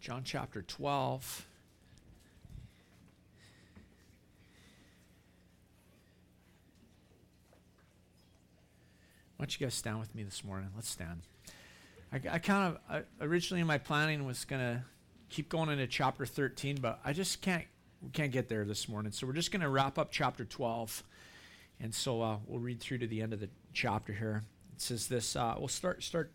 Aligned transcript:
John 0.00 0.22
chapter 0.24 0.62
12. 0.62 1.46
Why 9.36 9.44
don't 9.44 9.60
you 9.60 9.66
guys 9.66 9.74
stand 9.74 10.00
with 10.00 10.14
me 10.14 10.22
this 10.22 10.42
morning? 10.42 10.70
Let's 10.74 10.88
stand. 10.88 11.20
I, 12.12 12.20
I 12.30 12.38
kind 12.38 12.74
of 12.74 12.78
I, 12.90 13.24
originally 13.24 13.62
my 13.62 13.76
planning 13.76 14.24
was 14.24 14.46
going 14.46 14.60
to 14.60 14.82
keep 15.28 15.50
going 15.50 15.68
into 15.68 15.86
chapter 15.86 16.24
13, 16.24 16.78
but 16.80 16.98
I 17.04 17.12
just 17.12 17.42
can't 17.42 17.64
we 18.02 18.08
can't 18.08 18.32
get 18.32 18.48
there 18.48 18.64
this 18.64 18.88
morning. 18.88 19.12
So 19.12 19.26
we're 19.26 19.34
just 19.34 19.52
going 19.52 19.60
to 19.60 19.68
wrap 19.68 19.98
up 19.98 20.10
chapter 20.10 20.46
12, 20.46 21.02
and 21.78 21.94
so 21.94 22.22
uh, 22.22 22.36
we'll 22.46 22.60
read 22.60 22.80
through 22.80 22.98
to 22.98 23.06
the 23.06 23.20
end 23.20 23.34
of 23.34 23.40
the 23.40 23.50
chapter 23.74 24.14
here. 24.14 24.44
It 24.74 24.80
says 24.80 25.08
this. 25.08 25.36
Uh, 25.36 25.56
we'll 25.58 25.68
start 25.68 26.02
start 26.02 26.32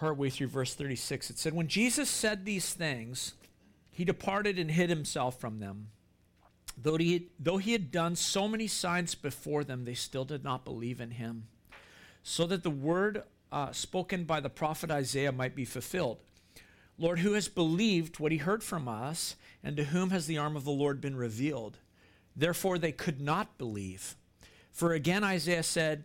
partway 0.00 0.30
through 0.30 0.48
verse 0.48 0.74
36. 0.74 1.28
It 1.28 1.38
said, 1.38 1.52
"When 1.52 1.68
Jesus 1.68 2.08
said 2.08 2.44
these 2.44 2.72
things, 2.72 3.34
he 3.90 4.04
departed 4.04 4.58
and 4.58 4.70
hid 4.70 4.88
himself 4.88 5.38
from 5.38 5.60
them." 5.60 5.90
Though 6.76 6.96
he, 6.96 7.28
though 7.38 7.58
he 7.58 7.72
had 7.72 7.92
done 7.92 8.16
so 8.16 8.48
many 8.48 8.66
signs 8.66 9.14
before 9.14 9.62
them, 9.62 9.84
they 9.84 9.94
still 9.94 10.24
did 10.24 10.42
not 10.42 10.64
believe 10.64 11.00
in 11.00 11.10
him 11.10 11.48
so 12.22 12.46
that 12.46 12.62
the 12.62 12.70
word 12.70 13.22
uh, 13.52 13.72
spoken 13.72 14.24
by 14.24 14.40
the 14.40 14.48
prophet 14.48 14.90
Isaiah 14.90 15.32
might 15.32 15.54
be 15.54 15.64
fulfilled. 15.64 16.18
Lord, 16.98 17.18
who 17.20 17.32
has 17.32 17.48
believed 17.48 18.18
what 18.18 18.32
he 18.32 18.38
heard 18.38 18.62
from 18.62 18.88
us, 18.88 19.36
and 19.62 19.76
to 19.76 19.84
whom 19.84 20.10
has 20.10 20.26
the 20.26 20.38
arm 20.38 20.56
of 20.56 20.64
the 20.64 20.70
Lord 20.70 21.00
been 21.00 21.16
revealed? 21.16 21.78
Therefore 22.36 22.78
they 22.78 22.92
could 22.92 23.20
not 23.20 23.58
believe. 23.58 24.16
For 24.70 24.92
again 24.92 25.24
Isaiah 25.24 25.62
said, 25.62 26.04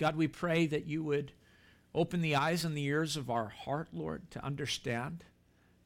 God, 0.00 0.16
we 0.16 0.26
pray 0.26 0.66
that 0.66 0.86
you 0.86 1.04
would 1.04 1.30
open 1.94 2.20
the 2.20 2.34
eyes 2.34 2.64
and 2.64 2.76
the 2.76 2.84
ears 2.84 3.16
of 3.16 3.30
our 3.30 3.48
heart, 3.48 3.88
Lord, 3.92 4.28
to 4.32 4.44
understand, 4.44 5.24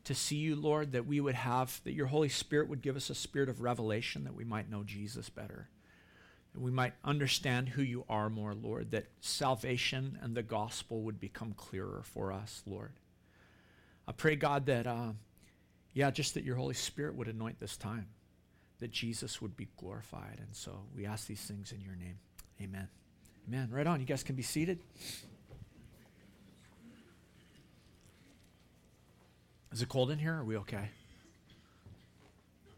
to 0.04 0.14
see 0.14 0.36
you, 0.36 0.56
Lord, 0.56 0.92
that 0.92 1.06
we 1.06 1.20
would 1.20 1.34
have, 1.34 1.82
that 1.84 1.92
your 1.92 2.06
Holy 2.06 2.30
Spirit 2.30 2.68
would 2.68 2.80
give 2.80 2.96
us 2.96 3.10
a 3.10 3.14
spirit 3.14 3.50
of 3.50 3.60
revelation 3.60 4.24
that 4.24 4.34
we 4.34 4.44
might 4.44 4.70
know 4.70 4.84
Jesus 4.84 5.28
better 5.28 5.68
that 6.54 6.60
we 6.60 6.70
might 6.70 6.94
understand 7.04 7.68
who 7.68 7.82
you 7.82 8.04
are 8.08 8.30
more, 8.30 8.54
Lord, 8.54 8.92
that 8.92 9.06
salvation 9.20 10.18
and 10.22 10.36
the 10.36 10.42
gospel 10.42 11.02
would 11.02 11.18
become 11.18 11.52
clearer 11.52 12.02
for 12.04 12.32
us, 12.32 12.62
Lord. 12.64 12.92
I 14.06 14.12
pray, 14.12 14.36
God, 14.36 14.66
that, 14.66 14.86
uh, 14.86 15.12
yeah, 15.94 16.12
just 16.12 16.34
that 16.34 16.44
your 16.44 16.54
Holy 16.54 16.74
Spirit 16.74 17.16
would 17.16 17.26
anoint 17.26 17.58
this 17.58 17.76
time, 17.76 18.06
that 18.78 18.92
Jesus 18.92 19.42
would 19.42 19.56
be 19.56 19.66
glorified. 19.76 20.38
And 20.38 20.54
so 20.54 20.82
we 20.96 21.06
ask 21.06 21.26
these 21.26 21.40
things 21.40 21.72
in 21.72 21.80
your 21.80 21.96
name. 21.96 22.18
Amen. 22.62 22.88
Amen. 23.48 23.68
Right 23.70 23.86
on. 23.86 24.00
You 24.00 24.06
guys 24.06 24.22
can 24.22 24.36
be 24.36 24.42
seated. 24.42 24.78
Is 29.72 29.82
it 29.82 29.88
cold 29.88 30.10
in 30.10 30.18
here? 30.18 30.34
Are 30.34 30.44
we 30.44 30.56
okay? 30.58 30.76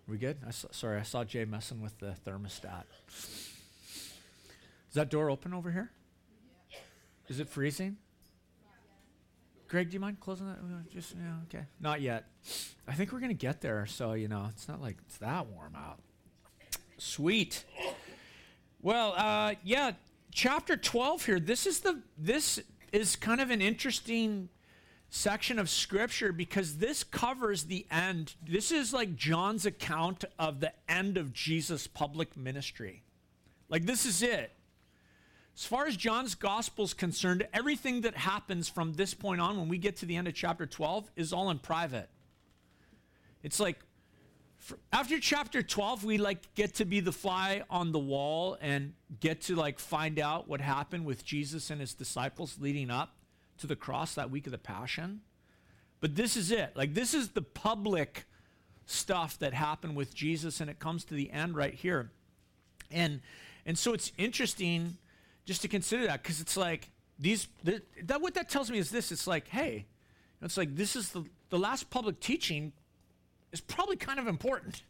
Are 0.08 0.12
we 0.12 0.18
good? 0.18 0.38
I 0.46 0.50
saw, 0.50 0.68
sorry, 0.70 0.98
I 0.98 1.02
saw 1.02 1.24
Jay 1.24 1.44
messing 1.44 1.80
with 1.80 1.98
the 1.98 2.14
thermostat 2.24 2.84
Is 3.08 4.94
that 4.94 5.10
door 5.10 5.30
open 5.30 5.52
over 5.52 5.70
here? 5.70 5.90
Is 7.28 7.40
it 7.40 7.48
freezing? 7.48 7.96
Greg, 9.68 9.90
do 9.90 9.94
you 9.94 10.00
mind 10.00 10.20
closing 10.20 10.46
that? 10.46 10.58
Just 10.90 11.14
yeah, 11.16 11.34
okay. 11.48 11.66
Not 11.80 12.00
yet. 12.00 12.28
I 12.86 12.94
think 12.94 13.12
we're 13.12 13.20
gonna 13.20 13.34
get 13.34 13.60
there, 13.60 13.84
so 13.86 14.12
you 14.12 14.28
know 14.28 14.46
it's 14.50 14.68
not 14.68 14.80
like 14.80 14.96
it's 15.06 15.18
that 15.18 15.46
warm 15.48 15.74
out. 15.76 15.98
Sweet. 16.98 17.64
Well, 18.80 19.14
uh, 19.16 19.54
yeah, 19.64 19.92
chapter 20.36 20.76
twelve 20.76 21.24
here. 21.24 21.40
This 21.40 21.66
is 21.66 21.80
the 21.80 22.02
this 22.16 22.60
is 22.92 23.16
kind 23.16 23.40
of 23.40 23.50
an 23.50 23.62
interesting 23.62 24.50
section 25.08 25.58
of 25.58 25.70
scripture 25.70 26.30
because 26.30 26.76
this 26.76 27.02
covers 27.02 27.64
the 27.64 27.86
end. 27.90 28.34
This 28.46 28.70
is 28.70 28.92
like 28.92 29.16
John's 29.16 29.64
account 29.64 30.24
of 30.38 30.60
the 30.60 30.74
end 30.88 31.16
of 31.16 31.32
Jesus' 31.32 31.86
public 31.86 32.36
ministry. 32.36 33.02
Like 33.70 33.86
this 33.86 34.04
is 34.04 34.22
it. 34.22 34.52
As 35.56 35.64
far 35.64 35.86
as 35.86 35.96
John's 35.96 36.34
gospel 36.34 36.84
is 36.84 36.92
concerned, 36.92 37.48
everything 37.54 38.02
that 38.02 38.14
happens 38.14 38.68
from 38.68 38.92
this 38.92 39.14
point 39.14 39.40
on, 39.40 39.56
when 39.56 39.68
we 39.70 39.78
get 39.78 39.96
to 39.96 40.06
the 40.06 40.16
end 40.16 40.28
of 40.28 40.34
chapter 40.34 40.66
12, 40.66 41.10
is 41.16 41.32
all 41.32 41.48
in 41.48 41.58
private. 41.60 42.10
It's 43.42 43.58
like 43.58 43.80
after 44.92 45.18
chapter 45.18 45.62
12, 45.62 46.04
we 46.04 46.18
like 46.18 46.54
get 46.54 46.74
to 46.76 46.84
be 46.84 47.00
the 47.00 47.12
fly 47.12 47.62
on 47.70 47.92
the 47.92 47.98
wall 47.98 48.56
and 48.60 48.94
get 49.20 49.42
to 49.42 49.56
like 49.56 49.78
find 49.78 50.18
out 50.18 50.48
what 50.48 50.60
happened 50.60 51.04
with 51.04 51.24
Jesus 51.24 51.70
and 51.70 51.80
his 51.80 51.94
disciples 51.94 52.58
leading 52.60 52.90
up 52.90 53.16
to 53.58 53.66
the 53.66 53.76
cross 53.76 54.14
that 54.14 54.30
week 54.30 54.46
of 54.46 54.52
the 54.52 54.58
Passion. 54.58 55.20
But 56.00 56.14
this 56.14 56.36
is 56.36 56.50
it. 56.50 56.72
Like, 56.74 56.94
this 56.94 57.14
is 57.14 57.30
the 57.30 57.42
public 57.42 58.26
stuff 58.86 59.38
that 59.40 59.52
happened 59.52 59.96
with 59.96 60.14
Jesus, 60.14 60.60
and 60.60 60.70
it 60.70 60.78
comes 60.78 61.04
to 61.06 61.14
the 61.14 61.30
end 61.30 61.56
right 61.56 61.74
here. 61.74 62.10
And 62.90 63.20
and 63.64 63.76
so 63.76 63.92
it's 63.92 64.12
interesting 64.16 64.96
just 65.44 65.62
to 65.62 65.68
consider 65.68 66.06
that 66.06 66.22
because 66.22 66.40
it's 66.40 66.56
like 66.56 66.90
these 67.18 67.48
that 67.64 68.20
what 68.20 68.34
that 68.34 68.48
tells 68.48 68.70
me 68.70 68.78
is 68.78 68.90
this 68.90 69.10
it's 69.10 69.26
like 69.26 69.48
hey 69.48 69.86
it's 70.40 70.56
like 70.56 70.76
this 70.76 70.94
is 70.94 71.10
the 71.10 71.24
the 71.50 71.58
last 71.58 71.90
public 71.90 72.20
teaching 72.20 72.72
is 73.56 73.60
probably 73.60 73.96
kind 73.96 74.18
of 74.18 74.26
important. 74.26 74.82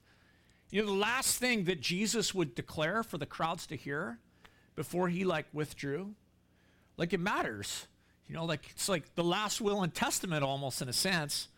You 0.70 0.82
know 0.82 0.88
the 0.88 0.94
last 0.99 1.38
thing 1.38 1.64
that 1.64 1.81
jesus 1.81 2.35
would 2.35 2.55
declare 2.55 3.02
for 3.02 3.19
the 3.19 3.26
crowds 3.26 3.67
to 3.69 3.76
hear 3.76 4.19
before 4.75 5.08
he 5.08 5.25
like 5.25 5.46
withdrew 5.52 6.14
like 6.96 7.12
it 7.12 7.20
matters. 7.20 7.87
You 8.26 8.35
know 8.35 8.44
like 8.44 8.70
it's 8.70 8.88
like 8.88 9.14
the 9.14 9.25
last 9.25 9.61
will 9.61 9.82
and 9.82 9.94
testament 9.94 10.43
almost 10.43 10.82
in 10.82 10.88
a 10.88 10.93
sense. 10.93 11.49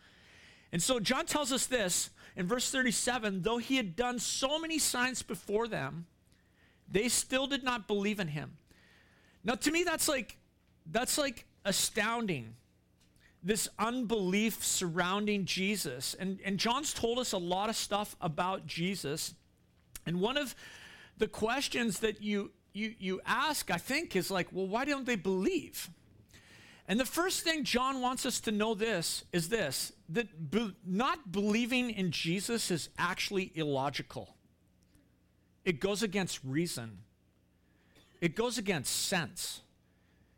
And 0.71 0.81
so 0.81 0.99
john 0.99 1.25
tells 1.25 1.51
us 1.51 1.65
this 1.65 2.11
in 2.35 2.45
verse 2.45 2.69
37 2.71 3.41
though 3.41 3.57
he 3.57 3.77
had 3.77 3.95
done 3.95 4.19
so 4.19 4.59
many 4.59 4.77
signs 4.77 5.23
before 5.23 5.67
them 5.67 6.05
they 6.91 7.07
still 7.07 7.47
did 7.47 7.63
not 7.63 7.87
believe 7.87 8.19
in 8.19 8.29
him. 8.29 8.57
Now, 9.43 9.55
to 9.55 9.71
me, 9.71 9.83
that's 9.83 10.07
like 10.07 10.37
that's 10.85 11.17
like 11.17 11.45
astounding. 11.65 12.55
This 13.41 13.69
unbelief 13.77 14.63
surrounding 14.63 15.45
Jesus. 15.45 16.15
And, 16.19 16.39
and 16.43 16.57
John's 16.57 16.93
told 16.93 17.19
us 17.19 17.31
a 17.31 17.37
lot 17.37 17.69
of 17.69 17.75
stuff 17.75 18.15
about 18.19 18.67
Jesus. 18.67 19.33
And 20.05 20.19
one 20.19 20.37
of 20.37 20.55
the 21.17 21.27
questions 21.27 21.99
that 21.99 22.21
you, 22.21 22.51
you, 22.73 22.95
you 22.99 23.21
ask, 23.25 23.71
I 23.71 23.77
think, 23.77 24.15
is 24.15 24.29
like, 24.29 24.47
well, 24.51 24.67
why 24.67 24.85
don't 24.85 25.05
they 25.05 25.15
believe? 25.15 25.89
And 26.87 26.99
the 26.99 27.05
first 27.05 27.41
thing 27.41 27.63
John 27.63 28.01
wants 28.01 28.25
us 28.25 28.39
to 28.41 28.51
know 28.51 28.73
this 28.73 29.23
is 29.31 29.49
this 29.49 29.93
that 30.09 30.49
be, 30.49 30.75
not 30.83 31.31
believing 31.31 31.91
in 31.91 32.09
Jesus 32.11 32.71
is 32.71 32.89
actually 32.97 33.51
illogical. 33.53 34.35
it 35.65 35.79
goes 35.79 36.01
against 36.01 36.39
reason, 36.43 36.97
it 38.21 38.35
goes 38.35 38.57
against 38.57 39.05
sense, 39.05 39.61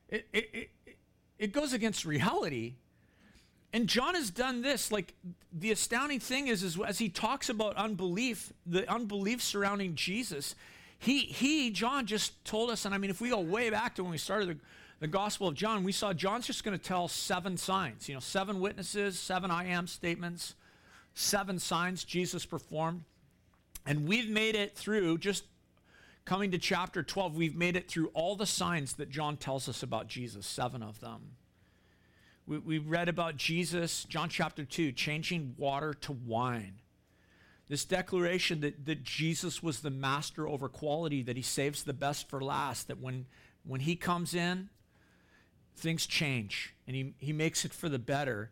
it, 0.09 0.27
it, 0.33 0.49
it, 0.53 0.95
it 1.39 1.51
goes 1.53 1.71
against 1.71 2.03
reality. 2.05 2.75
And 3.73 3.87
John 3.87 4.15
has 4.15 4.29
done 4.29 4.61
this. 4.61 4.91
Like 4.91 5.13
the 5.51 5.71
astounding 5.71 6.19
thing 6.19 6.47
is, 6.47 6.63
is 6.63 6.79
as 6.79 6.99
he 6.99 7.09
talks 7.09 7.49
about 7.49 7.75
unbelief, 7.77 8.51
the 8.65 8.89
unbelief 8.91 9.41
surrounding 9.41 9.95
Jesus, 9.95 10.55
he 10.99 11.19
he 11.19 11.71
John 11.71 12.05
just 12.05 12.43
told 12.45 12.69
us, 12.69 12.85
and 12.85 12.93
I 12.93 12.97
mean, 12.97 13.09
if 13.09 13.21
we 13.21 13.29
go 13.29 13.39
way 13.39 13.69
back 13.69 13.95
to 13.95 14.03
when 14.03 14.11
we 14.11 14.17
started 14.17 14.49
the, 14.49 14.57
the 14.99 15.07
Gospel 15.07 15.47
of 15.47 15.55
John, 15.55 15.83
we 15.83 15.91
saw 15.91 16.13
John's 16.13 16.47
just 16.47 16.63
going 16.63 16.77
to 16.77 16.83
tell 16.83 17.07
seven 17.07 17.57
signs. 17.57 18.07
You 18.09 18.15
know, 18.15 18.19
seven 18.19 18.59
witnesses, 18.59 19.17
seven 19.17 19.49
I 19.49 19.67
am 19.67 19.87
statements, 19.87 20.55
seven 21.13 21.57
signs 21.57 22.03
Jesus 22.03 22.45
performed, 22.45 23.03
and 23.85 24.07
we've 24.07 24.29
made 24.29 24.55
it 24.55 24.75
through 24.75 25.17
just 25.19 25.45
coming 26.25 26.51
to 26.51 26.57
chapter 26.57 27.03
12. 27.03 27.35
We've 27.35 27.55
made 27.55 27.75
it 27.75 27.87
through 27.89 28.07
all 28.13 28.35
the 28.35 28.45
signs 28.45 28.93
that 28.93 29.09
John 29.09 29.37
tells 29.37 29.67
us 29.67 29.81
about 29.81 30.07
Jesus, 30.07 30.45
seven 30.45 30.83
of 30.83 30.99
them. 30.99 31.37
We, 32.45 32.57
we 32.57 32.77
read 32.79 33.09
about 33.09 33.37
Jesus, 33.37 34.03
John 34.05 34.29
chapter 34.29 34.65
2, 34.65 34.91
changing 34.93 35.55
water 35.57 35.93
to 36.01 36.11
wine. 36.11 36.75
This 37.67 37.85
declaration 37.85 38.61
that, 38.61 38.85
that 38.85 39.03
Jesus 39.03 39.63
was 39.63 39.79
the 39.79 39.89
master 39.89 40.47
over 40.47 40.67
quality, 40.67 41.23
that 41.23 41.37
he 41.37 41.41
saves 41.41 41.83
the 41.83 41.93
best 41.93 42.29
for 42.29 42.41
last, 42.41 42.87
that 42.87 42.99
when, 42.99 43.25
when 43.63 43.81
he 43.81 43.95
comes 43.95 44.33
in, 44.33 44.69
things 45.75 46.05
change 46.05 46.73
and 46.85 46.95
he, 46.95 47.13
he 47.19 47.31
makes 47.31 47.63
it 47.63 47.73
for 47.73 47.87
the 47.87 47.99
better. 47.99 48.49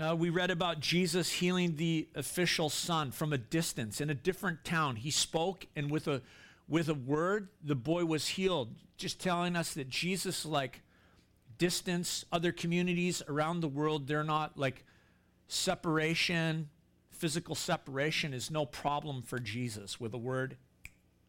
Uh, 0.00 0.14
we 0.16 0.30
read 0.30 0.50
about 0.50 0.80
Jesus 0.80 1.30
healing 1.30 1.76
the 1.76 2.08
official 2.14 2.70
son 2.70 3.10
from 3.10 3.32
a 3.32 3.38
distance 3.38 4.00
in 4.00 4.10
a 4.10 4.14
different 4.14 4.64
town. 4.64 4.96
He 4.96 5.10
spoke, 5.10 5.66
and 5.76 5.90
with 5.90 6.08
a, 6.08 6.22
with 6.68 6.88
a 6.88 6.94
word, 6.94 7.48
the 7.62 7.74
boy 7.74 8.04
was 8.04 8.28
healed, 8.28 8.74
just 8.96 9.20
telling 9.20 9.56
us 9.56 9.74
that 9.74 9.88
Jesus, 9.88 10.46
like, 10.46 10.82
distance, 11.58 12.24
other 12.32 12.52
communities 12.52 13.22
around 13.28 13.60
the 13.60 13.68
world, 13.68 14.06
they're 14.06 14.24
not 14.24 14.56
like 14.56 14.84
separation, 15.48 16.68
physical 17.10 17.54
separation 17.54 18.32
is 18.32 18.50
no 18.50 18.64
problem 18.64 19.22
for 19.22 19.38
Jesus 19.38 19.98
with 20.00 20.14
a 20.14 20.18
word 20.18 20.56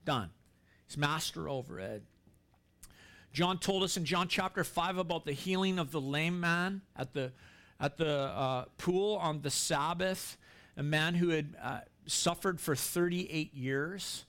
done. 0.05 0.29
He's 0.87 0.97
master 0.97 1.49
over 1.49 1.79
it. 1.79 2.03
John 3.31 3.59
told 3.59 3.83
us 3.83 3.97
in 3.97 4.05
John 4.05 4.27
chapter 4.27 4.63
5 4.63 4.97
about 4.97 5.25
the 5.25 5.33
healing 5.33 5.77
of 5.77 5.91
the 5.91 6.01
lame 6.01 6.39
man 6.39 6.81
at 6.95 7.13
the, 7.13 7.31
at 7.79 7.97
the 7.97 8.11
uh, 8.11 8.65
pool 8.77 9.17
on 9.17 9.41
the 9.41 9.51
Sabbath, 9.51 10.37
a 10.75 10.83
man 10.83 11.13
who 11.15 11.29
had 11.29 11.55
uh, 11.61 11.79
suffered 12.07 12.59
for 12.59 12.75
38 12.75 13.53
years. 13.53 14.25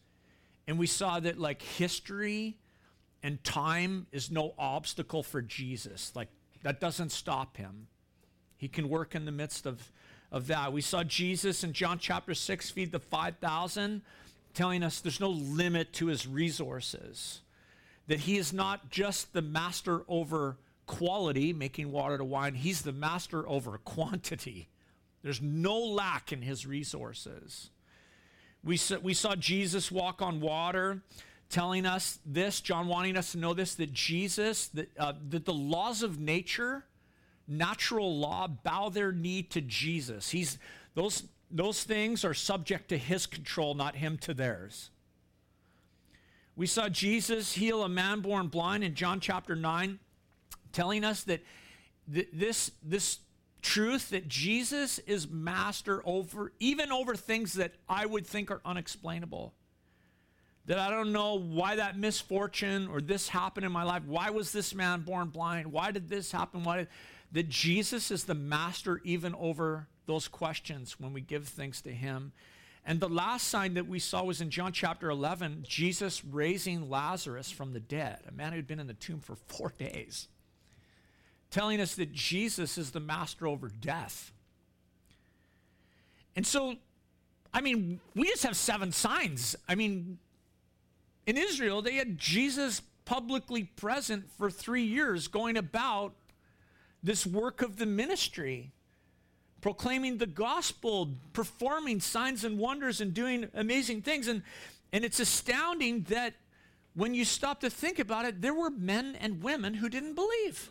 And 0.66 0.78
we 0.78 0.86
saw 0.86 1.18
that, 1.20 1.38
like, 1.38 1.62
history 1.62 2.58
and 3.22 3.42
time 3.44 4.06
is 4.12 4.30
no 4.30 4.54
obstacle 4.58 5.22
for 5.22 5.42
Jesus. 5.42 6.12
Like, 6.14 6.28
that 6.62 6.80
doesn't 6.80 7.10
stop 7.10 7.56
him. 7.56 7.86
He 8.56 8.68
can 8.68 8.88
work 8.88 9.14
in 9.14 9.24
the 9.24 9.32
midst 9.32 9.66
of, 9.66 9.90
of 10.30 10.46
that. 10.48 10.72
We 10.72 10.80
saw 10.80 11.02
Jesus 11.02 11.64
in 11.64 11.72
John 11.72 11.98
chapter 11.98 12.34
6 12.34 12.70
feed 12.70 12.92
the 12.92 12.98
5,000, 12.98 14.02
telling 14.54 14.82
us 14.82 15.00
there's 15.00 15.20
no 15.20 15.30
limit 15.30 15.92
to 15.94 16.06
his 16.06 16.26
resources. 16.26 17.40
That 18.06 18.20
he 18.20 18.36
is 18.36 18.52
not 18.52 18.90
just 18.90 19.32
the 19.32 19.42
master 19.42 20.02
over 20.08 20.56
quality, 20.86 21.52
making 21.52 21.92
water 21.92 22.18
to 22.18 22.24
wine, 22.24 22.54
he's 22.54 22.82
the 22.82 22.92
master 22.92 23.48
over 23.48 23.78
quantity. 23.78 24.68
There's 25.22 25.40
no 25.40 25.78
lack 25.78 26.32
in 26.32 26.42
his 26.42 26.66
resources. 26.66 27.70
We 28.64 28.76
saw, 28.76 28.98
we 28.98 29.14
saw 29.14 29.36
Jesus 29.36 29.90
walk 29.90 30.20
on 30.20 30.40
water 30.40 31.02
telling 31.50 31.84
us 31.84 32.20
this, 32.24 32.60
John 32.60 32.86
wanting 32.86 33.16
us 33.16 33.32
to 33.32 33.38
know 33.38 33.52
this, 33.52 33.74
that 33.74 33.92
Jesus, 33.92 34.68
that, 34.68 34.88
uh, 34.98 35.12
that 35.28 35.44
the 35.44 35.52
laws 35.52 36.02
of 36.02 36.18
nature, 36.18 36.84
natural 37.46 38.16
law, 38.16 38.46
bow 38.46 38.88
their 38.88 39.12
knee 39.12 39.42
to 39.42 39.60
Jesus. 39.60 40.30
He's, 40.30 40.58
those, 40.94 41.24
those 41.50 41.82
things 41.82 42.24
are 42.24 42.34
subject 42.34 42.88
to 42.90 42.98
his 42.98 43.26
control, 43.26 43.74
not 43.74 43.96
him 43.96 44.16
to 44.18 44.32
theirs. 44.32 44.90
We 46.54 46.66
saw 46.66 46.88
Jesus 46.88 47.52
heal 47.52 47.82
a 47.82 47.88
man 47.88 48.20
born 48.20 48.46
blind 48.46 48.84
in 48.84 48.94
John 48.94 49.18
chapter 49.18 49.56
9, 49.56 49.98
telling 50.72 51.04
us 51.04 51.24
that 51.24 51.40
th- 52.12 52.28
this, 52.32 52.70
this 52.82 53.18
truth 53.60 54.10
that 54.10 54.28
Jesus 54.28 55.00
is 55.00 55.28
master 55.28 56.00
over, 56.04 56.52
even 56.60 56.92
over 56.92 57.16
things 57.16 57.54
that 57.54 57.72
I 57.88 58.06
would 58.06 58.26
think 58.26 58.52
are 58.52 58.60
unexplainable 58.64 59.52
that 60.66 60.78
I 60.78 60.90
don't 60.90 61.12
know 61.12 61.38
why 61.38 61.76
that 61.76 61.98
misfortune 61.98 62.88
or 62.88 63.00
this 63.00 63.28
happened 63.28 63.66
in 63.66 63.72
my 63.72 63.82
life. 63.82 64.02
Why 64.06 64.30
was 64.30 64.52
this 64.52 64.74
man 64.74 65.00
born 65.00 65.28
blind? 65.28 65.72
Why 65.72 65.90
did 65.90 66.08
this 66.08 66.30
happen? 66.30 66.62
Why 66.62 66.78
did 66.78 66.88
that 67.32 67.48
Jesus 67.48 68.10
is 68.10 68.24
the 68.24 68.34
master 68.34 69.00
even 69.04 69.34
over 69.36 69.86
those 70.06 70.28
questions 70.28 70.98
when 70.98 71.12
we 71.12 71.20
give 71.20 71.46
things 71.46 71.80
to 71.82 71.92
him. 71.92 72.32
And 72.84 72.98
the 72.98 73.08
last 73.08 73.46
sign 73.48 73.74
that 73.74 73.86
we 73.86 73.98
saw 73.98 74.24
was 74.24 74.40
in 74.40 74.50
John 74.50 74.72
chapter 74.72 75.10
11, 75.10 75.64
Jesus 75.68 76.24
raising 76.24 76.90
Lazarus 76.90 77.50
from 77.50 77.72
the 77.72 77.80
dead, 77.80 78.20
a 78.26 78.32
man 78.32 78.52
who'd 78.52 78.66
been 78.66 78.80
in 78.80 78.86
the 78.86 78.94
tomb 78.94 79.20
for 79.20 79.36
4 79.36 79.74
days. 79.78 80.28
Telling 81.50 81.80
us 81.80 81.94
that 81.96 82.12
Jesus 82.12 82.78
is 82.78 82.90
the 82.90 83.00
master 83.00 83.46
over 83.46 83.68
death. 83.68 84.32
And 86.34 86.46
so 86.46 86.76
I 87.52 87.60
mean, 87.60 88.00
we 88.14 88.28
just 88.28 88.44
have 88.44 88.56
seven 88.56 88.92
signs. 88.92 89.56
I 89.68 89.74
mean, 89.74 90.18
in 91.30 91.38
Israel, 91.38 91.80
they 91.80 91.94
had 91.94 92.18
Jesus 92.18 92.82
publicly 93.04 93.62
present 93.62 94.28
for 94.36 94.50
three 94.50 94.82
years, 94.82 95.28
going 95.28 95.56
about 95.56 96.12
this 97.04 97.24
work 97.24 97.62
of 97.62 97.76
the 97.76 97.86
ministry, 97.86 98.72
proclaiming 99.60 100.18
the 100.18 100.26
gospel, 100.26 101.14
performing 101.32 102.00
signs 102.00 102.42
and 102.42 102.58
wonders, 102.58 103.00
and 103.00 103.14
doing 103.14 103.48
amazing 103.54 104.02
things. 104.02 104.26
And, 104.26 104.42
and 104.92 105.04
it's 105.04 105.20
astounding 105.20 106.02
that 106.08 106.34
when 106.94 107.14
you 107.14 107.24
stop 107.24 107.60
to 107.60 107.70
think 107.70 108.00
about 108.00 108.24
it, 108.24 108.42
there 108.42 108.52
were 108.52 108.70
men 108.70 109.16
and 109.20 109.40
women 109.40 109.74
who 109.74 109.88
didn't 109.88 110.14
believe. 110.14 110.68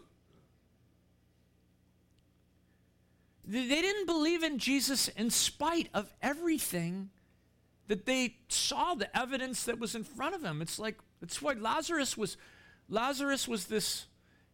They 3.46 3.66
didn't 3.66 4.08
believe 4.08 4.44
in 4.44 4.60
Jesus 4.60 5.08
in 5.08 5.30
spite 5.30 5.88
of 5.94 6.14
everything 6.22 7.12
that 7.90 8.06
they 8.06 8.38
saw 8.48 8.94
the 8.94 9.16
evidence 9.18 9.64
that 9.64 9.80
was 9.80 9.96
in 9.96 10.04
front 10.04 10.36
of 10.36 10.42
them. 10.42 10.62
It's 10.62 10.80
like 10.80 10.98
it's 11.22 11.42
why 11.42 11.54
Lazarus 11.54 12.16
was 12.16 12.38
Lazarus 12.88 13.48
was 13.48 13.66
this, 13.66 14.06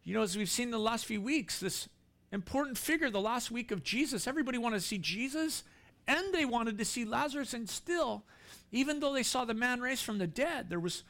you 0.02 0.14
know, 0.14 0.22
as 0.22 0.36
we've 0.36 0.48
seen 0.48 0.70
the 0.70 0.78
last 0.78 1.06
few 1.06 1.20
weeks, 1.20 1.60
this 1.60 1.88
important 2.32 2.76
figure 2.76 3.10
the 3.10 3.20
last 3.20 3.50
week 3.50 3.70
of 3.70 3.84
Jesus. 3.84 4.26
Everybody 4.26 4.58
wanted 4.58 4.80
to 4.80 4.86
see 4.86 4.98
Jesus 4.98 5.62
and 6.08 6.34
they 6.34 6.44
wanted 6.44 6.78
to 6.78 6.84
see 6.84 7.04
Lazarus 7.04 7.54
and 7.54 7.68
still 7.68 8.24
even 8.72 9.00
though 9.00 9.12
they 9.12 9.22
saw 9.22 9.44
the 9.44 9.54
man 9.54 9.80
raised 9.80 10.04
from 10.04 10.18
the 10.18 10.26
dead, 10.26 10.70
there 10.70 10.80
was 10.80 11.04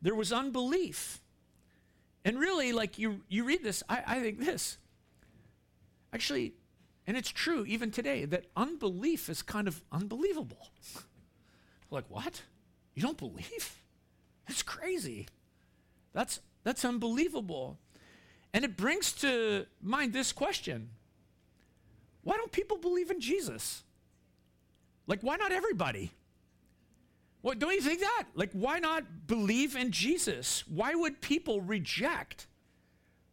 there 0.00 0.14
was 0.14 0.32
unbelief. 0.32 1.20
And 2.24 2.38
really, 2.38 2.72
like 2.72 2.98
you 2.98 3.22
you 3.28 3.44
read 3.44 3.64
this, 3.64 3.82
I, 3.88 4.02
I 4.06 4.20
think 4.20 4.38
this. 4.38 4.78
Actually, 6.12 6.54
and 7.08 7.16
it's 7.16 7.30
true 7.30 7.64
even 7.66 7.90
today 7.90 8.24
that 8.26 8.46
unbelief 8.56 9.28
is 9.28 9.42
kind 9.42 9.66
of 9.66 9.82
unbelievable. 9.90 10.70
like, 11.92 12.04
what? 12.08 12.42
You 12.94 13.02
don't 13.02 13.18
believe? 13.18 13.76
That's 14.48 14.62
crazy. 14.62 15.28
That's 16.12 16.40
that's 16.64 16.84
unbelievable. 16.84 17.78
And 18.52 18.64
it 18.64 18.76
brings 18.76 19.12
to 19.14 19.66
mind 19.80 20.12
this 20.12 20.32
question. 20.32 20.90
Why 22.22 22.36
don't 22.36 22.52
people 22.52 22.76
believe 22.76 23.10
in 23.10 23.20
Jesus? 23.20 23.82
Like 25.06 25.20
why 25.22 25.36
not 25.36 25.52
everybody? 25.52 26.12
What 27.40 27.58
don't 27.58 27.72
you 27.72 27.80
think 27.80 28.00
that? 28.00 28.24
Like 28.34 28.50
why 28.52 28.78
not 28.78 29.26
believe 29.26 29.74
in 29.74 29.90
Jesus? 29.90 30.64
Why 30.68 30.94
would 30.94 31.20
people 31.20 31.60
reject 31.60 32.46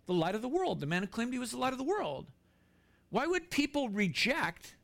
the 0.05 0.13
light 0.13 0.35
of 0.35 0.41
the 0.41 0.47
world? 0.47 0.79
The 0.79 0.87
man 0.87 1.01
who 1.03 1.07
claimed 1.07 1.33
he 1.33 1.39
was 1.39 1.51
the 1.51 1.57
light 1.57 1.73
of 1.73 1.79
the 1.79 1.83
world. 1.83 2.27
Why 3.09 3.27
would 3.27 3.49
people 3.49 3.89
reject 3.89 4.75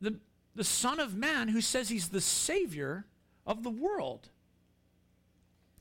the 0.00 0.18
the 0.54 0.64
Son 0.64 1.00
of 1.00 1.14
Man 1.16 1.48
who 1.48 1.60
says 1.60 1.88
he's 1.88 2.08
the 2.08 2.20
Savior 2.20 3.06
of 3.46 3.62
the 3.62 3.70
world. 3.70 4.28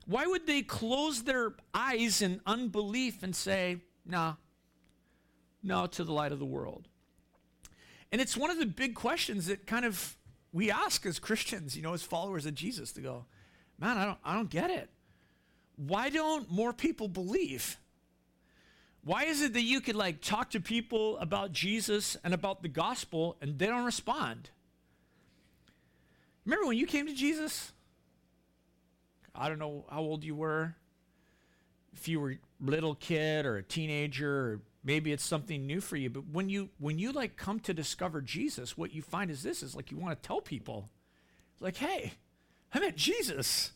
Why 0.05 0.25
would 0.25 0.47
they 0.47 0.61
close 0.61 1.23
their 1.23 1.53
eyes 1.73 2.21
in 2.21 2.41
unbelief 2.45 3.23
and 3.23 3.35
say, 3.35 3.77
nah, 4.05 4.35
no 5.61 5.87
to 5.87 6.03
the 6.03 6.11
light 6.11 6.31
of 6.31 6.39
the 6.39 6.45
world? 6.45 6.87
And 8.11 8.19
it's 8.19 8.35
one 8.35 8.51
of 8.51 8.59
the 8.59 8.65
big 8.65 8.95
questions 8.95 9.47
that 9.47 9.65
kind 9.65 9.85
of 9.85 10.17
we 10.51 10.69
ask 10.69 11.05
as 11.05 11.17
Christians, 11.19 11.75
you 11.75 11.81
know, 11.81 11.93
as 11.93 12.03
followers 12.03 12.45
of 12.45 12.53
Jesus, 12.53 12.91
to 12.91 13.01
go, 13.01 13.25
man, 13.79 13.97
I 13.97 14.05
don't, 14.05 14.19
I 14.23 14.35
don't 14.35 14.49
get 14.49 14.69
it. 14.69 14.89
Why 15.75 16.09
don't 16.09 16.51
more 16.51 16.73
people 16.73 17.07
believe? 17.07 17.77
Why 19.03 19.23
is 19.23 19.41
it 19.41 19.53
that 19.53 19.63
you 19.63 19.81
could 19.81 19.95
like 19.95 20.21
talk 20.21 20.51
to 20.51 20.59
people 20.59 21.17
about 21.17 21.51
Jesus 21.51 22.15
and 22.23 22.33
about 22.33 22.61
the 22.61 22.69
gospel 22.69 23.35
and 23.41 23.57
they 23.57 23.65
don't 23.65 23.83
respond? 23.83 24.51
Remember 26.45 26.67
when 26.67 26.77
you 26.77 26.85
came 26.85 27.07
to 27.07 27.13
Jesus? 27.13 27.71
I 29.35 29.49
don't 29.49 29.59
know 29.59 29.85
how 29.89 30.01
old 30.01 30.23
you 30.23 30.35
were. 30.35 30.75
If 31.93 32.07
you 32.07 32.19
were 32.19 32.31
a 32.31 32.37
little 32.59 32.95
kid 32.95 33.45
or 33.45 33.57
a 33.57 33.63
teenager, 33.63 34.35
or 34.35 34.61
maybe 34.83 35.11
it's 35.11 35.23
something 35.23 35.65
new 35.65 35.81
for 35.81 35.95
you. 35.95 36.09
But 36.09 36.27
when 36.31 36.49
you 36.49 36.69
when 36.79 36.99
you 36.99 37.11
like 37.11 37.37
come 37.37 37.59
to 37.61 37.73
discover 37.73 38.21
Jesus, 38.21 38.77
what 38.77 38.93
you 38.93 39.01
find 39.01 39.31
is 39.31 39.43
this 39.43 39.63
is 39.63 39.75
like 39.75 39.91
you 39.91 39.97
want 39.97 40.21
to 40.21 40.27
tell 40.27 40.41
people, 40.41 40.89
like, 41.59 41.77
hey, 41.77 42.13
I 42.73 42.79
met 42.79 42.95
Jesus. 42.95 43.71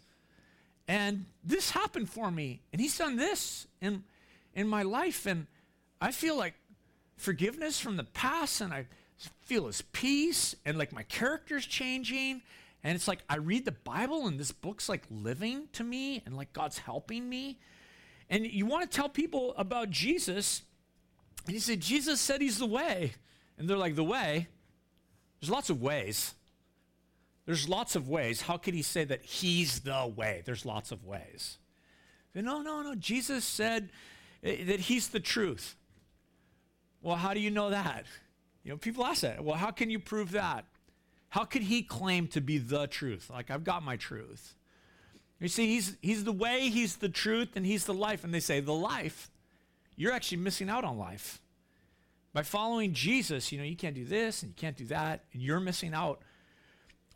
And 0.87 1.25
this 1.43 1.71
happened 1.71 2.09
for 2.09 2.31
me. 2.31 2.61
And 2.71 2.81
he's 2.81 2.97
done 2.97 3.15
this 3.17 3.67
in 3.81 4.03
in 4.53 4.67
my 4.67 4.83
life. 4.83 5.25
And 5.25 5.47
I 6.01 6.11
feel 6.11 6.37
like 6.37 6.53
forgiveness 7.15 7.79
from 7.79 7.97
the 7.97 8.03
past 8.03 8.61
and 8.61 8.73
I 8.73 8.87
feel 9.43 9.67
his 9.67 9.81
peace 9.81 10.55
and 10.65 10.77
like 10.77 10.93
my 10.93 11.03
character's 11.03 11.65
changing 11.65 12.41
and 12.83 12.95
it's 12.95 13.07
like 13.07 13.19
I 13.29 13.37
read 13.37 13.65
the 13.65 13.71
Bible 13.71 14.27
and 14.27 14.39
this 14.39 14.51
book's 14.51 14.87
like 14.87 15.03
living 15.09 15.67
to 15.73 15.83
me 15.83 16.21
and 16.25 16.37
like 16.37 16.53
God's 16.53 16.77
helping 16.77 17.27
me. 17.27 17.59
And 18.29 18.45
you 18.45 18.65
want 18.65 18.89
to 18.89 18.95
tell 18.95 19.09
people 19.09 19.53
about 19.57 19.89
Jesus. 19.89 20.61
And 21.45 21.53
you 21.53 21.59
say, 21.59 21.75
Jesus 21.75 22.21
said 22.21 22.41
he's 22.41 22.59
the 22.59 22.65
way. 22.65 23.13
And 23.57 23.69
they're 23.69 23.77
like, 23.77 23.95
the 23.95 24.03
way? 24.03 24.47
There's 25.39 25.49
lots 25.49 25.69
of 25.69 25.81
ways. 25.81 26.33
There's 27.45 27.67
lots 27.67 27.95
of 27.95 28.09
ways. 28.09 28.41
How 28.41 28.57
could 28.57 28.73
he 28.73 28.81
say 28.81 29.03
that 29.05 29.23
he's 29.23 29.79
the 29.79 30.11
way? 30.15 30.43
There's 30.45 30.65
lots 30.65 30.91
of 30.91 31.05
ways. 31.05 31.57
No, 32.35 32.61
no, 32.61 32.81
no. 32.81 32.93
Jesus 32.95 33.43
said 33.43 33.89
eh, 34.43 34.63
that 34.65 34.81
he's 34.81 35.09
the 35.09 35.19
truth. 35.19 35.75
Well, 37.01 37.15
how 37.15 37.33
do 37.33 37.39
you 37.39 37.49
know 37.49 37.69
that? 37.71 38.05
You 38.67 38.73
know, 38.73 38.77
people 38.77 39.05
ask 39.05 39.21
that. 39.21 39.41
Well, 39.45 39.55
how 39.55 39.71
can 39.71 39.89
you 39.89 39.97
prove 39.97 40.31
that? 40.31 40.65
How 41.29 41.45
could 41.45 41.61
he 41.61 41.83
claim 41.83 42.27
to 42.27 42.41
be 42.41 42.57
the 42.57 42.85
truth? 42.85 43.29
Like, 43.29 43.49
I've 43.49 43.63
got 43.63 43.81
my 43.81 43.95
truth. 43.95 44.55
You 45.39 45.47
see, 45.47 45.67
he's, 45.67 45.95
he's 46.01 46.25
the 46.25 46.33
way, 46.33 46.67
he's 46.67 46.97
the 46.97 47.07
truth, 47.07 47.55
and 47.55 47.65
he's 47.65 47.85
the 47.85 47.93
life. 47.93 48.25
And 48.25 48.33
they 48.33 48.41
say, 48.41 48.59
the 48.59 48.73
life, 48.73 49.31
you're 49.95 50.11
actually 50.11 50.39
missing 50.39 50.69
out 50.69 50.83
on 50.83 50.97
life. 50.97 51.39
By 52.33 52.43
following 52.43 52.91
Jesus, 52.91 53.53
you 53.53 53.57
know, 53.57 53.63
you 53.63 53.77
can't 53.77 53.95
do 53.95 54.03
this 54.03 54.43
and 54.43 54.49
you 54.49 54.55
can't 54.57 54.75
do 54.75 54.85
that, 54.87 55.23
and 55.31 55.41
you're 55.41 55.61
missing 55.61 55.93
out 55.93 56.21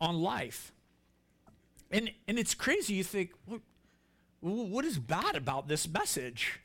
on 0.00 0.22
life. 0.22 0.72
And, 1.90 2.10
and 2.26 2.38
it's 2.38 2.54
crazy. 2.54 2.94
You 2.94 3.04
think, 3.04 3.32
what, 3.44 3.60
what 4.40 4.86
is 4.86 4.98
bad 4.98 5.36
about 5.36 5.68
this 5.68 5.86
message? 5.86 6.60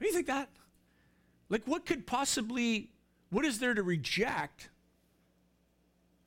Do 0.00 0.06
you 0.06 0.12
think 0.12 0.26
that? 0.26 0.48
Like, 1.48 1.62
what 1.66 1.86
could 1.86 2.08
possibly, 2.08 2.90
what 3.30 3.44
is 3.44 3.58
there 3.58 3.74
to 3.74 3.82
reject 3.82 4.68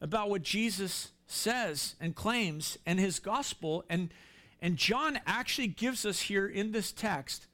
about 0.04 0.30
what 0.30 0.44
Jesus 0.44 1.12
says 1.28 1.96
and 2.00 2.14
claims 2.14 2.78
and 2.86 3.00
his 3.00 3.20
gospel. 3.20 3.84
And, 3.90 4.14
and 4.62 4.78
John 4.78 5.20
actually 5.26 5.68
gives 5.68 6.06
us 6.06 6.22
here 6.22 6.48
in 6.48 6.72
this 6.72 6.92
text 6.92 7.48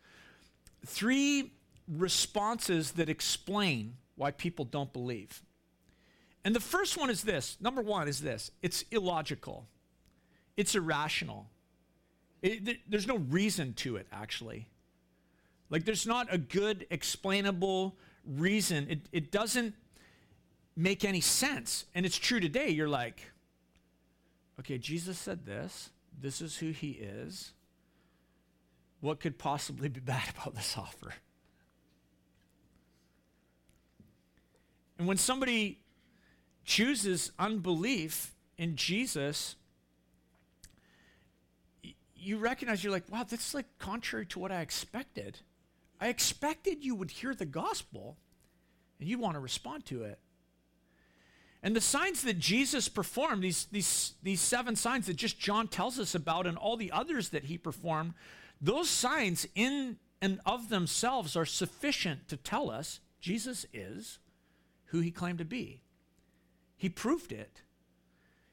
three 0.85 1.51
responses 1.87 2.91
that 2.93 3.07
explain 3.07 3.95
why 4.15 4.31
people 4.31 4.65
don't 4.65 4.91
believe. 4.91 5.41
And 6.43 6.55
the 6.55 6.59
first 6.59 6.97
one 6.97 7.09
is 7.09 7.23
this 7.23 7.57
number 7.61 7.81
one 7.81 8.07
is 8.07 8.21
this 8.21 8.51
it's 8.61 8.83
illogical, 8.91 9.67
it's 10.57 10.75
irrational. 10.75 11.47
It, 12.41 12.89
there's 12.89 13.07
no 13.07 13.17
reason 13.17 13.73
to 13.73 13.97
it, 13.97 14.07
actually. 14.13 14.69
Like, 15.69 15.83
there's 15.83 16.07
not 16.07 16.33
a 16.33 16.37
good, 16.37 16.87
explainable 16.89 17.97
reason. 18.29 18.87
It, 18.89 18.99
it 19.11 19.31
doesn't 19.31 19.73
make 20.75 21.03
any 21.03 21.21
sense. 21.21 21.85
And 21.93 22.05
it's 22.05 22.17
true 22.17 22.39
today. 22.39 22.69
You're 22.69 22.87
like, 22.87 23.21
okay, 24.59 24.77
Jesus 24.77 25.17
said 25.17 25.45
this. 25.45 25.89
This 26.21 26.41
is 26.41 26.57
who 26.57 26.71
he 26.71 26.91
is. 26.91 27.53
What 29.01 29.19
could 29.19 29.37
possibly 29.37 29.89
be 29.89 29.99
bad 29.99 30.29
about 30.29 30.55
this 30.55 30.77
offer? 30.77 31.13
And 34.97 35.07
when 35.07 35.17
somebody 35.17 35.79
chooses 36.65 37.31
unbelief 37.39 38.35
in 38.57 38.75
Jesus, 38.75 39.55
you 42.15 42.37
recognize 42.37 42.83
you're 42.83 42.91
like, 42.91 43.09
wow, 43.09 43.23
this 43.23 43.47
is 43.47 43.53
like 43.53 43.65
contrary 43.79 44.25
to 44.27 44.39
what 44.39 44.51
I 44.51 44.59
expected. 44.59 45.39
I 45.99 46.07
expected 46.07 46.83
you 46.83 46.95
would 46.95 47.11
hear 47.11 47.33
the 47.33 47.45
gospel 47.45 48.17
and 48.99 49.07
you'd 49.07 49.19
want 49.19 49.35
to 49.35 49.39
respond 49.39 49.85
to 49.87 50.03
it. 50.03 50.19
And 51.61 51.75
the 51.75 51.81
signs 51.81 52.23
that 52.23 52.39
Jesus 52.39 52.87
performed, 52.87 53.43
these, 53.43 53.65
these, 53.65 54.13
these 54.23 54.39
seven 54.39 54.75
signs 54.75 55.07
that 55.07 55.17
just 55.17 55.39
John 55.39 55.67
tells 55.67 55.99
us 55.99 56.15
about, 56.15 56.47
and 56.47 56.57
all 56.57 56.77
the 56.77 56.91
others 56.91 57.29
that 57.29 57.45
he 57.45 57.57
performed, 57.57 58.13
those 58.61 58.89
signs 58.89 59.45
in 59.55 59.97
and 60.21 60.39
of 60.45 60.69
themselves 60.69 61.35
are 61.35 61.45
sufficient 61.45 62.27
to 62.29 62.37
tell 62.37 62.69
us 62.69 63.01
Jesus 63.19 63.65
is 63.73 64.19
who 64.85 64.99
he 64.99 65.11
claimed 65.11 65.39
to 65.39 65.45
be. 65.45 65.81
He 66.77 66.87
proved 66.87 67.33
it. 67.33 67.61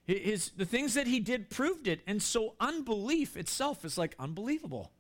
His, 0.05 0.51
the 0.51 0.65
things 0.65 0.95
that 0.95 1.07
he 1.07 1.21
did 1.21 1.51
proved 1.51 1.87
it. 1.87 2.01
And 2.07 2.21
so 2.21 2.55
unbelief 2.61 3.37
itself 3.37 3.85
is 3.85 3.97
like 3.97 4.15
unbelievable. 4.19 4.93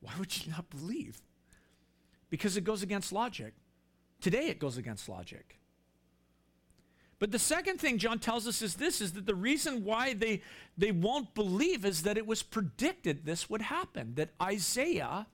Why 0.00 0.12
would 0.18 0.44
you 0.44 0.52
not 0.52 0.70
believe? 0.70 1.20
Because 2.30 2.56
it 2.56 2.64
goes 2.64 2.82
against 2.82 3.12
logic. 3.12 3.54
Today 4.20 4.48
it 4.48 4.58
goes 4.58 4.76
against 4.76 5.08
logic. 5.08 5.58
But 7.18 7.32
the 7.32 7.38
second 7.38 7.78
thing 7.80 7.98
John 7.98 8.18
tells 8.18 8.46
us 8.46 8.62
is 8.62 8.74
this 8.74 9.00
is 9.00 9.12
that 9.12 9.26
the 9.26 9.34
reason 9.34 9.84
why 9.84 10.14
they 10.14 10.42
they 10.76 10.92
won't 10.92 11.34
believe 11.34 11.84
is 11.84 12.02
that 12.02 12.16
it 12.16 12.26
was 12.26 12.42
predicted 12.42 13.24
this 13.24 13.50
would 13.50 13.62
happen, 13.62 14.14
that 14.14 14.30
Isaiah 14.40 15.26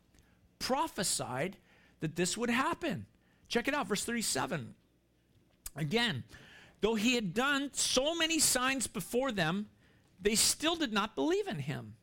prophesied 0.58 1.58
that 2.00 2.16
this 2.16 2.36
would 2.36 2.50
happen. 2.50 3.06
Check 3.48 3.68
it 3.68 3.74
out, 3.74 3.86
verse 3.86 4.04
37. 4.04 4.74
Again, 5.76 6.24
though 6.80 6.94
he 6.94 7.14
had 7.14 7.34
done 7.34 7.70
so 7.72 8.14
many 8.14 8.38
signs 8.38 8.86
before 8.86 9.30
them, 9.32 9.68
they 10.20 10.34
still 10.34 10.76
did 10.76 10.92
not 10.92 11.14
believe 11.14 11.46
in 11.46 11.58
him. 11.58 11.94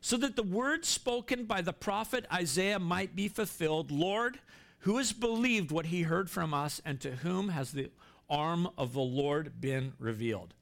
So 0.00 0.16
that 0.18 0.36
the 0.36 0.42
word 0.42 0.84
spoken 0.84 1.44
by 1.44 1.62
the 1.62 1.72
prophet 1.72 2.26
Isaiah 2.32 2.78
might 2.78 3.16
be 3.16 3.28
fulfilled 3.28 3.90
Lord, 3.90 4.38
who 4.80 4.98
has 4.98 5.12
believed 5.12 5.70
what 5.70 5.86
he 5.86 6.02
heard 6.02 6.30
from 6.30 6.54
us, 6.54 6.80
and 6.84 7.00
to 7.00 7.10
whom 7.16 7.48
has 7.48 7.72
the 7.72 7.90
arm 8.28 8.68
of 8.76 8.92
the 8.92 9.00
Lord 9.00 9.60
been 9.60 9.94
revealed. 9.98 10.54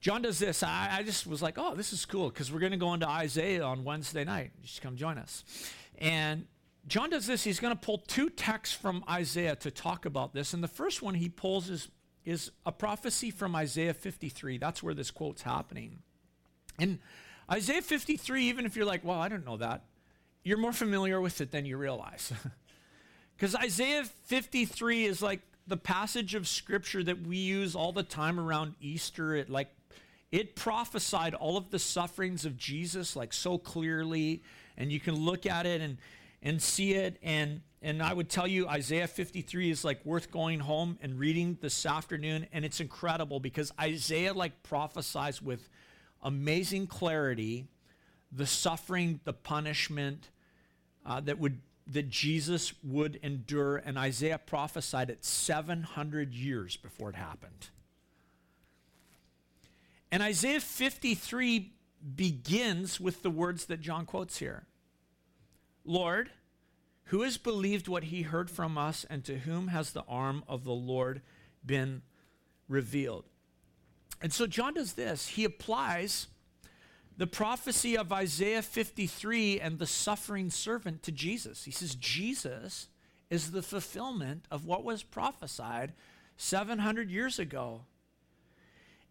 John 0.00 0.22
does 0.22 0.40
this. 0.40 0.64
I, 0.64 0.88
I 0.98 1.02
just 1.04 1.28
was 1.28 1.42
like, 1.42 1.58
oh, 1.58 1.76
this 1.76 1.92
is 1.92 2.04
cool 2.04 2.28
because 2.28 2.52
we're 2.52 2.58
going 2.58 2.72
to 2.72 2.78
go 2.78 2.92
into 2.92 3.08
Isaiah 3.08 3.62
on 3.62 3.84
Wednesday 3.84 4.24
night. 4.24 4.50
Should 4.64 4.82
come 4.82 4.96
join 4.96 5.16
us. 5.16 5.44
And 5.98 6.46
John 6.88 7.10
does 7.10 7.26
this. 7.28 7.44
He's 7.44 7.60
going 7.60 7.72
to 7.72 7.80
pull 7.80 7.98
two 7.98 8.28
texts 8.28 8.74
from 8.74 9.04
Isaiah 9.08 9.54
to 9.56 9.70
talk 9.70 10.04
about 10.04 10.34
this. 10.34 10.54
And 10.54 10.62
the 10.62 10.68
first 10.68 11.02
one 11.02 11.14
he 11.14 11.28
pulls 11.28 11.70
is, 11.70 11.88
is 12.24 12.50
a 12.66 12.72
prophecy 12.72 13.30
from 13.30 13.54
Isaiah 13.54 13.94
53. 13.94 14.58
That's 14.58 14.82
where 14.82 14.92
this 14.92 15.12
quote's 15.12 15.42
happening. 15.42 16.00
And 16.80 16.98
Isaiah 17.50 17.82
53, 17.82 18.44
even 18.44 18.66
if 18.66 18.76
you're 18.76 18.86
like, 18.86 19.04
well, 19.04 19.20
I 19.20 19.28
don't 19.28 19.44
know 19.44 19.56
that, 19.56 19.84
you're 20.44 20.58
more 20.58 20.72
familiar 20.72 21.20
with 21.20 21.40
it 21.40 21.50
than 21.50 21.64
you 21.64 21.76
realize. 21.76 22.32
Because 23.42 23.56
Isaiah 23.56 24.04
53 24.04 25.04
is 25.04 25.20
like 25.20 25.40
the 25.66 25.76
passage 25.76 26.36
of 26.36 26.46
scripture 26.46 27.02
that 27.02 27.26
we 27.26 27.38
use 27.38 27.74
all 27.74 27.90
the 27.90 28.04
time 28.04 28.38
around 28.38 28.74
Easter. 28.80 29.34
It 29.34 29.50
like 29.50 29.68
it 30.30 30.54
prophesied 30.54 31.34
all 31.34 31.56
of 31.56 31.70
the 31.70 31.80
sufferings 31.80 32.44
of 32.44 32.56
Jesus 32.56 33.16
like 33.16 33.32
so 33.32 33.58
clearly, 33.58 34.44
and 34.76 34.92
you 34.92 35.00
can 35.00 35.16
look 35.16 35.44
at 35.44 35.66
it 35.66 35.80
and 35.80 35.98
and 36.40 36.62
see 36.62 36.94
it. 36.94 37.18
And 37.20 37.62
and 37.80 38.00
I 38.00 38.12
would 38.12 38.28
tell 38.28 38.46
you 38.46 38.68
Isaiah 38.68 39.08
53 39.08 39.70
is 39.72 39.84
like 39.84 40.04
worth 40.06 40.30
going 40.30 40.60
home 40.60 40.98
and 41.02 41.18
reading 41.18 41.58
this 41.60 41.84
afternoon, 41.84 42.46
and 42.52 42.64
it's 42.64 42.80
incredible 42.80 43.40
because 43.40 43.72
Isaiah 43.80 44.34
like 44.34 44.62
prophesies 44.62 45.42
with 45.42 45.68
amazing 46.22 46.86
clarity 46.86 47.66
the 48.34 48.46
suffering, 48.46 49.20
the 49.24 49.32
punishment 49.32 50.30
uh, 51.04 51.20
that 51.20 51.38
would 51.38 51.60
that 51.88 52.08
Jesus 52.08 52.72
would 52.84 53.18
endure, 53.22 53.76
and 53.76 53.98
Isaiah 53.98 54.38
prophesied 54.38 55.10
it 55.10 55.24
700 55.24 56.32
years 56.32 56.76
before 56.76 57.10
it 57.10 57.16
happened. 57.16 57.70
And 60.12 60.22
Isaiah 60.22 60.60
53 60.60 61.72
begins 62.14 63.00
with 63.00 63.22
the 63.22 63.30
words 63.30 63.66
that 63.66 63.80
John 63.80 64.06
quotes 64.06 64.38
here 64.38 64.66
Lord, 65.84 66.30
who 67.06 67.22
has 67.22 67.36
believed 67.36 67.88
what 67.88 68.04
he 68.04 68.22
heard 68.22 68.48
from 68.48 68.78
us, 68.78 69.04
and 69.10 69.24
to 69.24 69.38
whom 69.38 69.68
has 69.68 69.92
the 69.92 70.04
arm 70.08 70.44
of 70.46 70.64
the 70.64 70.72
Lord 70.72 71.20
been 71.66 72.02
revealed? 72.68 73.24
And 74.22 74.32
so 74.32 74.46
John 74.46 74.74
does 74.74 74.94
this. 74.94 75.28
He 75.28 75.44
applies 75.44 76.28
the 77.16 77.26
prophecy 77.26 77.96
of 77.96 78.12
Isaiah 78.12 78.62
53 78.62 79.60
and 79.60 79.78
the 79.78 79.86
suffering 79.86 80.48
servant 80.48 81.02
to 81.02 81.12
Jesus. 81.12 81.64
He 81.64 81.70
says, 81.70 81.94
Jesus 81.96 82.88
is 83.28 83.50
the 83.50 83.62
fulfillment 83.62 84.46
of 84.50 84.64
what 84.64 84.84
was 84.84 85.02
prophesied 85.02 85.92
700 86.36 87.10
years 87.10 87.38
ago. 87.38 87.82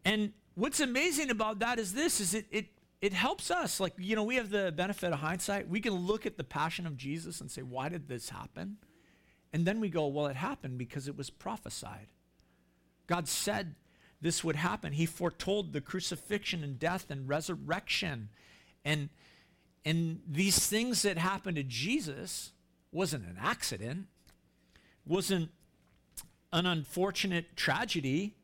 And 0.05 0.31
what's 0.55 0.79
amazing 0.79 1.29
about 1.29 1.59
that 1.59 1.77
is 1.77 1.93
this 1.93 2.19
is 2.19 2.33
it 2.33 2.45
it 2.49 2.67
it 3.01 3.13
helps 3.13 3.49
us. 3.49 3.79
Like, 3.79 3.93
you 3.97 4.15
know, 4.15 4.23
we 4.23 4.35
have 4.35 4.51
the 4.51 4.71
benefit 4.71 5.11
of 5.11 5.19
hindsight. 5.19 5.67
We 5.67 5.81
can 5.81 5.93
look 5.93 6.25
at 6.25 6.37
the 6.37 6.43
passion 6.43 6.85
of 6.85 6.95
Jesus 6.95 7.41
and 7.41 7.49
say, 7.49 7.63
why 7.63 7.89
did 7.89 8.07
this 8.07 8.29
happen? 8.29 8.77
And 9.51 9.65
then 9.65 9.79
we 9.79 9.89
go, 9.89 10.07
well, 10.07 10.27
it 10.27 10.35
happened 10.35 10.77
because 10.77 11.07
it 11.07 11.17
was 11.17 11.29
prophesied. 11.29 12.07
God 13.07 13.27
said 13.27 13.75
this 14.21 14.43
would 14.43 14.55
happen. 14.55 14.93
He 14.93 15.05
foretold 15.05 15.73
the 15.73 15.81
crucifixion 15.81 16.63
and 16.63 16.77
death 16.79 17.09
and 17.09 17.27
resurrection. 17.27 18.29
And, 18.85 19.09
and 19.83 20.21
these 20.27 20.67
things 20.67 21.01
that 21.01 21.17
happened 21.17 21.57
to 21.57 21.63
Jesus 21.63 22.51
wasn't 22.91 23.25
an 23.25 23.37
accident, 23.41 24.07
wasn't 25.05 25.49
an 26.53 26.65
unfortunate 26.65 27.55
tragedy, 27.55 28.35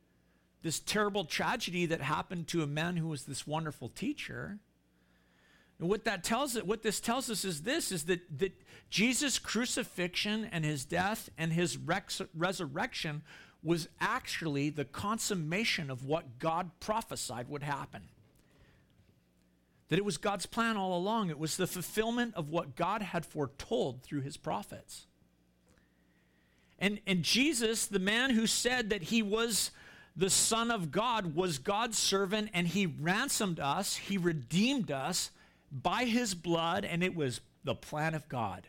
this 0.63 0.79
terrible 0.79 1.25
tragedy 1.25 1.85
that 1.85 2.01
happened 2.01 2.47
to 2.47 2.63
a 2.63 2.67
man 2.67 2.97
who 2.97 3.07
was 3.07 3.25
this 3.25 3.45
wonderful 3.45 3.89
teacher. 3.89 4.57
And 5.79 5.89
what 5.89 6.05
that 6.05 6.23
tells 6.23 6.55
it, 6.55 6.65
what 6.65 6.81
this 6.81 6.99
tells 6.99 7.29
us 7.29 7.45
is 7.45 7.61
this 7.61 7.91
is 7.91 8.05
that, 8.05 8.39
that 8.39 8.53
Jesus' 8.89 9.37
crucifixion 9.37 10.49
and 10.51 10.65
his 10.65 10.85
death 10.85 11.29
and 11.37 11.53
his 11.53 11.77
resurrection 12.35 13.21
was 13.63 13.87
actually 13.99 14.69
the 14.69 14.85
consummation 14.85 15.89
of 15.89 16.05
what 16.05 16.39
God 16.39 16.71
prophesied 16.79 17.49
would 17.49 17.63
happen. 17.63 18.03
That 19.89 19.99
it 19.99 20.05
was 20.05 20.17
God's 20.17 20.45
plan 20.45 20.77
all 20.77 20.97
along. 20.97 21.29
It 21.29 21.39
was 21.39 21.57
the 21.57 21.67
fulfillment 21.67 22.35
of 22.35 22.49
what 22.49 22.75
God 22.75 23.01
had 23.01 23.25
foretold 23.25 24.03
through 24.03 24.21
his 24.21 24.37
prophets. 24.37 25.07
And, 26.79 26.99
and 27.07 27.23
Jesus, 27.23 27.87
the 27.87 27.99
man 27.99 28.31
who 28.31 28.45
said 28.47 28.89
that 28.89 29.03
he 29.03 29.23
was 29.23 29.71
the 30.15 30.29
Son 30.29 30.71
of 30.71 30.91
God, 30.91 31.35
was 31.35 31.57
God's 31.57 31.97
servant 31.97 32.49
and 32.53 32.67
he 32.67 32.85
ransomed 32.85 33.59
us, 33.59 33.95
he 33.95 34.17
redeemed 34.17 34.91
us 34.91 35.31
by 35.71 36.05
his 36.05 36.33
blood, 36.33 36.85
and 36.85 37.03
it 37.03 37.15
was 37.15 37.41
the 37.63 37.75
plan 37.75 38.15
of 38.15 38.27
God. 38.29 38.67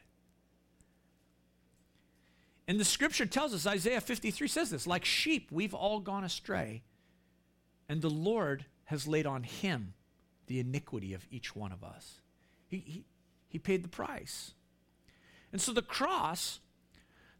And 2.69 2.79
the 2.79 2.85
scripture 2.85 3.25
tells 3.25 3.55
us, 3.55 3.67
Isaiah 3.67 4.03
53 4.03 4.47
says 4.47 4.71
this 4.71 4.87
like 4.87 5.07
sheep, 5.07 5.49
we've 5.51 5.75
all 5.75 6.01
gone 6.01 6.23
astray, 6.23 6.83
and 7.89 8.03
the 8.03 8.11
Lord 8.11 8.67
has 8.85 9.09
laid 9.09 9.27
on 9.27 9.43
him 9.43 9.95
the 10.47 10.61
iniquity 10.61 11.15
of 11.15 11.27
each 11.31 11.57
one 11.57 11.73
of 11.73 11.83
us. 11.83 12.21
He, 12.69 12.79
he, 12.87 13.05
he 13.49 13.59
paid 13.59 13.83
the 13.83 13.89
price. 13.89 14.53
And 15.51 15.61
so 15.61 15.73
the 15.73 15.83
cross, 15.83 16.61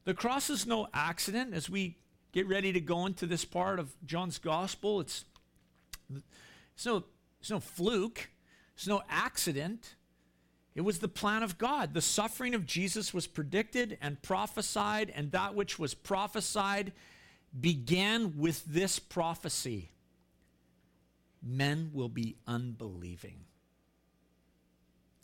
the 0.05 0.15
cross 0.15 0.49
is 0.49 0.67
no 0.67 0.89
accident 0.95 1.53
as 1.53 1.69
we 1.69 1.99
get 2.33 2.49
ready 2.49 2.73
to 2.73 2.81
go 2.81 3.05
into 3.05 3.27
this 3.27 3.45
part 3.45 3.79
of 3.79 3.95
John's 4.07 4.39
gospel. 4.39 5.01
It's, 5.01 5.27
it's, 6.75 6.87
no, 6.87 7.05
it's 7.41 7.51
no 7.51 7.61
fluke, 7.61 8.31
it's 8.75 8.87
no 8.87 9.03
accident. 9.11 9.95
It 10.79 10.85
was 10.85 11.01
the 11.01 11.09
plan 11.09 11.43
of 11.43 11.59
God. 11.59 11.93
The 11.93 12.01
suffering 12.01 12.55
of 12.55 12.65
Jesus 12.65 13.13
was 13.13 13.27
predicted 13.27 13.99
and 14.01 14.23
prophesied, 14.23 15.13
and 15.13 15.33
that 15.33 15.57
which 15.57 15.77
was 15.77 15.93
prophesied 15.93 16.93
began 17.61 18.39
with 18.39 18.65
this 18.65 19.01
prophecy 19.01 19.91
men 21.43 21.91
will 21.93 22.09
be 22.09 22.37
unbelieving. 22.47 23.41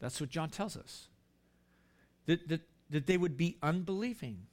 That's 0.01 0.21
what 0.21 0.29
John 0.29 0.51
tells 0.51 0.77
us. 0.77 1.07
That, 2.27 2.49
that, 2.49 2.63
that 2.91 3.07
they 3.07 3.17
would 3.17 3.37
be 3.37 3.57
unbelieving. 3.63 4.47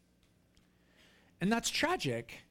And 1.42 1.52
that's 1.52 1.72
tragic. 1.72 2.44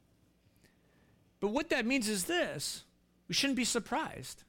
But 1.38 1.50
what 1.50 1.70
that 1.70 1.86
means 1.86 2.08
is 2.08 2.24
this 2.24 2.82
we 3.28 3.34
shouldn't 3.34 3.58
be 3.58 3.64
surprised. 3.64 4.42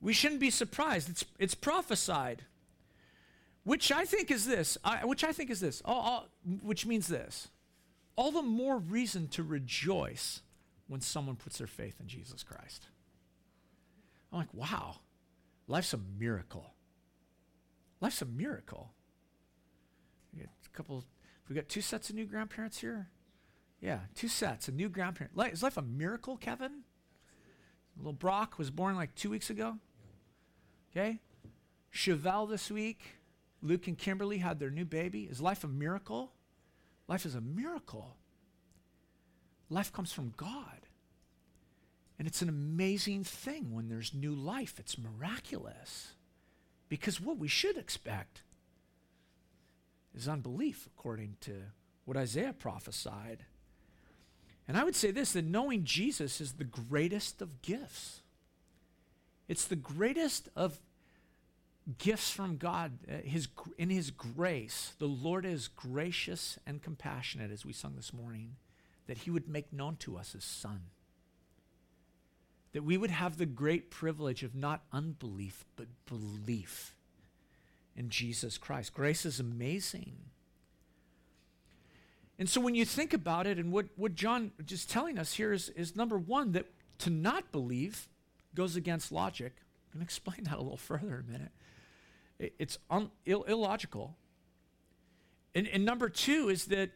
We 0.00 0.14
shouldn't 0.14 0.40
be 0.40 0.50
surprised. 0.50 1.10
It's, 1.10 1.26
it's 1.38 1.54
prophesied. 1.54 2.42
Which 3.64 3.90
I 3.90 4.04
think 4.04 4.30
is 4.30 4.46
this, 4.46 4.76
I, 4.84 5.04
which 5.04 5.24
I 5.24 5.32
think 5.32 5.50
is 5.50 5.60
this, 5.60 5.82
all, 5.84 6.00
all, 6.00 6.28
which 6.62 6.86
means 6.86 7.06
this. 7.06 7.48
All 8.16 8.30
the 8.30 8.42
more 8.42 8.78
reason 8.78 9.26
to 9.28 9.42
rejoice 9.42 10.42
when 10.86 11.00
someone 11.00 11.36
puts 11.36 11.58
their 11.58 11.66
faith 11.66 11.96
in 11.98 12.06
Jesus 12.06 12.42
Christ. 12.42 12.88
I'm 14.30 14.38
like, 14.38 14.52
wow, 14.52 14.96
life's 15.66 15.94
a 15.94 16.00
miracle. 16.18 16.74
Life's 18.00 18.20
a 18.20 18.26
miracle. 18.26 18.92
We 20.32 20.40
got 20.40 20.50
a 20.66 20.76
couple, 20.76 21.04
we 21.48 21.54
got 21.54 21.68
two 21.68 21.80
sets 21.80 22.10
of 22.10 22.16
new 22.16 22.26
grandparents 22.26 22.80
here. 22.80 23.08
Yeah, 23.80 24.00
two 24.14 24.28
sets, 24.28 24.68
a 24.68 24.72
new 24.72 24.88
grandparent. 24.88 25.32
Is 25.52 25.62
life 25.62 25.76
a 25.76 25.82
miracle, 25.82 26.36
Kevin? 26.36 26.82
Little 27.96 28.12
Brock 28.12 28.58
was 28.58 28.70
born 28.70 28.96
like 28.96 29.14
two 29.14 29.30
weeks 29.30 29.50
ago. 29.50 29.76
Okay? 30.90 31.20
Chevelle 31.92 32.48
this 32.48 32.70
week. 32.70 33.00
Luke 33.64 33.88
and 33.88 33.96
Kimberly 33.96 34.38
had 34.38 34.60
their 34.60 34.70
new 34.70 34.84
baby. 34.84 35.22
Is 35.22 35.40
life 35.40 35.64
a 35.64 35.68
miracle? 35.68 36.32
Life 37.08 37.24
is 37.24 37.34
a 37.34 37.40
miracle. 37.40 38.16
Life 39.70 39.90
comes 39.90 40.12
from 40.12 40.34
God. 40.36 40.86
And 42.18 42.28
it's 42.28 42.42
an 42.42 42.50
amazing 42.50 43.24
thing 43.24 43.74
when 43.74 43.88
there's 43.88 44.12
new 44.12 44.34
life. 44.34 44.74
It's 44.78 44.98
miraculous. 44.98 46.12
Because 46.90 47.20
what 47.20 47.38
we 47.38 47.48
should 47.48 47.78
expect 47.78 48.42
is 50.14 50.28
unbelief, 50.28 50.86
according 50.86 51.36
to 51.40 51.54
what 52.04 52.18
Isaiah 52.18 52.52
prophesied. 52.52 53.46
And 54.68 54.76
I 54.76 54.84
would 54.84 54.94
say 54.94 55.10
this 55.10 55.32
that 55.32 55.46
knowing 55.46 55.84
Jesus 55.84 56.38
is 56.38 56.52
the 56.52 56.64
greatest 56.64 57.40
of 57.40 57.62
gifts. 57.62 58.20
It's 59.48 59.64
the 59.64 59.74
greatest 59.76 60.50
of 60.54 60.78
gifts 61.98 62.30
from 62.30 62.56
God. 62.56 62.92
Uh, 63.08 63.16
his, 63.24 63.48
in 63.78 63.90
His 63.90 64.10
grace, 64.10 64.94
the 64.98 65.06
Lord 65.06 65.44
is 65.44 65.68
gracious 65.68 66.58
and 66.66 66.82
compassionate, 66.82 67.50
as 67.50 67.64
we 67.64 67.72
sung 67.72 67.94
this 67.96 68.12
morning, 68.12 68.56
that 69.06 69.18
He 69.18 69.30
would 69.30 69.48
make 69.48 69.72
known 69.72 69.96
to 69.96 70.16
us 70.16 70.32
His 70.32 70.44
Son. 70.44 70.82
That 72.72 72.84
we 72.84 72.96
would 72.96 73.10
have 73.10 73.36
the 73.36 73.46
great 73.46 73.90
privilege 73.90 74.42
of 74.42 74.54
not 74.54 74.82
unbelief, 74.92 75.64
but 75.76 75.86
belief 76.06 76.96
in 77.96 78.08
Jesus 78.08 78.58
Christ. 78.58 78.92
Grace 78.92 79.24
is 79.24 79.38
amazing. 79.38 80.16
And 82.36 82.48
so 82.48 82.60
when 82.60 82.74
you 82.74 82.84
think 82.84 83.12
about 83.12 83.46
it, 83.46 83.58
and 83.58 83.70
what, 83.70 83.86
what 83.94 84.16
John 84.16 84.50
is 84.68 84.84
telling 84.84 85.18
us 85.18 85.34
here 85.34 85.52
is, 85.52 85.68
is 85.70 85.94
number 85.94 86.18
one, 86.18 86.50
that 86.52 86.66
to 86.98 87.10
not 87.10 87.52
believe 87.52 88.08
goes 88.56 88.74
against 88.74 89.12
logic. 89.12 89.52
I'm 89.92 90.00
going 90.00 90.00
to 90.06 90.08
explain 90.08 90.44
that 90.44 90.54
a 90.54 90.62
little 90.62 90.76
further 90.76 91.14
in 91.14 91.28
a 91.28 91.32
minute 91.32 91.52
it's 92.38 92.78
un, 92.90 93.10
Ill, 93.26 93.44
illogical. 93.44 94.16
And, 95.54 95.68
and 95.68 95.84
number 95.84 96.08
two 96.08 96.48
is 96.48 96.66
that 96.66 96.90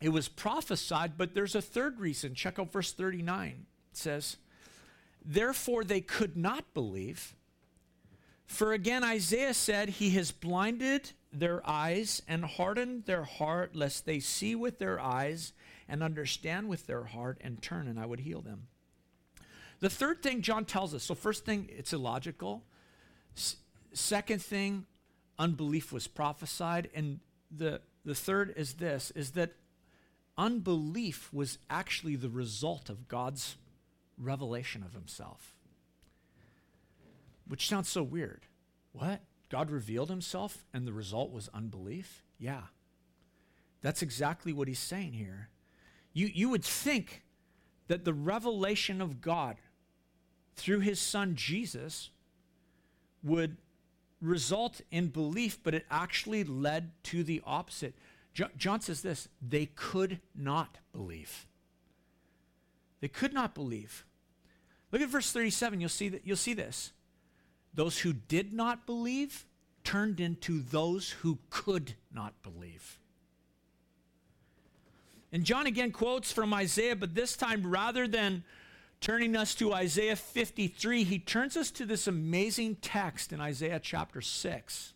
it 0.00 0.08
was 0.08 0.28
prophesied, 0.28 1.18
but 1.18 1.34
there's 1.34 1.54
a 1.54 1.62
third 1.62 2.00
reason. 2.00 2.34
Check 2.34 2.58
out 2.58 2.72
verse 2.72 2.92
39. 2.92 3.66
It 3.90 3.96
says, 3.96 4.38
Therefore 5.24 5.84
they 5.84 6.00
could 6.00 6.36
not 6.36 6.72
believe. 6.72 7.34
For 8.46 8.72
again, 8.72 9.04
Isaiah 9.04 9.54
said, 9.54 9.90
He 9.90 10.10
has 10.10 10.32
blinded 10.32 11.12
their 11.32 11.68
eyes 11.68 12.22
and 12.26 12.44
hardened 12.44 13.04
their 13.04 13.24
heart, 13.24 13.76
lest 13.76 14.06
they 14.06 14.20
see 14.20 14.54
with 14.54 14.78
their 14.78 14.98
eyes 14.98 15.52
and 15.88 16.02
understand 16.02 16.68
with 16.68 16.86
their 16.86 17.04
heart 17.04 17.38
and 17.42 17.60
turn, 17.60 17.86
and 17.86 17.98
I 17.98 18.06
would 18.06 18.20
heal 18.20 18.40
them. 18.40 18.68
The 19.80 19.90
third 19.90 20.22
thing 20.22 20.42
John 20.42 20.64
tells 20.64 20.94
us 20.94 21.04
so, 21.04 21.14
first 21.14 21.44
thing, 21.44 21.68
it's 21.70 21.92
illogical. 21.92 22.64
Second 23.92 24.42
thing, 24.42 24.86
unbelief 25.38 25.92
was 25.92 26.06
prophesied. 26.06 26.90
And 26.94 27.20
the, 27.50 27.80
the 28.04 28.14
third 28.14 28.54
is 28.56 28.74
this 28.74 29.10
is 29.12 29.32
that 29.32 29.54
unbelief 30.38 31.32
was 31.32 31.58
actually 31.68 32.16
the 32.16 32.28
result 32.28 32.88
of 32.88 33.08
God's 33.08 33.56
revelation 34.16 34.82
of 34.82 34.92
himself. 34.92 35.54
Which 37.48 37.68
sounds 37.68 37.88
so 37.88 38.02
weird. 38.02 38.46
What? 38.92 39.20
God 39.48 39.70
revealed 39.70 40.10
himself 40.10 40.64
and 40.72 40.86
the 40.86 40.92
result 40.92 41.32
was 41.32 41.48
unbelief? 41.52 42.22
Yeah. 42.38 42.62
That's 43.80 44.02
exactly 44.02 44.52
what 44.52 44.68
he's 44.68 44.78
saying 44.78 45.14
here. 45.14 45.48
You, 46.12 46.30
you 46.32 46.48
would 46.50 46.64
think 46.64 47.22
that 47.88 48.04
the 48.04 48.14
revelation 48.14 49.00
of 49.00 49.20
God 49.20 49.56
through 50.54 50.80
his 50.80 51.00
son 51.00 51.34
Jesus 51.34 52.10
would 53.22 53.56
result 54.20 54.80
in 54.90 55.08
belief, 55.08 55.58
but 55.62 55.74
it 55.74 55.86
actually 55.90 56.44
led 56.44 56.90
to 57.04 57.24
the 57.24 57.42
opposite. 57.44 57.94
John 58.56 58.80
says 58.80 59.02
this 59.02 59.28
they 59.40 59.66
could 59.66 60.20
not 60.34 60.78
believe. 60.92 61.46
They 63.00 63.08
could 63.08 63.32
not 63.32 63.54
believe. 63.54 64.04
Look 64.92 65.02
at 65.02 65.08
verse 65.08 65.32
37. 65.32 65.80
You'll 65.80 65.88
see 65.88 66.08
that 66.08 66.26
you'll 66.26 66.36
see 66.36 66.54
this. 66.54 66.92
Those 67.72 68.00
who 68.00 68.12
did 68.12 68.52
not 68.52 68.86
believe 68.86 69.46
turned 69.84 70.20
into 70.20 70.60
those 70.60 71.10
who 71.10 71.38
could 71.48 71.94
not 72.12 72.34
believe. 72.42 72.98
And 75.32 75.44
John 75.44 75.66
again 75.66 75.92
quotes 75.92 76.32
from 76.32 76.52
Isaiah, 76.52 76.96
but 76.96 77.14
this 77.14 77.36
time 77.36 77.66
rather 77.66 78.08
than 78.08 78.42
turning 79.00 79.34
us 79.34 79.54
to 79.56 79.72
Isaiah 79.72 80.16
53, 80.16 81.04
he 81.04 81.18
turns 81.18 81.56
us 81.56 81.70
to 81.72 81.86
this 81.86 82.06
amazing 82.06 82.76
text 82.76 83.32
in 83.32 83.40
Isaiah 83.40 83.80
chapter 83.82 84.20
6. 84.20 84.92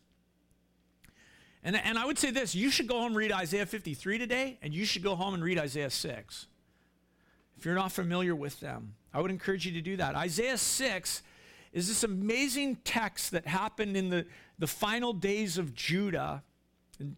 And, 1.64 1.76
and 1.76 1.98
I 1.98 2.04
would 2.04 2.18
say 2.18 2.30
this 2.30 2.54
you 2.54 2.70
should 2.70 2.86
go 2.86 2.98
home 2.98 3.08
and 3.08 3.16
read 3.16 3.32
Isaiah 3.32 3.66
53 3.66 4.18
today, 4.18 4.58
and 4.62 4.74
you 4.74 4.84
should 4.84 5.02
go 5.02 5.14
home 5.14 5.34
and 5.34 5.42
read 5.42 5.58
Isaiah 5.58 5.90
6. 5.90 6.46
If 7.56 7.64
you're 7.64 7.74
not 7.74 7.92
familiar 7.92 8.34
with 8.34 8.60
them, 8.60 8.94
I 9.14 9.20
would 9.20 9.30
encourage 9.30 9.64
you 9.64 9.72
to 9.72 9.80
do 9.80 9.96
that. 9.96 10.14
Isaiah 10.14 10.58
6 10.58 11.22
is 11.72 11.88
this 11.88 12.04
amazing 12.04 12.76
text 12.84 13.30
that 13.30 13.46
happened 13.46 13.96
in 13.96 14.10
the, 14.10 14.26
the 14.58 14.66
final 14.66 15.12
days 15.12 15.56
of 15.56 15.74
Judah, 15.74 16.42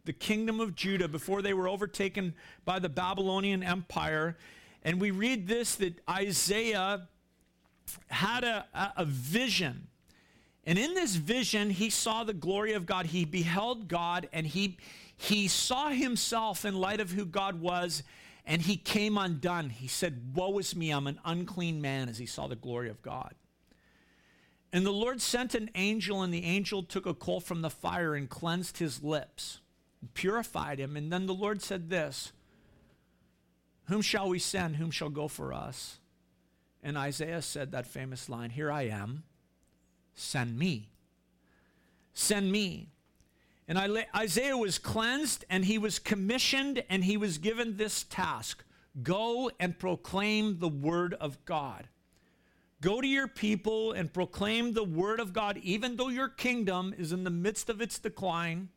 the 0.05 0.13
kingdom 0.13 0.61
of 0.61 0.75
Judah, 0.75 1.09
before 1.09 1.43
they 1.43 1.53
were 1.53 1.69
overtaken 1.69 2.35
by 2.65 2.79
the 2.79 2.89
Babylonian 2.89 3.63
Empire. 3.63 4.37
And 4.87 5.01
we 5.01 5.11
read 5.11 5.49
this 5.49 5.75
that 5.75 5.99
Isaiah 6.09 7.09
had 8.07 8.45
a, 8.45 8.67
a, 8.97 9.05
vision. 9.05 9.89
And 10.63 10.79
in 10.79 10.95
this 10.95 11.17
vision, 11.17 11.71
he 11.71 11.91
saw 11.91 12.23
the 12.23 12.33
glory 12.33 12.73
of 12.73 12.87
God. 12.87 13.07
He 13.07 13.25
beheld 13.25 13.89
God 13.89 14.29
and 14.33 14.47
he, 14.47 14.79
he 15.17 15.49
saw 15.49 15.89
himself 15.89 16.65
in 16.65 16.77
light 16.77 17.01
of 17.01 17.11
who 17.11 17.25
God 17.25 17.61
was, 17.61 18.05
and 18.45 18.63
he 18.63 18.77
came 18.77 19.19
undone. 19.19 19.71
He 19.71 19.89
said, 19.89 20.37
Woe 20.37 20.57
is 20.59 20.77
me, 20.77 20.93
I'm 20.93 21.09
an 21.09 21.19
unclean 21.25 21.81
man, 21.81 22.09
as 22.09 22.19
he 22.19 22.27
saw 22.27 22.47
the 22.47 22.55
glory 22.55 22.89
of 22.89 23.03
God. 23.03 23.35
And 24.73 24.87
the 24.87 24.93
Lord 24.93 25.21
sent 25.21 25.57
an 25.57 25.69
angel, 25.75 26.23
and 26.23 26.33
the 26.33 26.45
angel 26.45 26.85
took 26.85 27.07
a 27.07 27.15
coal 27.15 27.41
from 27.41 27.63
the 27.63 27.71
fire 27.71 28.15
and 28.15 28.29
cleansed 28.29 28.79
his 28.79 29.03
lips, 29.03 29.59
and 30.01 30.15
purified 30.15 30.79
him. 30.79 30.97
And 30.97 31.13
then 31.13 31.27
the 31.27 31.35
Lord 31.35 31.61
said 31.61 31.91
this 31.91 32.31
whom 33.89 34.03
shall 34.03 34.29
we 34.29 34.39
send? 34.39 34.77
Whom 34.77 34.91
shall 34.91 35.09
go 35.09 35.29
for 35.29 35.53
us? 35.53 35.99
And 36.83 36.97
Isaiah 36.97 37.43
said 37.43 37.73
that 37.73 37.87
famous 37.87 38.29
line 38.29 38.51
Here 38.51 38.71
I 38.71 38.83
am, 38.83 39.25
send 40.15 40.59
me. 40.59 40.89
Send 42.13 42.51
me. 42.51 42.89
And 43.69 43.79
Isaiah 44.15 44.57
was 44.57 44.79
cleansed 44.79 45.45
and 45.51 45.65
he 45.65 45.77
was 45.77 45.99
commissioned 45.99 46.85
and 46.89 47.05
he 47.05 47.17
was 47.17 47.39
given 47.39 47.77
this 47.77 48.05
task 48.05 48.65
go 49.03 49.51
and 49.59 49.79
proclaim 49.79 50.59
the 50.59 50.69
word 50.69 51.15
of 51.15 51.45
God. 51.45 51.89
Go 52.81 53.01
to 53.01 53.07
your 53.07 53.29
people 53.29 53.93
and 53.93 54.13
proclaim 54.13 54.73
the 54.73 54.85
word 54.85 55.19
of 55.19 55.33
God, 55.33 55.59
even 55.63 55.97
though 55.97 56.09
your 56.09 56.29
kingdom 56.29 56.95
is 56.97 57.13
in 57.13 57.25
the 57.25 57.31
midst 57.31 57.69
of 57.69 57.81
its 57.81 57.99
decline. 57.99 58.69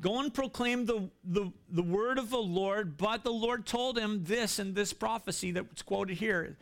Go 0.00 0.20
and 0.20 0.32
proclaim 0.32 0.86
the, 0.86 1.10
the, 1.24 1.52
the 1.68 1.82
word 1.82 2.18
of 2.18 2.30
the 2.30 2.38
Lord. 2.38 2.96
But 2.96 3.22
the 3.22 3.32
Lord 3.32 3.66
told 3.66 3.98
him 3.98 4.24
this 4.24 4.58
in 4.58 4.74
this 4.74 4.92
prophecy 4.92 5.50
that's 5.50 5.82
quoted 5.82 6.16
here. 6.16 6.56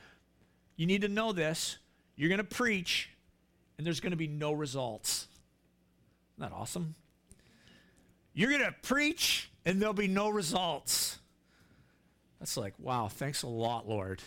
You 0.76 0.86
need 0.86 1.02
to 1.02 1.08
know 1.08 1.32
this. 1.32 1.78
You're 2.16 2.28
going 2.28 2.38
to 2.38 2.44
preach, 2.44 3.10
and 3.76 3.86
there's 3.86 4.00
going 4.00 4.10
to 4.10 4.16
be 4.16 4.26
no 4.26 4.52
results. 4.52 5.28
Isn't 6.36 6.50
that 6.50 6.56
awesome? 6.56 6.96
You're 8.34 8.50
going 8.50 8.64
to 8.64 8.74
preach, 8.82 9.50
and 9.64 9.80
there'll 9.80 9.94
be 9.94 10.08
no 10.08 10.28
results. 10.28 11.18
That's 12.40 12.56
like, 12.56 12.74
wow, 12.78 13.08
thanks 13.08 13.42
a 13.42 13.48
lot, 13.48 13.88
Lord. 13.88 14.22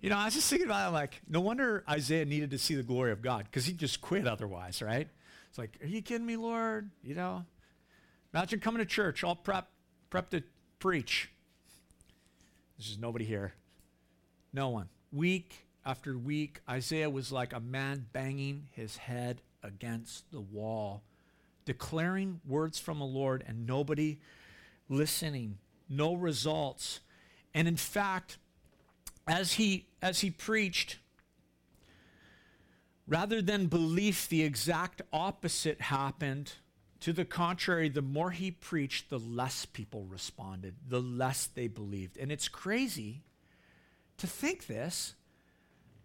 You 0.00 0.08
know, 0.08 0.16
I 0.16 0.26
was 0.26 0.34
just 0.34 0.48
thinking 0.48 0.66
about 0.66 0.84
it, 0.84 0.88
I'm 0.88 0.92
like, 0.94 1.20
no 1.28 1.40
wonder 1.40 1.84
Isaiah 1.88 2.24
needed 2.24 2.50
to 2.52 2.58
see 2.58 2.74
the 2.74 2.82
glory 2.82 3.12
of 3.12 3.20
God 3.20 3.44
because 3.44 3.66
he 3.66 3.74
just 3.74 4.00
quit 4.00 4.26
otherwise, 4.26 4.80
right? 4.80 5.08
It's 5.50 5.58
like, 5.58 5.78
are 5.82 5.86
you 5.86 6.00
kidding 6.00 6.26
me, 6.26 6.36
Lord? 6.36 6.90
You 7.02 7.14
know, 7.14 7.44
Imagine 8.32 8.60
coming 8.60 8.78
to 8.78 8.86
church 8.86 9.24
all 9.24 9.34
prep, 9.34 9.68
prep 10.08 10.30
to 10.30 10.42
preach. 10.78 11.30
There's 12.76 12.88
just 12.88 13.00
nobody 13.00 13.24
here. 13.24 13.54
No 14.52 14.68
one. 14.68 14.88
Week 15.12 15.66
after 15.84 16.16
week, 16.16 16.60
Isaiah 16.68 17.10
was 17.10 17.32
like 17.32 17.52
a 17.52 17.60
man 17.60 18.06
banging 18.12 18.68
his 18.72 18.96
head 18.96 19.42
against 19.62 20.30
the 20.30 20.40
wall, 20.40 21.02
declaring 21.64 22.40
words 22.46 22.78
from 22.78 22.98
the 22.98 23.04
Lord 23.04 23.42
and 23.46 23.66
nobody 23.66 24.18
listening, 24.88 25.58
no 25.88 26.14
results. 26.14 27.00
And 27.54 27.66
in 27.66 27.76
fact, 27.76 28.38
as 29.26 29.54
he 29.54 29.86
as 30.00 30.20
he 30.20 30.30
preached, 30.30 30.98
rather 33.06 33.42
than 33.42 33.66
belief, 33.66 34.28
the 34.28 34.42
exact 34.42 35.02
opposite 35.12 35.80
happened 35.80 36.52
to 37.00 37.12
the 37.12 37.24
contrary, 37.24 37.88
the 37.88 38.02
more 38.02 38.30
he 38.30 38.50
preached, 38.50 39.08
the 39.08 39.18
less 39.18 39.64
people 39.64 40.04
responded, 40.04 40.74
the 40.86 41.00
less 41.00 41.46
they 41.46 41.66
believed. 41.66 42.18
And 42.18 42.30
it's 42.30 42.48
crazy 42.48 43.22
to 44.18 44.26
think 44.26 44.66
this 44.66 45.14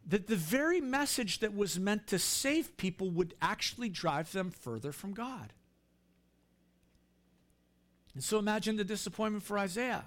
that 0.08 0.27
the 0.27 0.36
very 0.36 0.79
message 0.79 1.39
that 1.39 1.55
was 1.55 1.79
meant 1.79 2.05
to 2.05 2.19
save 2.19 2.77
people 2.77 3.10
would 3.10 3.34
actually 3.41 3.89
drive 3.89 4.31
them 4.31 4.51
further 4.51 4.91
from 4.91 5.13
God. 5.13 5.51
And 8.13 8.23
so 8.23 8.38
imagine 8.38 8.77
the 8.77 8.84
disappointment 8.84 9.43
for 9.43 9.58
Isaiah. 9.58 10.05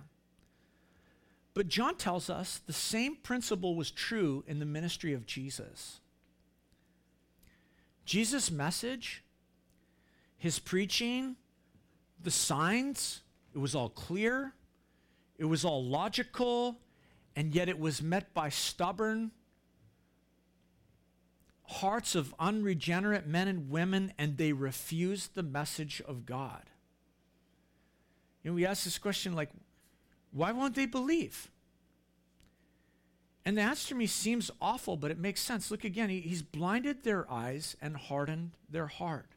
But 1.52 1.66
John 1.66 1.96
tells 1.96 2.30
us 2.30 2.60
the 2.64 2.72
same 2.72 3.16
principle 3.16 3.74
was 3.74 3.90
true 3.90 4.44
in 4.46 4.60
the 4.60 4.64
ministry 4.64 5.12
of 5.12 5.26
Jesus. 5.26 5.98
Jesus' 8.04 8.50
message 8.50 9.24
his 10.38 10.58
preaching, 10.58 11.36
the 12.22 12.30
signs, 12.30 13.22
it 13.54 13.58
was 13.58 13.74
all 13.74 13.88
clear, 13.88 14.54
it 15.36 15.44
was 15.44 15.64
all 15.64 15.84
logical, 15.84 16.78
and 17.36 17.54
yet 17.54 17.68
it 17.68 17.78
was 17.78 18.00
met 18.00 18.32
by 18.32 18.48
stubborn 18.48 19.32
hearts 21.68 22.14
of 22.14 22.34
unregenerate 22.38 23.26
men 23.26 23.46
and 23.46 23.68
women, 23.68 24.12
and 24.16 24.38
they 24.38 24.52
refused 24.52 25.34
the 25.34 25.42
message 25.42 26.00
of 26.06 26.24
God. 26.24 26.62
You 28.42 28.50
know, 28.50 28.54
we 28.54 28.64
ask 28.64 28.84
this 28.84 28.96
question 28.96 29.34
like, 29.34 29.50
why 30.32 30.52
won't 30.52 30.74
they 30.74 30.86
believe? 30.86 31.50
And 33.44 33.56
the 33.56 33.62
answer 33.62 33.88
to 33.88 33.94
me 33.94 34.06
seems 34.06 34.50
awful, 34.60 34.96
but 34.96 35.10
it 35.10 35.18
makes 35.18 35.40
sense. 35.40 35.70
Look 35.70 35.84
again, 35.84 36.10
he, 36.10 36.20
he's 36.20 36.42
blinded 36.42 37.02
their 37.02 37.30
eyes 37.30 37.76
and 37.82 37.96
hardened 37.96 38.52
their 38.70 38.86
heart 38.86 39.34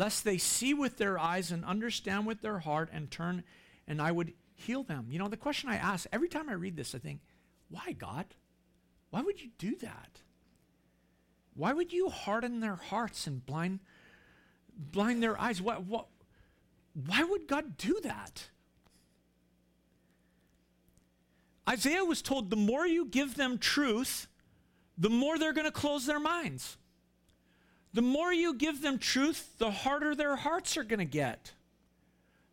lest 0.00 0.24
they 0.24 0.38
see 0.38 0.72
with 0.72 0.96
their 0.96 1.18
eyes 1.18 1.52
and 1.52 1.62
understand 1.62 2.26
with 2.26 2.40
their 2.40 2.60
heart 2.60 2.88
and 2.90 3.10
turn 3.10 3.44
and 3.86 4.00
I 4.00 4.10
would 4.10 4.32
heal 4.54 4.82
them. 4.82 5.08
You 5.10 5.18
know, 5.18 5.28
the 5.28 5.36
question 5.36 5.68
I 5.68 5.76
ask 5.76 6.06
every 6.10 6.30
time 6.30 6.48
I 6.48 6.54
read 6.54 6.74
this, 6.74 6.94
I 6.94 6.98
think, 6.98 7.20
why, 7.68 7.92
God? 7.92 8.24
Why 9.10 9.20
would 9.20 9.42
you 9.42 9.50
do 9.58 9.76
that? 9.76 10.22
Why 11.52 11.74
would 11.74 11.92
you 11.92 12.08
harden 12.08 12.60
their 12.60 12.76
hearts 12.76 13.26
and 13.26 13.44
blind, 13.44 13.80
blind 14.74 15.22
their 15.22 15.38
eyes? 15.38 15.60
What, 15.60 15.84
why 15.86 17.22
would 17.22 17.46
God 17.46 17.76
do 17.76 18.00
that? 18.02 18.48
Isaiah 21.68 22.06
was 22.06 22.22
told 22.22 22.48
the 22.48 22.56
more 22.56 22.86
you 22.86 23.04
give 23.04 23.34
them 23.34 23.58
truth, 23.58 24.28
the 24.96 25.10
more 25.10 25.36
they're 25.36 25.52
going 25.52 25.66
to 25.66 25.70
close 25.70 26.06
their 26.06 26.20
minds. 26.20 26.78
The 27.92 28.02
more 28.02 28.32
you 28.32 28.54
give 28.54 28.82
them 28.82 28.98
truth, 28.98 29.58
the 29.58 29.70
harder 29.70 30.14
their 30.14 30.36
hearts 30.36 30.76
are 30.76 30.84
going 30.84 31.00
to 31.00 31.04
get. 31.04 31.52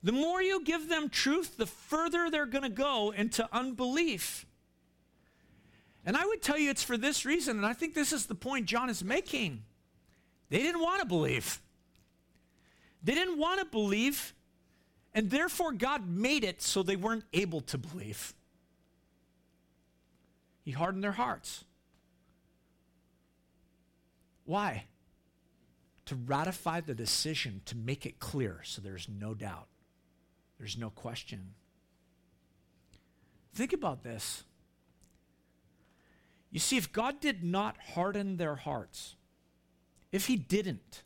The 0.04 0.12
more 0.12 0.42
you 0.42 0.64
give 0.64 0.90
them 0.90 1.10
truth, 1.10 1.58
the 1.58 1.66
further 1.66 2.30
they're 2.30 2.46
going 2.46 2.64
to 2.64 2.70
go 2.70 3.12
into 3.16 3.48
unbelief. 3.52 4.46
And 6.06 6.16
I 6.16 6.26
would 6.26 6.42
tell 6.42 6.58
you 6.58 6.70
it's 6.70 6.84
for 6.84 6.98
this 6.98 7.26
reason, 7.26 7.58
and 7.58 7.66
I 7.66 7.74
think 7.74 7.94
this 7.94 8.14
is 8.14 8.26
the 8.26 8.36
point 8.36 8.66
John 8.66 8.90
is 8.90 9.04
making. 9.04 9.64
They 10.50 10.60
didn't 10.60 10.82
want 10.82 11.02
to 11.02 11.06
believe. 11.06 11.60
They 13.04 13.14
didn't 13.14 13.38
want 13.38 13.60
to 13.60 13.66
believe, 13.66 14.34
and 15.14 15.30
therefore 15.30 15.72
God 15.74 16.08
made 16.08 16.44
it 16.44 16.62
so 16.62 16.82
they 16.82 16.96
weren't 16.96 17.26
able 17.34 17.62
to 17.62 17.78
believe. 17.78 18.34
He 20.64 20.72
hardened 20.72 21.04
their 21.04 21.12
hearts. 21.12 21.64
Why? 24.46 24.86
To 26.08 26.16
ratify 26.16 26.82
the 26.82 26.96
decision 26.96 27.62
to 27.66 27.76
make 27.76 28.06
it 28.06 28.20
clear 28.20 28.62
so 28.64 28.82
there's 28.82 29.08
no 29.08 29.34
doubt, 29.34 29.68
there's 30.58 30.78
no 30.78 30.90
question. 30.90 31.54
Think 33.54 33.74
about 33.74 34.04
this. 34.04 34.44
You 36.52 36.60
see, 36.60 36.78
if 36.78 36.92
God 36.92 37.20
did 37.20 37.44
not 37.44 37.78
harden 37.94 38.38
their 38.38 38.56
hearts, 38.56 39.16
if 40.12 40.28
He 40.28 40.36
didn't, 40.36 41.04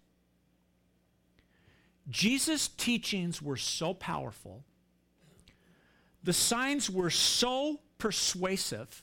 Jesus' 2.09 2.67
teachings 2.67 3.41
were 3.41 3.57
so 3.57 3.93
powerful, 3.93 4.63
the 6.23 6.33
signs 6.33 6.89
were 6.89 7.09
so 7.09 7.79
persuasive 7.97 9.01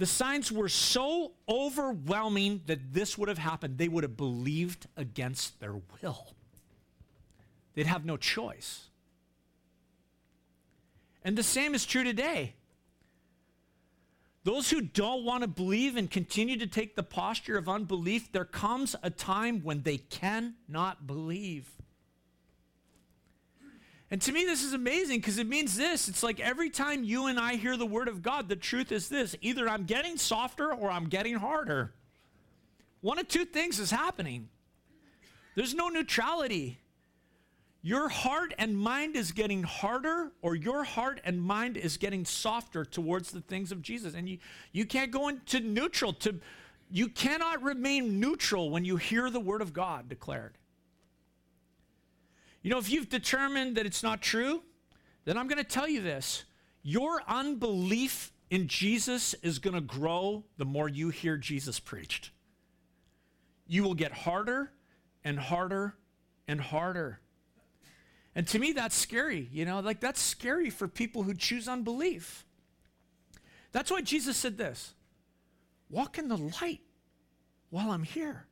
the 0.00 0.06
signs 0.06 0.50
were 0.50 0.70
so 0.70 1.32
overwhelming 1.46 2.62
that 2.64 2.94
this 2.94 3.18
would 3.18 3.28
have 3.28 3.36
happened. 3.36 3.76
They 3.76 3.86
would 3.86 4.02
have 4.02 4.16
believed 4.16 4.86
against 4.96 5.60
their 5.60 5.74
will. 5.74 6.32
They'd 7.74 7.84
have 7.86 8.06
no 8.06 8.16
choice. 8.16 8.88
And 11.22 11.36
the 11.36 11.42
same 11.42 11.74
is 11.74 11.84
true 11.84 12.02
today. 12.02 12.54
those 14.42 14.70
who 14.70 14.80
don't 14.80 15.22
want 15.22 15.42
to 15.42 15.48
believe 15.48 15.96
and 15.96 16.10
continue 16.10 16.56
to 16.56 16.66
take 16.66 16.96
the 16.96 17.02
posture 17.02 17.58
of 17.58 17.68
unbelief, 17.68 18.32
there 18.32 18.46
comes 18.46 18.96
a 19.02 19.10
time 19.10 19.60
when 19.62 19.82
they 19.82 19.98
cannot 19.98 21.06
believe. 21.06 21.68
And 24.10 24.20
to 24.22 24.32
me, 24.32 24.44
this 24.44 24.64
is 24.64 24.72
amazing 24.72 25.20
because 25.20 25.38
it 25.38 25.46
means 25.46 25.76
this. 25.76 26.08
It's 26.08 26.22
like 26.22 26.40
every 26.40 26.68
time 26.68 27.04
you 27.04 27.26
and 27.26 27.38
I 27.38 27.54
hear 27.54 27.76
the 27.76 27.86
word 27.86 28.08
of 28.08 28.22
God, 28.22 28.48
the 28.48 28.56
truth 28.56 28.90
is 28.90 29.08
this 29.08 29.36
either 29.40 29.68
I'm 29.68 29.84
getting 29.84 30.16
softer 30.16 30.72
or 30.72 30.90
I'm 30.90 31.08
getting 31.08 31.36
harder. 31.36 31.94
One 33.02 33.18
of 33.18 33.28
two 33.28 33.44
things 33.44 33.78
is 33.78 33.90
happening. 33.90 34.48
There's 35.54 35.74
no 35.74 35.88
neutrality. 35.88 36.78
Your 37.82 38.08
heart 38.08 38.52
and 38.58 38.76
mind 38.76 39.16
is 39.16 39.32
getting 39.32 39.62
harder, 39.62 40.32
or 40.42 40.54
your 40.54 40.84
heart 40.84 41.18
and 41.24 41.40
mind 41.40 41.78
is 41.78 41.96
getting 41.96 42.26
softer 42.26 42.84
towards 42.84 43.30
the 43.30 43.40
things 43.40 43.72
of 43.72 43.80
Jesus. 43.80 44.14
And 44.14 44.28
you, 44.28 44.38
you 44.72 44.84
can't 44.84 45.10
go 45.10 45.28
into 45.28 45.60
neutral. 45.60 46.12
To, 46.14 46.38
you 46.90 47.08
cannot 47.08 47.62
remain 47.62 48.20
neutral 48.20 48.68
when 48.68 48.84
you 48.84 48.96
hear 48.96 49.30
the 49.30 49.40
word 49.40 49.62
of 49.62 49.72
God 49.72 50.10
declared. 50.10 50.58
You 52.62 52.70
know, 52.70 52.78
if 52.78 52.90
you've 52.90 53.08
determined 53.08 53.76
that 53.76 53.86
it's 53.86 54.02
not 54.02 54.20
true, 54.20 54.62
then 55.24 55.38
I'm 55.38 55.48
going 55.48 55.62
to 55.62 55.64
tell 55.64 55.88
you 55.88 56.02
this 56.02 56.44
your 56.82 57.22
unbelief 57.28 58.32
in 58.50 58.66
Jesus 58.66 59.34
is 59.42 59.58
going 59.58 59.74
to 59.74 59.80
grow 59.80 60.44
the 60.58 60.64
more 60.64 60.88
you 60.88 61.10
hear 61.10 61.36
Jesus 61.36 61.78
preached. 61.78 62.30
You 63.66 63.84
will 63.84 63.94
get 63.94 64.12
harder 64.12 64.72
and 65.24 65.38
harder 65.38 65.94
and 66.48 66.60
harder. 66.60 67.20
And 68.34 68.46
to 68.48 68.58
me, 68.58 68.72
that's 68.72 68.96
scary. 68.96 69.48
You 69.52 69.64
know, 69.64 69.80
like 69.80 70.00
that's 70.00 70.20
scary 70.20 70.70
for 70.70 70.88
people 70.88 71.22
who 71.22 71.34
choose 71.34 71.68
unbelief. 71.68 72.44
That's 73.72 73.90
why 73.90 74.02
Jesus 74.02 74.36
said 74.36 74.58
this 74.58 74.94
walk 75.88 76.18
in 76.18 76.28
the 76.28 76.36
light 76.36 76.80
while 77.70 77.90
I'm 77.90 78.02
here. 78.02 78.46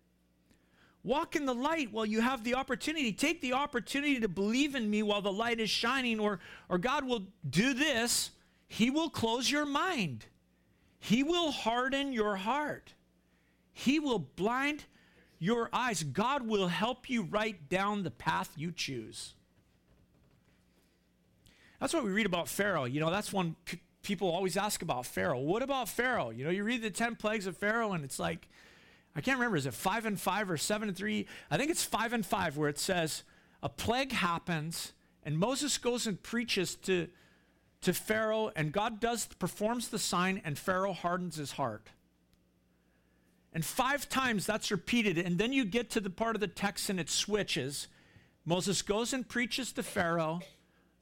Walk 1.08 1.36
in 1.36 1.46
the 1.46 1.54
light 1.54 1.90
while 1.90 2.04
you 2.04 2.20
have 2.20 2.44
the 2.44 2.54
opportunity. 2.54 3.12
Take 3.14 3.40
the 3.40 3.54
opportunity 3.54 4.20
to 4.20 4.28
believe 4.28 4.74
in 4.74 4.90
me 4.90 5.02
while 5.02 5.22
the 5.22 5.32
light 5.32 5.58
is 5.58 5.70
shining, 5.70 6.20
or, 6.20 6.38
or 6.68 6.76
God 6.76 7.04
will 7.04 7.22
do 7.48 7.72
this. 7.72 8.30
He 8.66 8.90
will 8.90 9.08
close 9.08 9.50
your 9.50 9.64
mind, 9.64 10.26
He 11.00 11.22
will 11.22 11.50
harden 11.50 12.12
your 12.12 12.36
heart, 12.36 12.92
He 13.72 13.98
will 13.98 14.18
blind 14.18 14.84
your 15.38 15.70
eyes. 15.72 16.02
God 16.02 16.46
will 16.46 16.68
help 16.68 17.08
you 17.08 17.22
right 17.22 17.56
down 17.70 18.02
the 18.02 18.10
path 18.10 18.52
you 18.54 18.70
choose. 18.70 19.32
That's 21.80 21.94
what 21.94 22.04
we 22.04 22.10
read 22.10 22.26
about 22.26 22.48
Pharaoh. 22.48 22.84
You 22.84 23.00
know, 23.00 23.10
that's 23.10 23.32
one 23.32 23.56
p- 23.64 23.80
people 24.02 24.28
always 24.30 24.58
ask 24.58 24.82
about 24.82 25.06
Pharaoh. 25.06 25.40
What 25.40 25.62
about 25.62 25.88
Pharaoh? 25.88 26.28
You 26.28 26.44
know, 26.44 26.50
you 26.50 26.64
read 26.64 26.82
the 26.82 26.90
10 26.90 27.16
plagues 27.16 27.46
of 27.46 27.56
Pharaoh, 27.56 27.92
and 27.92 28.04
it's 28.04 28.18
like, 28.18 28.46
I 29.18 29.20
can't 29.20 29.36
remember, 29.36 29.56
is 29.56 29.66
it 29.66 29.74
five 29.74 30.06
and 30.06 30.18
five 30.18 30.48
or 30.48 30.56
seven 30.56 30.86
and 30.86 30.96
three? 30.96 31.26
I 31.50 31.56
think 31.56 31.72
it's 31.72 31.82
five 31.82 32.12
and 32.12 32.24
five 32.24 32.56
where 32.56 32.68
it 32.68 32.78
says, 32.78 33.24
a 33.64 33.68
plague 33.68 34.12
happens, 34.12 34.92
and 35.24 35.36
Moses 35.36 35.76
goes 35.76 36.06
and 36.06 36.22
preaches 36.22 36.76
to, 36.76 37.08
to 37.80 37.92
Pharaoh, 37.92 38.52
and 38.54 38.70
God 38.70 39.00
does 39.00 39.26
performs 39.26 39.88
the 39.88 39.98
sign, 39.98 40.40
and 40.44 40.56
Pharaoh 40.56 40.92
hardens 40.92 41.34
his 41.34 41.50
heart. 41.50 41.88
And 43.52 43.64
five 43.64 44.08
times 44.08 44.46
that's 44.46 44.70
repeated, 44.70 45.18
and 45.18 45.36
then 45.36 45.52
you 45.52 45.64
get 45.64 45.90
to 45.90 46.00
the 46.00 46.10
part 46.10 46.36
of 46.36 46.40
the 46.40 46.46
text 46.46 46.88
and 46.88 47.00
it 47.00 47.10
switches. 47.10 47.88
Moses 48.44 48.82
goes 48.82 49.12
and 49.12 49.28
preaches 49.28 49.72
to 49.72 49.82
Pharaoh. 49.82 50.38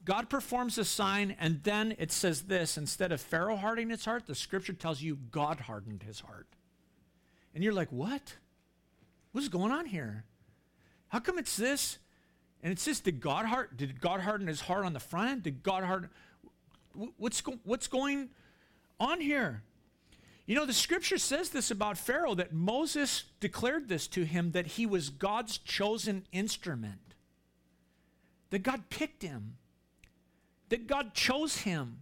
God 0.06 0.30
performs 0.30 0.78
a 0.78 0.86
sign, 0.86 1.36
and 1.38 1.62
then 1.64 1.94
it 1.98 2.10
says 2.10 2.44
this 2.44 2.78
instead 2.78 3.12
of 3.12 3.20
Pharaoh 3.20 3.56
hardening 3.56 3.90
his 3.90 4.06
heart, 4.06 4.26
the 4.26 4.34
scripture 4.34 4.72
tells 4.72 5.02
you 5.02 5.18
God 5.30 5.60
hardened 5.60 6.02
his 6.02 6.20
heart. 6.20 6.46
And 7.56 7.64
you're 7.64 7.72
like, 7.72 7.90
what? 7.90 8.34
What's 9.32 9.48
going 9.48 9.72
on 9.72 9.86
here? 9.86 10.22
How 11.08 11.18
come 11.18 11.38
it's 11.38 11.56
this? 11.56 11.98
And 12.62 12.70
it's 12.70 12.84
this, 12.84 13.00
did 13.00 13.20
God, 13.20 13.46
heart, 13.46 13.76
did 13.76 14.00
God 14.00 14.20
harden 14.20 14.46
his 14.46 14.60
heart 14.60 14.84
on 14.84 14.92
the 14.92 15.00
front 15.00 15.30
end? 15.30 15.42
Did 15.42 15.64
God 15.64 15.82
harden? 15.82 16.10
What's, 17.16 17.42
what's 17.64 17.88
going 17.88 18.28
on 19.00 19.20
here? 19.20 19.62
You 20.46 20.54
know, 20.54 20.66
the 20.66 20.72
scripture 20.72 21.18
says 21.18 21.50
this 21.50 21.72
about 21.72 21.98
Pharaoh 21.98 22.36
that 22.36 22.52
Moses 22.52 23.24
declared 23.40 23.88
this 23.88 24.06
to 24.08 24.24
him 24.24 24.52
that 24.52 24.66
he 24.66 24.86
was 24.86 25.10
God's 25.10 25.58
chosen 25.58 26.26
instrument, 26.30 27.14
that 28.50 28.62
God 28.62 28.90
picked 28.90 29.22
him 29.22 29.56
that 30.68 30.86
God 30.86 31.14
chose 31.14 31.58
him. 31.58 31.98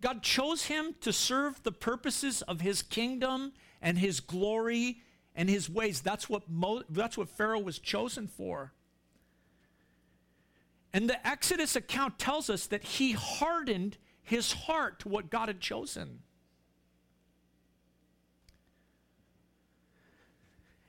God 0.00 0.22
chose 0.22 0.66
him 0.66 0.94
to 1.02 1.12
serve 1.12 1.62
the 1.62 1.72
purposes 1.72 2.42
of 2.42 2.60
his 2.60 2.82
kingdom 2.82 3.52
and 3.82 3.98
his 3.98 4.20
glory 4.20 5.00
and 5.34 5.48
his 5.48 5.68
ways. 5.70 6.00
That's 6.00 6.28
what, 6.28 6.48
Mo, 6.48 6.82
that's 6.88 7.16
what 7.16 7.28
Pharaoh 7.28 7.60
was 7.60 7.78
chosen 7.78 8.26
for. 8.26 8.72
And 10.92 11.08
the 11.08 11.26
Exodus 11.26 11.76
account 11.76 12.18
tells 12.18 12.50
us 12.50 12.66
that 12.66 12.82
he 12.82 13.12
hardened 13.12 13.96
his 14.22 14.52
heart 14.52 15.00
to 15.00 15.08
what 15.08 15.30
God 15.30 15.48
had 15.48 15.60
chosen. 15.60 16.20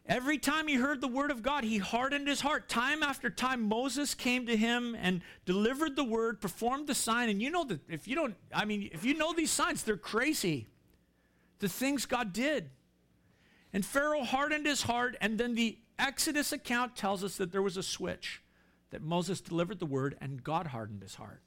Every 0.07 0.39
time 0.39 0.67
he 0.67 0.75
heard 0.75 0.99
the 0.99 1.07
word 1.07 1.31
of 1.31 1.41
God, 1.41 1.63
he 1.63 1.77
hardened 1.77 2.27
his 2.27 2.41
heart. 2.41 2.67
Time 2.67 3.01
after 3.03 3.29
time, 3.29 3.61
Moses 3.61 4.13
came 4.13 4.47
to 4.47 4.57
him 4.57 4.97
and 4.99 5.21
delivered 5.45 5.95
the 5.95 6.03
word, 6.03 6.41
performed 6.41 6.87
the 6.87 6.95
sign. 6.95 7.29
And 7.29 7.41
you 7.41 7.49
know 7.49 7.63
that 7.65 7.79
if 7.87 8.07
you 8.07 8.15
don't, 8.15 8.35
I 8.53 8.65
mean, 8.65 8.89
if 8.91 9.05
you 9.05 9.13
know 9.13 9.31
these 9.31 9.51
signs, 9.51 9.83
they're 9.83 9.95
crazy. 9.95 10.67
The 11.59 11.69
things 11.69 12.05
God 12.05 12.33
did. 12.33 12.71
And 13.73 13.85
Pharaoh 13.85 14.23
hardened 14.23 14.65
his 14.65 14.83
heart, 14.83 15.15
and 15.21 15.37
then 15.37 15.55
the 15.55 15.77
Exodus 15.97 16.51
account 16.51 16.95
tells 16.95 17.23
us 17.23 17.37
that 17.37 17.51
there 17.51 17.61
was 17.61 17.77
a 17.77 17.83
switch, 17.83 18.41
that 18.89 19.01
Moses 19.01 19.39
delivered 19.39 19.79
the 19.79 19.85
word, 19.85 20.17
and 20.19 20.43
God 20.43 20.67
hardened 20.67 21.01
his 21.01 21.15
heart. 21.15 21.41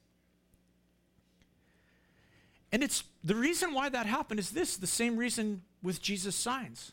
And 2.72 2.82
it's 2.82 3.04
the 3.22 3.37
reason 3.37 3.72
why 3.72 3.88
that 3.88 4.06
happened 4.06 4.40
is 4.40 4.50
this 4.50 4.76
the 4.76 4.87
same 4.87 5.16
reason 5.16 5.62
with 5.82 6.02
Jesus' 6.02 6.34
signs 6.34 6.92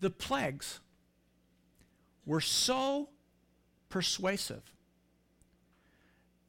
the 0.00 0.10
plagues 0.10 0.80
were 2.24 2.40
so 2.40 3.08
persuasive. 3.88 4.62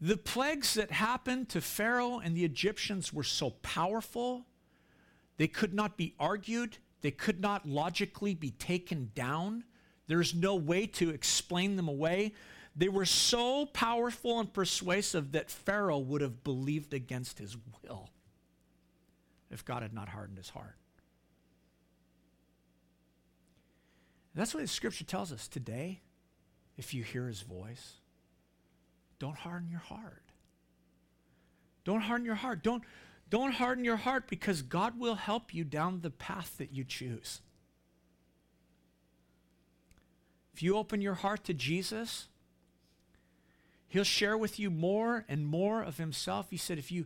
The 0.02 0.18
plagues 0.18 0.76
that 0.76 0.92
happened 0.92 1.50
to 1.50 1.62
Pharaoh 1.62 2.20
and 2.20 2.36
the 2.36 2.46
Egyptians 2.46 3.14
were 3.14 3.24
so 3.24 3.52
powerful, 3.62 4.46
they 5.38 5.48
could 5.48 5.74
not 5.74 5.98
be 5.98 6.14
argued, 6.20 6.78
they 7.02 7.12
could 7.12 7.40
not 7.40 7.68
logically 7.68 8.34
be 8.34 8.52
taken 8.52 9.12
down. 9.16 9.64
There's 10.08 10.34
no 10.34 10.56
way 10.56 10.86
to 10.88 11.10
explain 11.10 11.76
them 11.76 11.88
away. 11.88 12.34
They 12.76 12.90
were 12.90 13.06
so 13.06 13.66
powerful 13.68 14.40
and 14.40 14.52
persuasive 14.52 15.32
that 15.34 15.50
Pharaoh 15.50 16.00
would 16.00 16.22
have 16.22 16.44
believed 16.44 16.94
against 16.94 17.40
his 17.40 17.58
will 17.84 18.10
if 19.50 19.66
God 19.66 19.82
had 19.82 19.94
not 19.94 20.10
hardened 20.10 20.38
his 20.38 20.50
heart. 20.50 20.76
That's 24.36 24.54
what 24.54 24.62
the 24.62 24.68
scripture 24.68 25.04
tells 25.04 25.32
us 25.32 25.48
today. 25.48 26.02
If 26.78 26.94
you 26.94 27.04
hear 27.04 27.28
his 27.28 27.42
voice, 27.42 27.96
don't 29.20 29.36
harden 29.36 29.70
your 29.70 29.82
heart. 29.82 30.24
Don't 31.84 32.02
harden 32.02 32.26
your 32.26 32.36
heart. 32.36 32.64
Don't, 32.64 32.84
don't 33.30 33.54
harden 33.54 33.86
your 33.86 33.98
heart 33.98 34.28
because 34.28 34.62
God 34.62 35.00
will 35.00 35.16
help 35.16 35.54
you 35.54 35.64
down 35.64 36.02
the 36.02 36.10
path 36.10 36.56
that 36.58 36.74
you 36.74 36.84
choose. 36.84 37.42
If 40.54 40.64
you 40.64 40.76
open 40.76 41.02
your 41.02 41.14
heart 41.14 41.44
to 41.46 41.54
Jesus, 41.54 42.28
he'll 43.88 44.04
share 44.04 44.38
with 44.38 44.60
you 44.60 44.70
more 44.70 45.26
and 45.30 45.46
more 45.46 45.82
of 45.82 45.98
himself. 45.98 46.48
He 46.50 46.58
said, 46.58 46.78
if 46.78 46.92
you, 46.92 47.06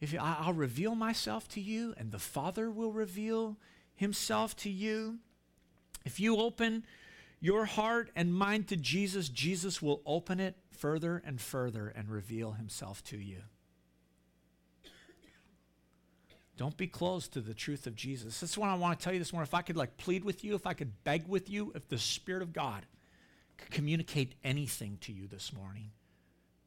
if 0.00 0.14
I'll 0.18 0.52
reveal 0.52 0.94
myself 0.94 1.48
to 1.48 1.60
you 1.60 1.94
and 1.96 2.12
the 2.12 2.18
Father 2.18 2.70
will 2.70 2.92
reveal 2.92 3.56
himself 3.94 4.56
to 4.56 4.70
you. 4.70 5.18
If 6.04 6.20
you 6.20 6.36
open 6.36 6.84
your 7.40 7.64
heart 7.64 8.10
and 8.16 8.34
mind 8.34 8.68
to 8.68 8.76
Jesus, 8.76 9.28
Jesus 9.28 9.82
will 9.82 10.02
open 10.06 10.40
it 10.40 10.56
further 10.70 11.22
and 11.24 11.40
further 11.40 11.88
and 11.88 12.08
reveal 12.08 12.52
himself 12.52 13.02
to 13.04 13.18
you. 13.18 13.42
Don't 16.56 16.76
be 16.76 16.86
closed 16.86 17.32
to 17.32 17.40
the 17.40 17.54
truth 17.54 17.86
of 17.86 17.96
Jesus. 17.96 18.38
That's 18.38 18.56
what 18.56 18.68
I 18.68 18.74
want 18.74 18.98
to 18.98 19.02
tell 19.04 19.12
you 19.12 19.18
this 19.18 19.32
morning. 19.32 19.48
If 19.48 19.54
I 19.54 19.62
could 19.62 19.76
like 19.76 19.96
plead 19.96 20.24
with 20.24 20.44
you, 20.44 20.54
if 20.54 20.66
I 20.66 20.72
could 20.72 21.02
beg 21.02 21.26
with 21.26 21.50
you, 21.50 21.72
if 21.74 21.88
the 21.88 21.98
Spirit 21.98 22.42
of 22.42 22.52
God 22.52 22.86
could 23.58 23.70
communicate 23.70 24.34
anything 24.44 24.98
to 25.02 25.12
you 25.12 25.26
this 25.26 25.52
morning, 25.52 25.90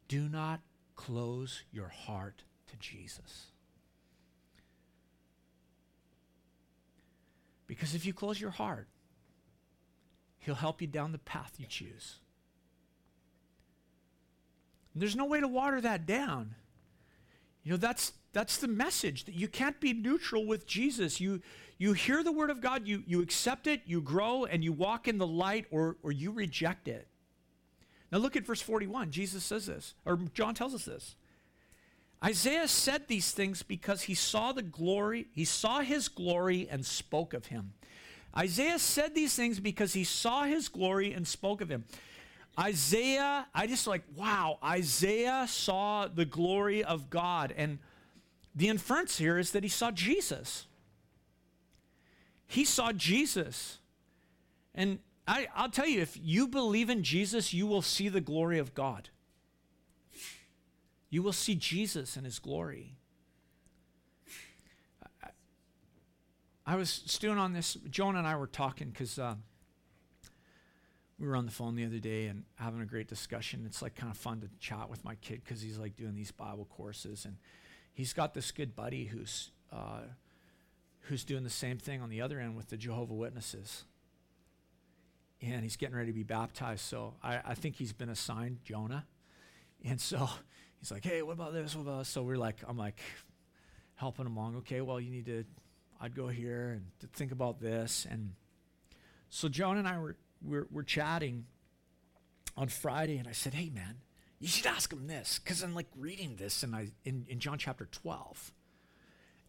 do 0.06 0.28
not 0.28 0.60
close 0.94 1.62
your 1.72 1.88
heart 1.88 2.42
to 2.70 2.76
Jesus. 2.76 3.46
Because 7.66 7.94
if 7.94 8.04
you 8.04 8.12
close 8.12 8.40
your 8.40 8.50
heart, 8.50 8.88
He'll 10.40 10.54
help 10.54 10.80
you 10.80 10.86
down 10.86 11.12
the 11.12 11.18
path 11.18 11.54
you 11.58 11.66
choose. 11.66 12.16
And 14.92 15.02
there's 15.02 15.16
no 15.16 15.26
way 15.26 15.40
to 15.40 15.48
water 15.48 15.80
that 15.80 16.06
down. 16.06 16.54
You 17.62 17.72
know, 17.72 17.76
that's 17.76 18.12
that's 18.38 18.58
the 18.58 18.68
message 18.68 19.24
that 19.24 19.34
you 19.34 19.48
can't 19.48 19.80
be 19.80 19.92
neutral 19.92 20.46
with 20.46 20.64
Jesus. 20.64 21.20
You 21.20 21.42
you 21.76 21.92
hear 21.92 22.22
the 22.22 22.30
word 22.30 22.50
of 22.50 22.60
God, 22.60 22.86
you 22.86 23.02
you 23.04 23.20
accept 23.20 23.66
it, 23.66 23.82
you 23.84 24.00
grow, 24.00 24.44
and 24.44 24.62
you 24.62 24.72
walk 24.72 25.08
in 25.08 25.18
the 25.18 25.26
light, 25.26 25.66
or 25.72 25.96
or 26.04 26.12
you 26.12 26.30
reject 26.30 26.86
it. 26.86 27.08
Now 28.12 28.18
look 28.18 28.36
at 28.36 28.46
verse 28.46 28.60
41. 28.60 29.10
Jesus 29.10 29.42
says 29.42 29.66
this, 29.66 29.94
or 30.06 30.20
John 30.34 30.54
tells 30.54 30.72
us 30.72 30.84
this. 30.84 31.16
Isaiah 32.24 32.68
said 32.68 33.08
these 33.08 33.32
things 33.32 33.64
because 33.64 34.02
he 34.02 34.14
saw 34.14 34.52
the 34.52 34.62
glory, 34.62 35.26
he 35.32 35.44
saw 35.44 35.80
his 35.80 36.06
glory 36.06 36.68
and 36.70 36.86
spoke 36.86 37.34
of 37.34 37.46
him. 37.46 37.72
Isaiah 38.36 38.78
said 38.78 39.16
these 39.16 39.34
things 39.34 39.58
because 39.58 39.94
he 39.94 40.04
saw 40.04 40.44
his 40.44 40.68
glory 40.68 41.12
and 41.12 41.26
spoke 41.26 41.60
of 41.60 41.68
him. 41.68 41.86
Isaiah, 42.56 43.48
I 43.52 43.66
just 43.66 43.88
like, 43.88 44.04
wow, 44.14 44.58
Isaiah 44.62 45.46
saw 45.48 46.06
the 46.06 46.24
glory 46.24 46.84
of 46.84 47.10
God. 47.10 47.52
And 47.56 47.80
the 48.58 48.68
inference 48.68 49.18
here 49.18 49.38
is 49.38 49.52
that 49.52 49.62
he 49.62 49.68
saw 49.68 49.92
Jesus. 49.92 50.66
He 52.48 52.64
saw 52.64 52.90
Jesus. 52.90 53.78
And 54.74 54.98
I, 55.28 55.46
will 55.56 55.68
tell 55.68 55.86
you, 55.86 56.00
if 56.00 56.18
you 56.20 56.48
believe 56.48 56.90
in 56.90 57.04
Jesus, 57.04 57.54
you 57.54 57.68
will 57.68 57.82
see 57.82 58.08
the 58.08 58.20
glory 58.20 58.58
of 58.58 58.74
God. 58.74 59.10
You 61.08 61.22
will 61.22 61.32
see 61.32 61.54
Jesus 61.54 62.16
in 62.16 62.24
his 62.24 62.40
glory. 62.40 62.96
I, 65.22 65.28
I 66.66 66.74
was 66.74 66.90
stewing 67.06 67.38
on 67.38 67.52
this. 67.52 67.74
Jonah 67.88 68.18
and 68.18 68.26
I 68.26 68.34
were 68.34 68.48
talking 68.48 68.90
because 68.90 69.20
uh, 69.20 69.36
we 71.16 71.28
were 71.28 71.36
on 71.36 71.46
the 71.46 71.52
phone 71.52 71.76
the 71.76 71.86
other 71.86 72.00
day 72.00 72.26
and 72.26 72.42
having 72.56 72.80
a 72.80 72.86
great 72.86 73.06
discussion. 73.06 73.62
It's 73.66 73.82
like 73.82 73.94
kind 73.94 74.10
of 74.10 74.18
fun 74.18 74.40
to 74.40 74.48
chat 74.58 74.90
with 74.90 75.04
my 75.04 75.14
kid 75.14 75.42
because 75.44 75.62
he's 75.62 75.78
like 75.78 75.94
doing 75.94 76.16
these 76.16 76.32
Bible 76.32 76.66
courses 76.68 77.24
and 77.24 77.36
he's 77.98 78.12
got 78.12 78.32
this 78.32 78.52
good 78.52 78.76
buddy 78.76 79.06
who's 79.06 79.50
uh, 79.72 80.02
who's 81.00 81.24
doing 81.24 81.42
the 81.42 81.50
same 81.50 81.78
thing 81.78 82.00
on 82.00 82.10
the 82.10 82.20
other 82.20 82.38
end 82.38 82.56
with 82.56 82.68
the 82.68 82.76
Jehovah 82.76 83.12
Witnesses. 83.12 83.84
And 85.42 85.62
he's 85.62 85.76
getting 85.76 85.96
ready 85.96 86.08
to 86.08 86.14
be 86.14 86.22
baptized. 86.22 86.82
So 86.82 87.14
I, 87.22 87.40
I 87.44 87.54
think 87.54 87.74
he's 87.74 87.92
been 87.92 88.08
assigned 88.08 88.58
Jonah. 88.64 89.04
And 89.84 90.00
so 90.00 90.28
he's 90.78 90.92
like, 90.92 91.04
hey, 91.04 91.22
what 91.22 91.32
about 91.32 91.52
this? 91.52 91.74
What 91.74 91.82
about 91.82 91.98
this? 91.98 92.08
So 92.08 92.22
we're 92.22 92.36
like, 92.36 92.58
I'm 92.68 92.76
like 92.76 93.00
helping 93.96 94.26
him 94.26 94.36
along. 94.36 94.56
Okay, 94.58 94.80
well, 94.80 95.00
you 95.00 95.10
need 95.10 95.26
to, 95.26 95.44
I'd 96.00 96.14
go 96.14 96.28
here 96.28 96.70
and 96.76 96.86
to 97.00 97.08
think 97.18 97.32
about 97.32 97.60
this. 97.60 98.06
And 98.08 98.34
so 99.28 99.48
Jonah 99.48 99.80
and 99.80 99.88
I 99.88 99.98
were 99.98 100.16
we're, 100.44 100.66
we're 100.70 100.82
chatting 100.84 101.46
on 102.56 102.68
Friday, 102.68 103.18
and 103.18 103.26
I 103.26 103.32
said, 103.32 103.54
hey, 103.54 103.70
man, 103.70 103.96
you 104.40 104.48
should 104.48 104.66
ask 104.66 104.92
him 104.92 105.06
this, 105.06 105.40
because 105.42 105.62
I'm 105.62 105.74
like 105.74 105.88
reading 105.96 106.36
this 106.36 106.62
in, 106.62 106.74
I, 106.74 106.88
in, 107.04 107.26
in 107.28 107.40
John 107.40 107.58
chapter 107.58 107.86
12. 107.90 108.52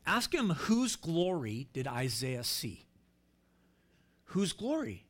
Ask 0.06 0.34
him 0.34 0.50
whose 0.50 0.96
glory 0.96 1.68
did 1.74 1.88
Isaiah 1.88 2.44
see? 2.44 2.86
Whose 4.26 4.54
glory 4.54 5.06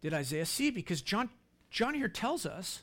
did 0.00 0.14
Isaiah 0.14 0.46
see? 0.46 0.70
Because 0.70 1.02
John, 1.02 1.30
John 1.70 1.94
here 1.94 2.08
tells 2.08 2.46
us 2.46 2.82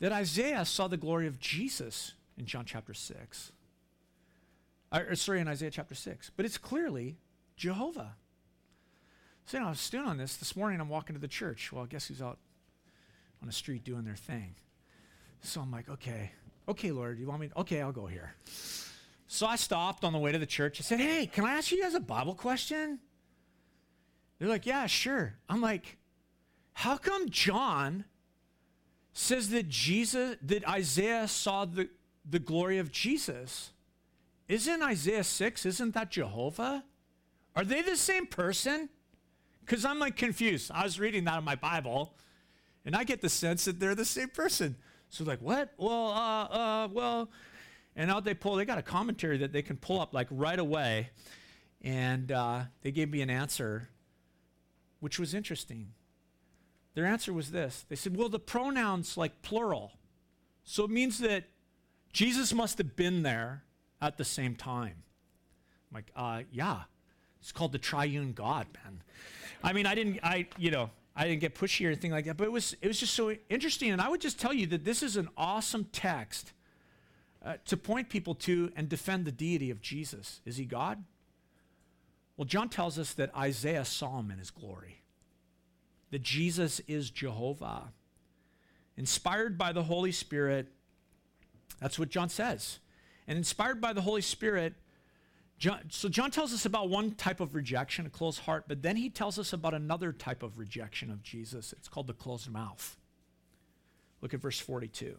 that 0.00 0.12
Isaiah 0.12 0.64
saw 0.64 0.88
the 0.88 0.96
glory 0.96 1.26
of 1.26 1.38
Jesus 1.38 2.12
in 2.36 2.44
John 2.44 2.64
chapter 2.66 2.92
6. 2.92 3.52
Or, 4.92 5.14
sorry, 5.14 5.40
in 5.40 5.48
Isaiah 5.48 5.70
chapter 5.70 5.94
6. 5.94 6.30
But 6.36 6.44
it's 6.44 6.58
clearly 6.58 7.16
Jehovah. 7.56 8.14
So, 9.46 9.56
you 9.56 9.60
know, 9.62 9.68
I 9.68 9.70
was 9.70 9.80
stewing 9.80 10.06
on 10.06 10.18
this. 10.18 10.36
This 10.36 10.54
morning 10.54 10.80
I'm 10.80 10.90
walking 10.90 11.14
to 11.14 11.20
the 11.20 11.28
church. 11.28 11.72
Well, 11.72 11.84
I 11.84 11.86
guess 11.86 12.08
who's 12.08 12.20
out 12.20 12.38
on 13.40 13.46
the 13.46 13.52
street 13.52 13.84
doing 13.84 14.04
their 14.04 14.16
thing? 14.16 14.54
So 15.40 15.60
I'm 15.60 15.70
like, 15.70 15.88
okay, 15.88 16.32
okay, 16.68 16.90
Lord, 16.90 17.18
you 17.18 17.26
want 17.26 17.40
me? 17.40 17.50
Okay, 17.56 17.80
I'll 17.80 17.92
go 17.92 18.06
here. 18.06 18.34
So 19.26 19.46
I 19.46 19.56
stopped 19.56 20.04
on 20.04 20.12
the 20.12 20.18
way 20.18 20.32
to 20.32 20.38
the 20.38 20.46
church. 20.46 20.80
I 20.80 20.82
said, 20.82 21.00
hey, 21.00 21.26
can 21.26 21.44
I 21.44 21.54
ask 21.54 21.70
you 21.70 21.82
guys 21.82 21.94
a 21.94 22.00
Bible 22.00 22.34
question? 22.34 22.98
They're 24.38 24.48
like, 24.48 24.66
yeah, 24.66 24.86
sure. 24.86 25.34
I'm 25.48 25.60
like, 25.60 25.98
how 26.72 26.96
come 26.96 27.28
John 27.28 28.04
says 29.12 29.50
that 29.50 29.68
Jesus, 29.68 30.36
that 30.42 30.66
Isaiah 30.68 31.28
saw 31.28 31.64
the, 31.64 31.88
the 32.28 32.38
glory 32.38 32.78
of 32.78 32.90
Jesus? 32.92 33.72
Isn't 34.48 34.82
Isaiah 34.82 35.24
6, 35.24 35.66
isn't 35.66 35.94
that 35.94 36.10
Jehovah? 36.10 36.84
Are 37.54 37.64
they 37.64 37.82
the 37.82 37.96
same 37.96 38.26
person? 38.26 38.88
Because 39.60 39.84
I'm 39.84 39.98
like 39.98 40.16
confused. 40.16 40.70
I 40.72 40.84
was 40.84 40.98
reading 40.98 41.24
that 41.24 41.38
in 41.38 41.44
my 41.44 41.56
Bible, 41.56 42.14
and 42.84 42.96
I 42.96 43.04
get 43.04 43.20
the 43.20 43.28
sense 43.28 43.64
that 43.64 43.80
they're 43.80 43.94
the 43.94 44.04
same 44.04 44.28
person. 44.28 44.76
So 45.08 45.24
like, 45.24 45.40
what? 45.40 45.72
Well, 45.78 46.08
uh, 46.08 46.44
uh, 46.44 46.88
well, 46.92 47.30
and 47.96 48.10
out 48.10 48.24
they 48.24 48.34
pull. 48.34 48.56
They 48.56 48.64
got 48.64 48.78
a 48.78 48.82
commentary 48.82 49.38
that 49.38 49.52
they 49.52 49.62
can 49.62 49.76
pull 49.76 50.00
up 50.00 50.14
like 50.14 50.28
right 50.30 50.58
away, 50.58 51.10
and 51.82 52.30
uh, 52.30 52.62
they 52.82 52.92
gave 52.92 53.10
me 53.10 53.22
an 53.22 53.30
answer, 53.30 53.88
which 55.00 55.18
was 55.18 55.34
interesting. 55.34 55.92
Their 56.94 57.06
answer 57.06 57.32
was 57.32 57.50
this: 57.50 57.84
They 57.88 57.96
said, 57.96 58.16
well, 58.16 58.28
the 58.28 58.38
pronouns 58.38 59.16
like 59.16 59.42
plural, 59.42 59.92
so 60.64 60.84
it 60.84 60.90
means 60.90 61.18
that 61.18 61.44
Jesus 62.12 62.52
must 62.52 62.78
have 62.78 62.96
been 62.96 63.22
there 63.22 63.64
at 64.00 64.16
the 64.16 64.24
same 64.24 64.54
time. 64.54 65.02
I'm 65.90 65.94
like, 65.94 66.10
uh, 66.14 66.42
yeah, 66.50 66.82
it's 67.40 67.52
called 67.52 67.72
the 67.72 67.78
triune 67.78 68.32
God, 68.32 68.66
man. 68.84 69.02
I 69.62 69.72
mean, 69.72 69.86
I 69.86 69.94
didn't, 69.94 70.20
I, 70.22 70.46
you 70.56 70.70
know, 70.70 70.90
I 71.18 71.26
didn't 71.26 71.40
get 71.40 71.56
pushy 71.56 71.84
or 71.84 71.88
anything 71.88 72.12
like 72.12 72.26
that, 72.26 72.36
but 72.36 72.44
it 72.44 72.52
was, 72.52 72.76
it 72.80 72.86
was 72.86 73.00
just 73.00 73.12
so 73.12 73.34
interesting. 73.50 73.90
And 73.90 74.00
I 74.00 74.08
would 74.08 74.20
just 74.20 74.38
tell 74.38 74.52
you 74.52 74.68
that 74.68 74.84
this 74.84 75.02
is 75.02 75.16
an 75.16 75.28
awesome 75.36 75.88
text 75.90 76.52
uh, 77.44 77.54
to 77.66 77.76
point 77.76 78.08
people 78.08 78.36
to 78.36 78.70
and 78.76 78.88
defend 78.88 79.24
the 79.24 79.32
deity 79.32 79.72
of 79.72 79.80
Jesus. 79.80 80.40
Is 80.46 80.58
he 80.58 80.64
God? 80.64 81.02
Well, 82.36 82.44
John 82.44 82.68
tells 82.68 83.00
us 83.00 83.14
that 83.14 83.34
Isaiah 83.36 83.84
saw 83.84 84.20
him 84.20 84.30
in 84.30 84.38
his 84.38 84.52
glory, 84.52 85.02
that 86.12 86.22
Jesus 86.22 86.80
is 86.86 87.10
Jehovah. 87.10 87.92
Inspired 88.96 89.58
by 89.58 89.72
the 89.72 89.82
Holy 89.82 90.12
Spirit, 90.12 90.68
that's 91.80 91.98
what 91.98 92.10
John 92.10 92.28
says. 92.28 92.78
And 93.26 93.36
inspired 93.36 93.80
by 93.80 93.92
the 93.92 94.02
Holy 94.02 94.22
Spirit, 94.22 94.74
John, 95.58 95.80
so 95.88 96.08
John 96.08 96.30
tells 96.30 96.54
us 96.54 96.66
about 96.66 96.88
one 96.88 97.12
type 97.12 97.40
of 97.40 97.54
rejection, 97.54 98.06
a 98.06 98.10
closed 98.10 98.40
heart, 98.40 98.64
but 98.68 98.82
then 98.82 98.94
he 98.96 99.10
tells 99.10 99.38
us 99.38 99.52
about 99.52 99.74
another 99.74 100.12
type 100.12 100.44
of 100.44 100.56
rejection 100.56 101.10
of 101.10 101.22
Jesus. 101.22 101.72
It's 101.72 101.88
called 101.88 102.06
the 102.06 102.14
closed 102.14 102.48
mouth. 102.48 102.96
Look 104.20 104.34
at 104.34 104.40
verse 104.40 104.60
42. 104.60 105.16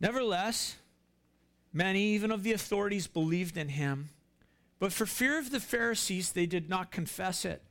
Nevertheless, 0.00 0.76
many, 1.72 2.02
even 2.14 2.30
of 2.30 2.42
the 2.42 2.52
authorities, 2.52 3.06
believed 3.06 3.58
in 3.58 3.68
him, 3.68 4.08
but 4.78 4.92
for 4.92 5.06
fear 5.06 5.38
of 5.38 5.50
the 5.50 5.60
Pharisees, 5.60 6.32
they 6.32 6.46
did 6.46 6.68
not 6.68 6.90
confess 6.90 7.44
it, 7.44 7.62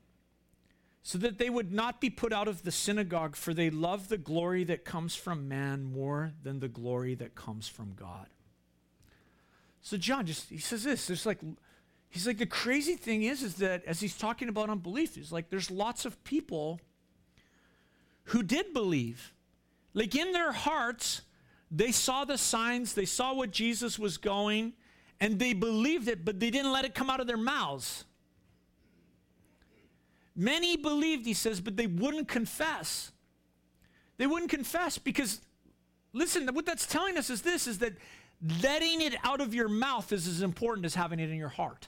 so 1.04 1.18
that 1.18 1.40
they 1.40 1.50
would 1.50 1.74
not 1.74 2.00
be 2.00 2.12
put 2.12 2.32
out 2.32 2.48
of 2.48 2.64
the 2.64 2.72
synagogue, 2.72 3.36
for 3.36 3.56
they 3.56 3.72
love 3.72 4.08
the 4.08 4.20
glory 4.20 4.64
that 4.66 4.86
comes 4.86 5.16
from 5.16 5.50
man 5.50 5.84
more 5.84 6.32
than 6.44 6.60
the 6.60 6.70
glory 6.70 7.16
that 7.16 7.34
comes 7.34 7.68
from 7.68 7.94
God. 7.96 8.28
So 9.82 9.98
John 9.98 10.26
just 10.26 10.50
he 10.50 10.58
says 10.58 10.84
this. 10.84 11.08
There's 11.08 11.26
like 11.26 11.40
he's 12.10 12.28
like 12.28 12.38
the 12.38 12.46
crazy 12.46 12.96
thing 12.96 13.24
is 13.24 13.44
is 13.44 13.56
that 13.56 13.84
as 13.86 14.00
he's 14.00 14.18
talking 14.18 14.50
about 14.50 14.70
unbelief, 14.70 15.16
he's 15.16 15.32
like 15.32 15.50
there's 15.50 15.72
lots 15.72 16.06
of 16.06 16.24
people 16.24 16.80
who 18.26 18.44
did 18.44 18.74
believe. 18.74 19.34
Like 19.94 20.16
in 20.16 20.32
their 20.32 20.52
hearts, 20.52 21.22
they 21.70 21.92
saw 21.92 22.26
the 22.26 22.38
signs, 22.38 22.94
they 22.94 23.06
saw 23.06 23.34
what 23.34 23.52
Jesus 23.52 23.98
was 24.00 24.18
going, 24.18 24.74
and 25.20 25.38
they 25.38 25.54
believed 25.54 26.08
it, 26.08 26.24
but 26.24 26.40
they 26.40 26.50
didn't 26.50 26.72
let 26.72 26.86
it 26.86 26.96
come 26.96 27.10
out 27.10 27.20
of 27.20 27.28
their 27.28 27.38
mouths. 27.38 28.06
Many 30.36 30.78
believed, 30.78 31.26
he 31.26 31.34
says, 31.34 31.60
but 31.60 31.76
they 31.76 31.88
wouldn't 31.88 32.28
confess. 32.28 33.12
They 34.18 34.28
wouldn't 34.28 34.50
confess 34.50 34.98
because, 34.98 35.42
listen, 36.14 36.48
what 36.54 36.66
that's 36.66 36.86
telling 36.86 37.18
us 37.18 37.30
is 37.30 37.42
this 37.42 37.68
is 37.68 37.80
that 37.80 37.94
letting 38.62 39.02
it 39.02 39.16
out 39.24 39.42
of 39.42 39.54
your 39.54 39.68
mouth 39.68 40.12
is 40.12 40.28
as 40.28 40.42
important 40.42 40.86
as 40.86 40.96
having 40.96 41.20
it 41.20 41.30
in 41.30 41.38
your 41.38 41.50
heart. 41.50 41.88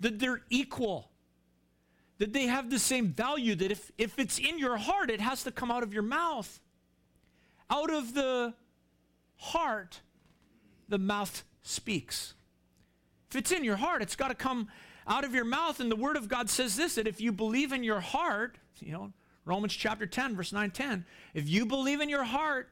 That 0.00 0.18
they're 0.18 0.42
equal, 0.50 1.10
that 2.18 2.32
they 2.32 2.46
have 2.46 2.70
the 2.70 2.78
same 2.78 3.08
value, 3.08 3.54
that 3.56 3.70
if, 3.70 3.90
if 3.98 4.18
it's 4.18 4.38
in 4.38 4.58
your 4.58 4.76
heart, 4.76 5.10
it 5.10 5.20
has 5.20 5.42
to 5.44 5.50
come 5.50 5.70
out 5.70 5.82
of 5.82 5.92
your 5.92 6.02
mouth. 6.02 6.60
Out 7.68 7.92
of 7.92 8.14
the 8.14 8.54
heart, 9.36 10.00
the 10.88 10.98
mouth 10.98 11.44
speaks. 11.62 12.34
If 13.30 13.36
it's 13.36 13.50
in 13.50 13.64
your 13.64 13.76
heart, 13.76 14.02
it's 14.02 14.16
got 14.16 14.28
to 14.28 14.34
come 14.34 14.68
out 15.08 15.24
of 15.24 15.34
your 15.34 15.44
mouth. 15.44 15.80
And 15.80 15.90
the 15.90 15.96
Word 15.96 16.16
of 16.16 16.28
God 16.28 16.48
says 16.48 16.76
this 16.76 16.94
that 16.94 17.08
if 17.08 17.20
you 17.20 17.32
believe 17.32 17.72
in 17.72 17.82
your 17.82 18.00
heart, 18.00 18.58
you 18.80 18.92
know, 18.92 19.12
Romans 19.44 19.74
chapter 19.74 20.06
10, 20.06 20.36
verse 20.36 20.52
9 20.52 20.70
10, 20.70 21.04
if 21.34 21.48
you 21.48 21.66
believe 21.66 22.00
in 22.00 22.08
your 22.08 22.24
heart 22.24 22.70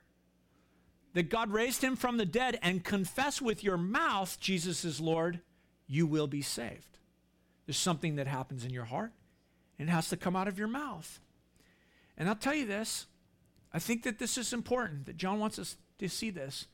that 1.15 1.31
God 1.31 1.51
raised 1.51 1.83
him 1.83 1.97
from 1.97 2.17
the 2.19 2.27
dead 2.27 2.59
and 2.63 2.85
confess 2.85 3.41
with 3.41 3.65
your 3.65 3.77
mouth 3.77 4.39
Jesus 4.41 4.85
is 4.85 5.01
Lord, 5.01 5.41
you 5.87 6.07
will 6.07 6.27
be 6.27 6.43
saved. 6.43 6.99
There's 7.67 7.77
something 7.79 8.17
that 8.17 8.27
happens 8.27 8.65
in 8.65 8.73
your 8.73 8.85
heart 8.85 9.13
and 9.79 9.89
it 9.89 9.93
has 9.93 10.09
to 10.11 10.17
come 10.17 10.37
out 10.37 10.49
of 10.49 10.59
your 10.59 10.69
mouth. 10.69 11.21
And 12.19 12.29
I'll 12.29 12.35
tell 12.35 12.55
you 12.55 12.67
this 12.67 13.07
I 13.73 13.79
think 13.79 14.05
that 14.05 14.19
this 14.19 14.39
is 14.39 14.53
important, 14.53 15.07
that 15.07 15.17
John 15.17 15.41
wants 15.41 15.59
us 15.59 15.77
to 15.99 16.09
see 16.09 16.31
this 16.31 16.67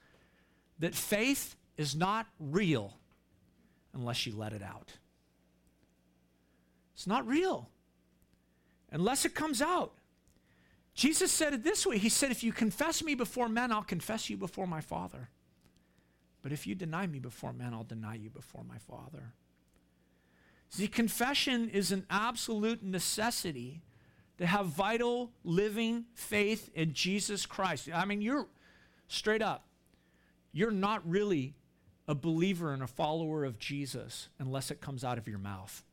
that 0.78 0.94
faith 0.94 1.56
is 1.76 1.94
not 1.94 2.26
real 2.38 2.94
unless 3.92 4.26
you 4.26 4.34
let 4.34 4.52
it 4.52 4.62
out. 4.62 4.92
It's 6.94 7.06
not 7.06 7.26
real 7.26 7.68
unless 8.90 9.24
it 9.24 9.34
comes 9.34 9.60
out. 9.60 9.92
Jesus 10.94 11.30
said 11.30 11.54
it 11.54 11.64
this 11.64 11.86
way 11.86 11.98
He 11.98 12.08
said, 12.08 12.30
If 12.30 12.42
you 12.42 12.52
confess 12.52 13.02
me 13.02 13.14
before 13.14 13.48
men, 13.48 13.72
I'll 13.72 13.82
confess 13.82 14.28
you 14.30 14.36
before 14.36 14.66
my 14.66 14.80
Father. 14.80 15.28
But 16.42 16.52
if 16.52 16.66
you 16.66 16.74
deny 16.74 17.06
me 17.06 17.18
before 17.18 17.52
men, 17.52 17.74
I'll 17.74 17.84
deny 17.84 18.14
you 18.14 18.30
before 18.30 18.64
my 18.64 18.78
Father. 18.78 19.34
See, 20.70 20.88
confession 20.88 21.68
is 21.68 21.92
an 21.92 22.06
absolute 22.08 22.82
necessity 22.82 23.82
to 24.38 24.46
have 24.46 24.66
vital, 24.66 25.32
living 25.44 26.06
faith 26.14 26.70
in 26.74 26.94
Jesus 26.94 27.44
Christ. 27.44 27.90
I 27.92 28.04
mean, 28.04 28.22
you're 28.22 28.46
straight 29.08 29.42
up, 29.42 29.66
you're 30.52 30.70
not 30.70 31.06
really 31.08 31.54
a 32.08 32.14
believer 32.14 32.72
and 32.72 32.82
a 32.82 32.86
follower 32.86 33.44
of 33.44 33.58
Jesus 33.58 34.28
unless 34.38 34.70
it 34.70 34.80
comes 34.80 35.04
out 35.04 35.18
of 35.18 35.28
your 35.28 35.38
mouth. 35.38 35.84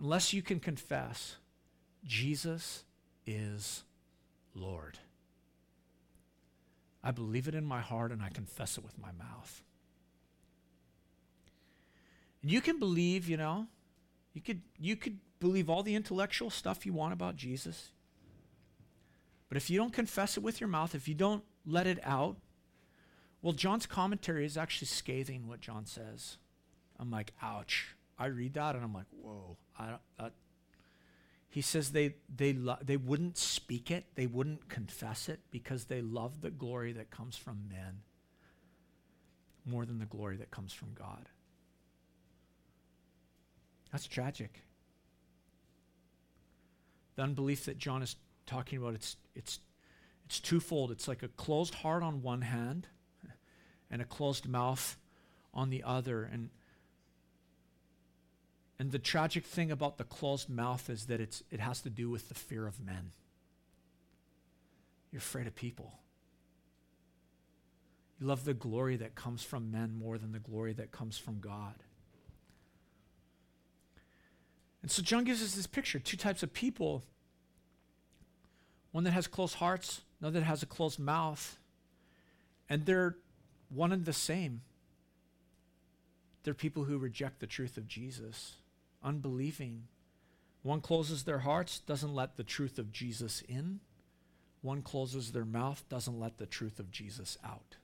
Unless 0.00 0.32
you 0.32 0.42
can 0.42 0.60
confess, 0.60 1.36
Jesus 2.04 2.84
is 3.26 3.84
Lord. 4.54 4.98
I 7.02 7.10
believe 7.10 7.48
it 7.48 7.54
in 7.54 7.64
my 7.64 7.80
heart 7.80 8.12
and 8.12 8.22
I 8.22 8.28
confess 8.28 8.78
it 8.78 8.84
with 8.84 8.98
my 8.98 9.12
mouth. 9.12 9.62
And 12.42 12.50
you 12.50 12.60
can 12.60 12.78
believe, 12.78 13.28
you 13.28 13.36
know, 13.36 13.66
you 14.34 14.40
could 14.40 14.62
you 14.78 14.96
could 14.96 15.18
believe 15.40 15.68
all 15.68 15.82
the 15.82 15.94
intellectual 15.94 16.50
stuff 16.50 16.86
you 16.86 16.92
want 16.92 17.12
about 17.12 17.36
Jesus. 17.36 17.90
But 19.48 19.56
if 19.56 19.70
you 19.70 19.78
don't 19.78 19.92
confess 19.92 20.36
it 20.36 20.42
with 20.42 20.60
your 20.60 20.68
mouth, 20.68 20.94
if 20.94 21.08
you 21.08 21.14
don't 21.14 21.42
let 21.66 21.86
it 21.86 21.98
out, 22.04 22.36
well, 23.40 23.52
John's 23.52 23.86
commentary 23.86 24.44
is 24.44 24.56
actually 24.56 24.88
scathing 24.88 25.48
what 25.48 25.60
John 25.60 25.86
says. 25.86 26.36
I'm 26.98 27.10
like, 27.10 27.32
ouch. 27.40 27.94
I 28.18 28.26
read 28.26 28.54
that 28.54 28.74
and 28.74 28.84
I'm 28.84 28.92
like, 28.92 29.06
whoa. 29.10 29.56
I, 29.78 29.94
uh, 30.18 30.30
he 31.48 31.60
says 31.60 31.92
they, 31.92 32.16
they, 32.34 32.52
lo- 32.52 32.78
they 32.82 32.96
wouldn't 32.96 33.38
speak 33.38 33.90
it, 33.90 34.06
they 34.14 34.26
wouldn't 34.26 34.68
confess 34.68 35.28
it 35.28 35.40
because 35.50 35.84
they 35.84 36.02
love 36.02 36.40
the 36.40 36.50
glory 36.50 36.92
that 36.92 37.10
comes 37.10 37.36
from 37.36 37.68
men 37.68 38.02
more 39.64 39.84
than 39.84 39.98
the 39.98 40.06
glory 40.06 40.36
that 40.36 40.50
comes 40.50 40.72
from 40.72 40.88
God. 40.94 41.28
That's 43.92 44.06
tragic. 44.06 44.62
The 47.16 47.22
unbelief 47.22 47.64
that 47.66 47.78
John 47.78 48.02
is 48.02 48.16
talking 48.46 48.78
about, 48.78 48.94
it's, 48.94 49.16
it's, 49.34 49.60
it's 50.26 50.40
twofold. 50.40 50.90
It's 50.90 51.08
like 51.08 51.22
a 51.22 51.28
closed 51.28 51.74
heart 51.74 52.02
on 52.02 52.22
one 52.22 52.42
hand 52.42 52.88
and 53.90 54.02
a 54.02 54.04
closed 54.04 54.48
mouth 54.48 54.96
on 55.54 55.70
the 55.70 55.82
other. 55.82 56.24
And, 56.24 56.50
and 58.78 58.92
the 58.92 58.98
tragic 58.98 59.44
thing 59.44 59.70
about 59.70 59.98
the 59.98 60.04
closed 60.04 60.48
mouth 60.48 60.88
is 60.88 61.06
that 61.06 61.20
it's, 61.20 61.42
it 61.50 61.60
has 61.60 61.80
to 61.82 61.90
do 61.90 62.08
with 62.08 62.28
the 62.28 62.34
fear 62.34 62.66
of 62.66 62.80
men. 62.80 63.10
You're 65.10 65.18
afraid 65.18 65.46
of 65.46 65.54
people. 65.54 65.98
You 68.20 68.26
love 68.26 68.44
the 68.44 68.54
glory 68.54 68.96
that 68.96 69.14
comes 69.14 69.42
from 69.42 69.70
men 69.70 69.96
more 69.98 70.18
than 70.18 70.32
the 70.32 70.38
glory 70.38 70.72
that 70.74 70.92
comes 70.92 71.18
from 71.18 71.40
God. 71.40 71.74
And 74.82 74.90
so 74.90 75.02
John 75.02 75.24
gives 75.24 75.42
us 75.42 75.54
this 75.54 75.66
picture 75.66 75.98
two 75.98 76.16
types 76.16 76.42
of 76.42 76.52
people 76.52 77.02
one 78.90 79.04
that 79.04 79.10
has 79.10 79.26
closed 79.26 79.56
hearts, 79.56 80.00
another 80.20 80.40
that 80.40 80.46
has 80.46 80.62
a 80.62 80.66
closed 80.66 80.98
mouth. 80.98 81.58
And 82.70 82.86
they're 82.86 83.16
one 83.68 83.92
and 83.92 84.04
the 84.04 84.12
same. 84.12 84.62
They're 86.42 86.54
people 86.54 86.84
who 86.84 86.96
reject 86.96 87.40
the 87.40 87.46
truth 87.46 87.76
of 87.76 87.86
Jesus, 87.86 88.54
unbelieving. 89.02 89.84
One 90.62 90.80
closes 90.80 91.24
their 91.24 91.40
hearts, 91.40 91.78
doesn't 91.80 92.14
let 92.14 92.36
the 92.36 92.44
truth 92.44 92.78
of 92.78 92.92
Jesus 92.92 93.42
in. 93.48 93.80
One 94.60 94.82
closes 94.82 95.32
their 95.32 95.44
mouth, 95.44 95.84
doesn't 95.88 96.18
let 96.18 96.38
the 96.38 96.46
truth 96.46 96.80
of 96.80 96.90
Jesus 96.90 97.38
out. 97.44 97.76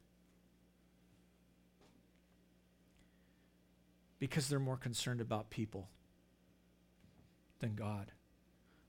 Because 4.18 4.48
they're 4.48 4.58
more 4.58 4.76
concerned 4.76 5.20
about 5.20 5.50
people 5.50 5.88
than 7.60 7.74
God, 7.74 8.12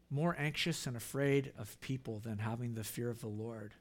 more 0.09 0.35
anxious 0.37 0.87
and 0.87 0.97
afraid 0.97 1.51
of 1.57 1.79
people 1.79 2.19
than 2.19 2.39
having 2.39 2.73
the 2.73 2.83
fear 2.83 3.09
of 3.09 3.21
the 3.21 3.27
Lord. 3.27 3.73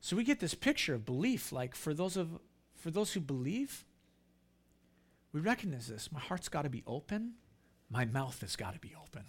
So 0.00 0.16
we 0.16 0.24
get 0.24 0.40
this 0.40 0.54
picture 0.54 0.94
of 0.94 1.04
belief 1.04 1.52
like 1.52 1.74
for 1.74 1.92
those 1.92 2.16
of 2.16 2.38
for 2.76 2.90
those 2.90 3.12
who 3.12 3.20
believe 3.20 3.84
we 5.36 5.42
recognize 5.42 5.86
this. 5.86 6.10
My 6.10 6.18
heart's 6.18 6.48
got 6.48 6.62
to 6.62 6.70
be 6.70 6.82
open. 6.86 7.34
My 7.90 8.06
mouth 8.06 8.40
has 8.40 8.56
got 8.56 8.72
to 8.72 8.80
be 8.80 8.94
open. 8.98 9.24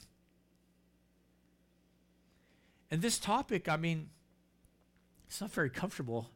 And 2.89 3.01
this 3.01 3.19
topic 3.19 3.67
i 3.67 3.75
mean 3.75 4.09
it's 5.27 5.41
not 5.41 5.51
very 5.51 5.69
comfortable. 5.69 6.29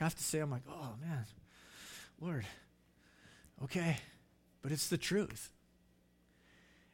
I 0.00 0.04
have 0.04 0.14
to 0.14 0.22
say 0.22 0.38
i'm 0.38 0.52
like 0.52 0.62
oh 0.70 0.94
man. 1.04 1.24
Lord. 2.20 2.46
Okay. 3.64 3.96
But 4.62 4.70
it's 4.70 4.88
the 4.88 4.96
truth. 4.96 5.50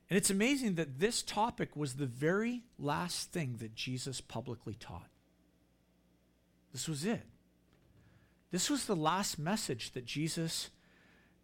And 0.09 0.17
it's 0.17 0.31
amazing 0.31 0.77
that 0.77 1.01
this 1.01 1.21
topic 1.21 1.77
was 1.77 1.97
the 1.97 2.07
very 2.07 2.63
last 2.79 3.33
thing 3.33 3.57
that 3.59 3.75
Jesus 3.75 4.23
publicly 4.23 4.77
taught. 4.81 5.11
This 6.73 6.89
was 6.89 7.05
it. 7.05 7.21
This 8.51 8.71
was 8.71 8.87
the 8.87 8.97
last 8.97 9.39
message 9.39 9.93
that 9.93 10.07
Jesus 10.07 10.71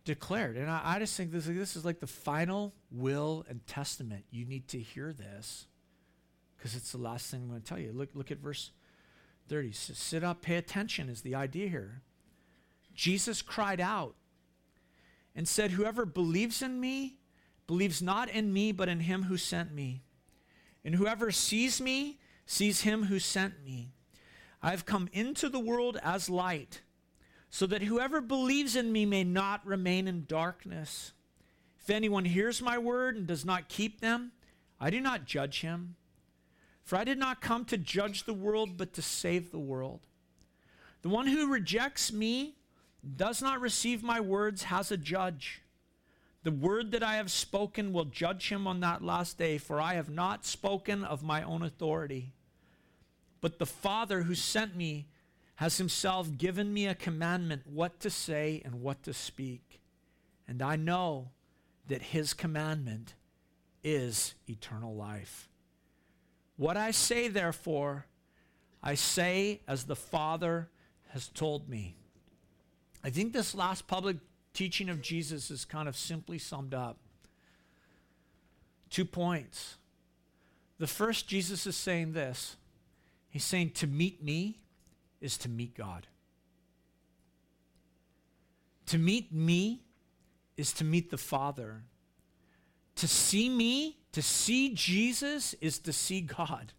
declared. 0.04 0.56
And 0.56 0.70
I, 0.70 0.80
I 0.84 0.98
just 0.98 1.16
think 1.16 1.32
this, 1.32 1.46
this 1.46 1.76
is 1.76 1.84
like 1.84 2.00
the 2.00 2.06
final 2.06 2.74
will 2.90 3.44
and 3.48 3.66
testament. 3.66 4.24
You 4.30 4.44
need 4.44 4.68
to 4.68 4.78
hear 4.78 5.12
this 5.12 5.66
because 6.56 6.76
it's 6.76 6.92
the 6.92 6.98
last 6.98 7.30
thing 7.30 7.42
I'm 7.42 7.48
going 7.48 7.60
to 7.60 7.66
tell 7.66 7.78
you. 7.78 7.92
Look, 7.92 8.10
look 8.14 8.30
at 8.30 8.38
verse 8.38 8.70
30. 9.48 9.72
So 9.72 9.92
sit 9.94 10.22
up, 10.22 10.42
pay 10.42 10.56
attention, 10.56 11.08
is 11.08 11.22
the 11.22 11.34
idea 11.34 11.68
here. 11.68 12.02
Jesus 12.94 13.42
cried 13.42 13.80
out 13.80 14.14
and 15.34 15.48
said, 15.48 15.72
Whoever 15.72 16.04
believes 16.04 16.60
in 16.62 16.80
me, 16.80 17.16
believes 17.66 18.02
not 18.02 18.28
in 18.28 18.52
me, 18.52 18.72
but 18.72 18.88
in 18.88 19.00
him 19.00 19.24
who 19.24 19.36
sent 19.36 19.72
me. 19.72 20.02
And 20.84 20.94
whoever 20.94 21.30
sees 21.30 21.80
me 21.80 22.18
sees 22.46 22.82
him 22.82 23.04
who 23.04 23.18
sent 23.18 23.64
me. 23.64 23.92
I 24.62 24.70
have 24.70 24.84
come 24.84 25.08
into 25.12 25.48
the 25.48 25.60
world 25.60 25.98
as 26.02 26.28
light, 26.28 26.82
so 27.50 27.66
that 27.66 27.82
whoever 27.82 28.20
believes 28.20 28.76
in 28.76 28.92
me 28.92 29.04
may 29.04 29.24
not 29.24 29.66
remain 29.66 30.06
in 30.06 30.24
darkness. 30.26 31.12
If 31.80 31.90
anyone 31.90 32.24
hears 32.24 32.62
my 32.62 32.78
word 32.78 33.16
and 33.16 33.26
does 33.26 33.44
not 33.44 33.68
keep 33.68 34.00
them, 34.00 34.32
I 34.80 34.90
do 34.90 35.00
not 35.00 35.24
judge 35.24 35.60
him. 35.60 35.96
For 36.84 36.96
I 36.96 37.04
did 37.04 37.18
not 37.18 37.40
come 37.40 37.64
to 37.66 37.76
judge 37.76 38.24
the 38.24 38.34
world, 38.34 38.76
but 38.76 38.92
to 38.94 39.02
save 39.02 39.50
the 39.50 39.58
world. 39.58 40.00
The 41.02 41.08
one 41.08 41.26
who 41.26 41.52
rejects 41.52 42.12
me, 42.12 42.56
does 43.16 43.40
not 43.40 43.60
receive 43.60 44.02
my 44.02 44.20
words, 44.20 44.64
has 44.64 44.90
a 44.90 44.96
judge. 44.96 45.62
The 46.42 46.50
word 46.50 46.92
that 46.92 47.02
I 47.02 47.14
have 47.14 47.30
spoken 47.30 47.92
will 47.92 48.06
judge 48.06 48.50
him 48.50 48.66
on 48.66 48.80
that 48.80 49.02
last 49.02 49.38
day, 49.38 49.58
for 49.58 49.80
I 49.80 49.94
have 49.94 50.10
not 50.10 50.44
spoken 50.44 51.04
of 51.04 51.22
my 51.22 51.42
own 51.42 51.62
authority. 51.62 52.32
But 53.40 53.58
the 53.58 53.66
Father 53.66 54.22
who 54.22 54.34
sent 54.34 54.76
me 54.76 55.06
has 55.60 55.76
himself 55.76 56.38
given 56.38 56.72
me 56.72 56.86
a 56.86 56.94
commandment 56.94 57.60
what 57.66 58.00
to 58.00 58.08
say 58.08 58.62
and 58.64 58.80
what 58.80 59.02
to 59.02 59.12
speak. 59.12 59.78
And 60.48 60.62
I 60.62 60.76
know 60.76 61.32
that 61.86 62.00
his 62.00 62.32
commandment 62.32 63.12
is 63.84 64.32
eternal 64.48 64.94
life. 64.94 65.50
What 66.56 66.78
I 66.78 66.92
say, 66.92 67.28
therefore, 67.28 68.06
I 68.82 68.94
say 68.94 69.60
as 69.68 69.84
the 69.84 69.94
Father 69.94 70.70
has 71.10 71.28
told 71.28 71.68
me. 71.68 71.98
I 73.04 73.10
think 73.10 73.34
this 73.34 73.54
last 73.54 73.86
public 73.86 74.16
teaching 74.54 74.88
of 74.88 75.02
Jesus 75.02 75.50
is 75.50 75.66
kind 75.66 75.90
of 75.90 75.96
simply 75.96 76.38
summed 76.38 76.72
up. 76.72 76.96
Two 78.88 79.04
points. 79.04 79.76
The 80.78 80.86
first, 80.86 81.28
Jesus 81.28 81.66
is 81.66 81.76
saying 81.76 82.14
this 82.14 82.56
He's 83.28 83.44
saying, 83.44 83.72
to 83.72 83.86
meet 83.86 84.24
me 84.24 84.56
is 85.20 85.38
to 85.38 85.48
meet 85.48 85.76
God. 85.76 86.06
To 88.86 88.98
meet 88.98 89.32
me 89.32 89.82
is 90.56 90.72
to 90.74 90.84
meet 90.84 91.10
the 91.10 91.18
Father. 91.18 91.84
To 92.96 93.06
see 93.08 93.48
me, 93.48 93.98
to 94.12 94.22
see 94.22 94.74
Jesus, 94.74 95.54
is 95.60 95.78
to 95.80 95.92
see 95.92 96.20
God. 96.20 96.72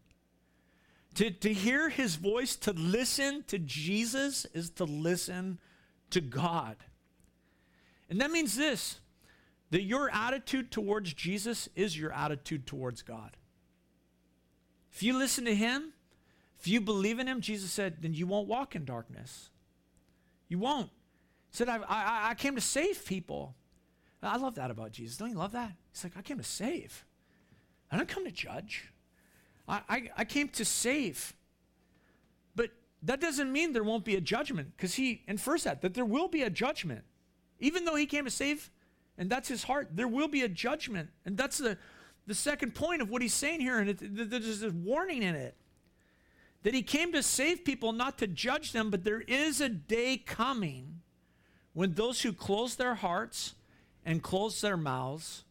To, 1.15 1.31
to 1.31 1.53
hear 1.53 1.89
his 1.89 2.15
voice, 2.15 2.55
to 2.57 2.73
listen 2.73 3.43
to 3.47 3.57
Jesus, 3.59 4.45
is 4.53 4.69
to 4.71 4.83
listen 4.85 5.59
to 6.09 6.21
God. 6.21 6.77
And 8.09 8.19
that 8.21 8.31
means 8.31 8.55
this 8.55 8.99
that 9.71 9.83
your 9.83 10.09
attitude 10.13 10.69
towards 10.69 11.13
Jesus 11.13 11.69
is 11.75 11.97
your 11.97 12.11
attitude 12.11 12.67
towards 12.67 13.01
God. 13.01 13.37
If 14.91 15.01
you 15.01 15.17
listen 15.17 15.45
to 15.45 15.55
him, 15.55 15.93
If 16.61 16.67
you 16.67 16.79
believe 16.79 17.17
in 17.17 17.25
him, 17.25 17.41
Jesus 17.41 17.71
said, 17.71 17.97
then 18.01 18.13
you 18.13 18.27
won't 18.27 18.47
walk 18.47 18.75
in 18.75 18.85
darkness. 18.85 19.49
You 20.47 20.59
won't. 20.59 20.91
He 21.49 21.57
said, 21.57 21.67
I, 21.67 21.77
I, 21.77 22.29
I 22.29 22.33
came 22.35 22.53
to 22.53 22.61
save 22.61 23.03
people. 23.03 23.55
I 24.21 24.37
love 24.37 24.53
that 24.55 24.69
about 24.69 24.91
Jesus. 24.91 25.17
Don't 25.17 25.31
you 25.31 25.37
love 25.37 25.53
that? 25.53 25.71
He's 25.91 26.03
like, 26.03 26.13
I 26.15 26.21
came 26.21 26.37
to 26.37 26.43
save. 26.43 27.03
I 27.91 27.97
don't 27.97 28.07
come 28.07 28.25
to 28.25 28.31
judge. 28.31 28.91
I, 29.67 29.81
I, 29.89 30.09
I 30.17 30.23
came 30.23 30.49
to 30.49 30.63
save. 30.63 31.33
But 32.55 32.69
that 33.01 33.19
doesn't 33.19 33.51
mean 33.51 33.73
there 33.73 33.83
won't 33.83 34.05
be 34.05 34.15
a 34.15 34.21
judgment, 34.21 34.73
because 34.77 34.93
he 34.93 35.23
infers 35.27 35.63
that, 35.63 35.81
that 35.81 35.95
there 35.95 36.05
will 36.05 36.27
be 36.27 36.43
a 36.43 36.49
judgment. 36.51 37.03
Even 37.59 37.85
though 37.85 37.95
he 37.95 38.05
came 38.05 38.25
to 38.25 38.31
save, 38.31 38.69
and 39.17 39.31
that's 39.31 39.47
his 39.47 39.63
heart, 39.63 39.89
there 39.93 40.07
will 40.07 40.27
be 40.27 40.43
a 40.43 40.47
judgment. 40.47 41.09
And 41.25 41.35
that's 41.35 41.57
the, 41.57 41.79
the 42.27 42.35
second 42.35 42.75
point 42.75 43.01
of 43.01 43.09
what 43.09 43.23
he's 43.23 43.33
saying 43.33 43.61
here, 43.61 43.79
and 43.79 43.89
it, 43.89 44.29
there's 44.29 44.61
a 44.61 44.69
warning 44.69 45.23
in 45.23 45.33
it. 45.33 45.57
That 46.63 46.73
he 46.73 46.83
came 46.83 47.11
to 47.13 47.23
save 47.23 47.65
people, 47.65 47.91
not 47.91 48.17
to 48.19 48.27
judge 48.27 48.71
them, 48.71 48.91
but 48.91 49.03
there 49.03 49.21
is 49.21 49.61
a 49.61 49.69
day 49.69 50.17
coming 50.17 51.01
when 51.73 51.93
those 51.93 52.21
who 52.21 52.33
close 52.33 52.75
their 52.75 52.95
hearts 52.95 53.55
and 54.05 54.21
close 54.21 54.61
their 54.61 54.77
mouths 54.77 55.43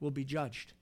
will 0.00 0.10
be 0.10 0.24
judged. 0.24 0.72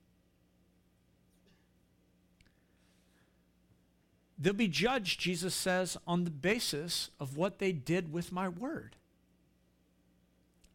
They'll 4.39 4.53
be 4.53 4.69
judged, 4.69 5.21
Jesus 5.21 5.55
says, 5.55 5.97
on 6.07 6.25
the 6.25 6.31
basis 6.31 7.11
of 7.21 7.37
what 7.37 7.59
they 7.59 7.73
did 7.73 8.13
with 8.13 8.33
my 8.33 8.49
word. 8.49 8.97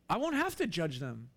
I 0.09 0.17
won't 0.17 0.35
have 0.35 0.55
to 0.55 0.67
judge 0.67 0.99
them. 0.99 1.29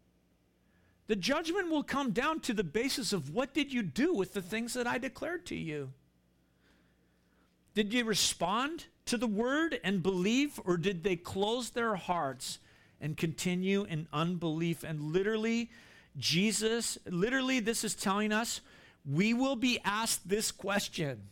The 1.08 1.16
judgment 1.16 1.70
will 1.70 1.82
come 1.82 2.12
down 2.12 2.38
to 2.40 2.54
the 2.54 2.62
basis 2.62 3.12
of 3.12 3.30
what 3.30 3.52
did 3.52 3.72
you 3.72 3.82
do 3.82 4.14
with 4.14 4.32
the 4.32 4.42
things 4.42 4.74
that 4.74 4.86
I 4.86 4.96
declared 4.98 5.44
to 5.46 5.56
you? 5.56 5.92
Did 7.74 7.92
you 7.92 8.04
respond 8.04 8.86
to 9.06 9.16
the 9.16 9.26
word 9.26 9.78
and 9.84 10.02
believe, 10.02 10.60
or 10.64 10.76
did 10.76 11.02
they 11.02 11.16
close 11.16 11.70
their 11.70 11.96
hearts 11.96 12.58
and 13.00 13.16
continue 13.16 13.84
in 13.84 14.08
unbelief? 14.12 14.82
And 14.84 15.12
literally, 15.12 15.70
Jesus, 16.16 16.98
literally, 17.06 17.60
this 17.60 17.84
is 17.84 17.94
telling 17.94 18.32
us 18.32 18.60
we 19.04 19.32
will 19.32 19.56
be 19.56 19.78
asked 19.84 20.28
this 20.28 20.50
question 20.50 21.22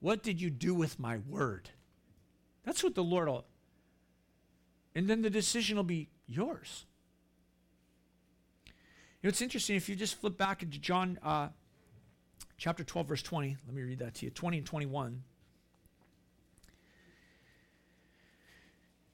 what 0.00 0.22
did 0.22 0.38
you 0.38 0.50
do 0.50 0.74
with 0.74 1.00
my 1.00 1.16
word? 1.16 1.70
That's 2.64 2.84
what 2.84 2.94
the 2.94 3.02
Lord 3.02 3.26
will. 3.26 3.46
And 4.94 5.08
then 5.08 5.22
the 5.22 5.30
decision 5.30 5.76
will 5.78 5.82
be 5.82 6.10
yours. 6.26 6.84
You 8.66 8.72
know, 9.22 9.28
it's 9.28 9.40
interesting 9.40 9.76
if 9.76 9.88
you 9.88 9.96
just 9.96 10.20
flip 10.20 10.36
back 10.36 10.62
into 10.62 10.78
John 10.78 11.18
uh, 11.22 11.48
chapter 12.64 12.82
12, 12.82 13.08
verse 13.08 13.22
20. 13.22 13.58
Let 13.66 13.76
me 13.76 13.82
read 13.82 13.98
that 13.98 14.14
to 14.14 14.24
you 14.24 14.30
20 14.30 14.56
and 14.56 14.66
21. 14.66 15.22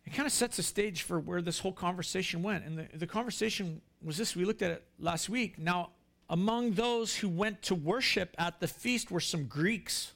It 0.07 0.11
kind 0.11 0.25
of 0.25 0.33
sets 0.33 0.59
the 0.59 0.63
stage 0.63 1.03
for 1.03 1.19
where 1.19 1.43
this 1.43 1.59
whole 1.59 1.73
conversation 1.73 2.45
went. 2.45 2.65
And 2.65 2.79
the, 2.79 2.87
the 2.97 3.09
conversation 3.09 3.81
was 4.05 4.17
this 4.17 4.37
we 4.37 4.45
looked 4.45 4.63
at 4.63 4.71
it 4.71 4.85
last 5.01 5.29
week. 5.29 5.59
Now, 5.59 5.91
among 6.29 6.75
those 6.75 7.17
who 7.17 7.29
went 7.29 7.61
to 7.63 7.75
worship 7.75 8.37
at 8.39 8.61
the 8.61 8.69
feast 8.69 9.11
were 9.11 9.19
some 9.19 9.47
Greeks. 9.47 10.13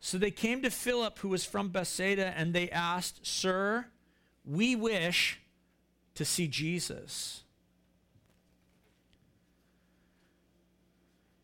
So 0.00 0.16
they 0.16 0.30
came 0.30 0.62
to 0.62 0.70
Philip, 0.70 1.18
who 1.18 1.28
was 1.28 1.44
from 1.44 1.68
Bethsaida, 1.68 2.32
and 2.34 2.54
they 2.54 2.70
asked, 2.70 3.26
Sir, 3.26 3.84
we 4.46 4.74
wish 4.74 5.38
to 6.14 6.24
see 6.24 6.48
Jesus. 6.48 7.42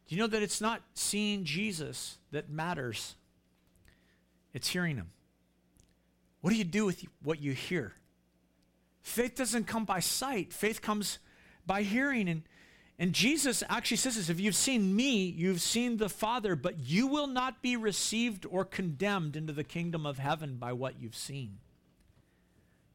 Do 0.07 0.15
you 0.15 0.21
know 0.21 0.29
that 0.29 0.43
it's 0.43 0.61
not 0.61 0.83
seeing 0.95 1.45
Jesus 1.45 2.19
that 2.31 2.49
matters? 2.49 3.17
It's 4.55 4.69
hearing 4.69 4.97
him. 4.97 5.11
What 6.41 6.51
do 6.51 6.57
you 6.57 6.65
do 6.65 6.87
with 6.87 7.05
what 7.23 7.41
you 7.41 7.53
hear? 7.53 7.95
Faith 9.03 9.35
doesn't 9.35 9.67
come 9.67 9.85
by 9.85 10.01
sight, 10.01 10.53
faith 10.53 10.81
comes 10.81 11.19
by 11.67 11.83
hearing. 11.83 12.29
And 12.29 12.43
and 12.99 13.13
Jesus 13.13 13.63
actually 13.69 13.99
says 13.99 14.17
this 14.17 14.31
if 14.31 14.41
you've 14.41 14.55
seen 14.55 14.97
me, 14.97 15.27
you've 15.27 15.61
seen 15.61 15.99
the 15.99 16.09
Father, 16.09 16.57
but 16.57 16.79
you 16.79 17.07
will 17.07 17.27
not 17.27 17.61
be 17.61 17.77
received 17.77 18.47
or 18.49 18.65
condemned 18.65 19.37
into 19.37 19.53
the 19.53 19.65
kingdom 19.65 20.07
of 20.07 20.19
heaven 20.19 20.57
by 20.57 20.73
what 20.73 21.01
you've 21.01 21.17
seen. 21.17 21.59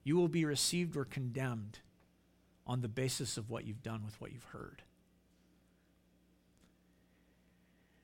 You 0.04 0.16
will 0.16 0.28
be 0.28 0.46
received 0.46 0.98
or 0.98 1.06
condemned 1.06 1.80
on 2.66 2.82
the 2.82 2.88
basis 2.88 3.38
of 3.38 3.50
what 3.50 3.66
you've 3.66 3.84
done 3.84 4.04
with 4.04 4.20
what 4.20 4.32
you've 4.32 4.44
heard. 4.46 4.82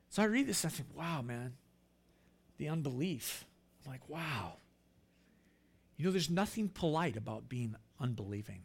So 0.10 0.24
I 0.24 0.26
read 0.26 0.48
this 0.48 0.64
and 0.64 0.72
I 0.72 0.76
think, 0.76 0.90
wow, 0.96 1.22
man, 1.22 1.54
the 2.58 2.70
unbelief. 2.70 3.46
I'm 3.86 3.92
like, 3.92 4.08
wow. 4.10 4.54
You 5.98 6.06
know, 6.06 6.12
there's 6.12 6.30
nothing 6.30 6.70
polite 6.70 7.18
about 7.18 7.50
being 7.50 7.76
unbelieving. 8.00 8.64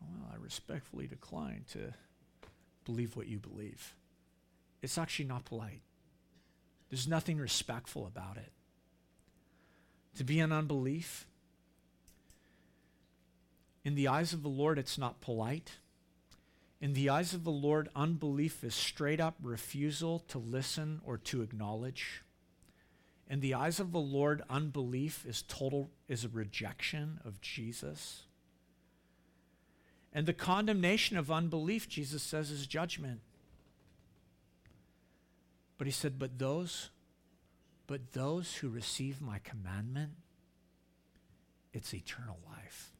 Well, 0.00 0.30
I 0.32 0.36
respectfully 0.36 1.06
decline 1.06 1.64
to 1.72 1.94
believe 2.84 3.16
what 3.16 3.28
you 3.28 3.38
believe. 3.38 3.94
It's 4.80 4.98
actually 4.98 5.26
not 5.26 5.44
polite. 5.44 5.82
There's 6.90 7.08
nothing 7.08 7.38
respectful 7.38 8.06
about 8.06 8.36
it. 8.36 8.52
To 10.18 10.24
be 10.24 10.40
in 10.40 10.52
unbelief, 10.52 11.26
in 13.84 13.94
the 13.94 14.08
eyes 14.08 14.32
of 14.32 14.42
the 14.42 14.48
Lord, 14.48 14.78
it's 14.78 14.98
not 14.98 15.20
polite. 15.20 15.72
In 16.82 16.94
the 16.94 17.10
eyes 17.10 17.32
of 17.32 17.44
the 17.44 17.52
Lord, 17.52 17.88
unbelief 17.94 18.64
is 18.64 18.74
straight 18.74 19.20
up 19.20 19.36
refusal 19.40 20.18
to 20.26 20.38
listen 20.38 21.00
or 21.04 21.16
to 21.16 21.42
acknowledge. 21.42 22.24
In 23.30 23.38
the 23.38 23.54
eyes 23.54 23.78
of 23.78 23.92
the 23.92 24.00
Lord, 24.00 24.42
unbelief 24.50 25.24
is 25.24 25.42
total 25.42 25.90
is 26.08 26.24
a 26.24 26.28
rejection 26.28 27.20
of 27.24 27.40
Jesus. 27.40 28.24
And 30.12 30.26
the 30.26 30.32
condemnation 30.32 31.16
of 31.16 31.30
unbelief, 31.30 31.88
Jesus 31.88 32.20
says, 32.20 32.50
is 32.50 32.66
judgment. 32.66 33.20
But 35.78 35.86
he 35.86 35.92
said, 35.92 36.18
But 36.18 36.40
those, 36.40 36.90
but 37.86 38.12
those 38.12 38.56
who 38.56 38.68
receive 38.68 39.22
my 39.22 39.38
commandment, 39.38 40.14
it's 41.72 41.94
eternal 41.94 42.40
life. 42.44 42.90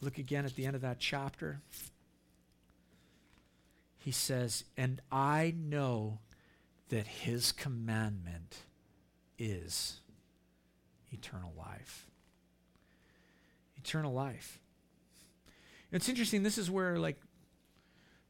Look 0.00 0.18
again 0.18 0.44
at 0.44 0.54
the 0.54 0.66
end 0.66 0.76
of 0.76 0.82
that 0.82 0.98
chapter. 0.98 1.60
He 3.98 4.12
says, 4.12 4.64
And 4.76 5.00
I 5.10 5.54
know 5.56 6.20
that 6.88 7.06
his 7.06 7.52
commandment 7.52 8.58
is 9.38 10.00
eternal 11.10 11.52
life 11.56 12.08
eternal 13.88 14.12
life. 14.12 14.60
It's 15.90 16.08
interesting. 16.08 16.42
This 16.42 16.58
is 16.58 16.70
where, 16.70 16.98
like, 16.98 17.18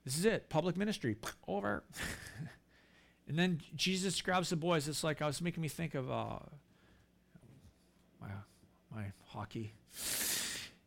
this 0.05 0.17
is 0.17 0.25
it 0.25 0.49
public 0.49 0.77
ministry, 0.77 1.17
over. 1.49 1.83
and 3.29 3.39
then 3.39 3.61
Jesus 3.75 4.21
grabs 4.23 4.51
the 4.51 4.57
boys. 4.57 4.87
It's 4.87 5.03
like 5.03 5.21
I 5.21 5.27
was 5.27 5.41
making 5.41 5.63
me 5.63 5.69
think 5.69 5.95
of 5.95 6.11
uh, 6.11 6.39
my, 8.21 8.29
my 8.95 9.05
hockey 9.27 9.73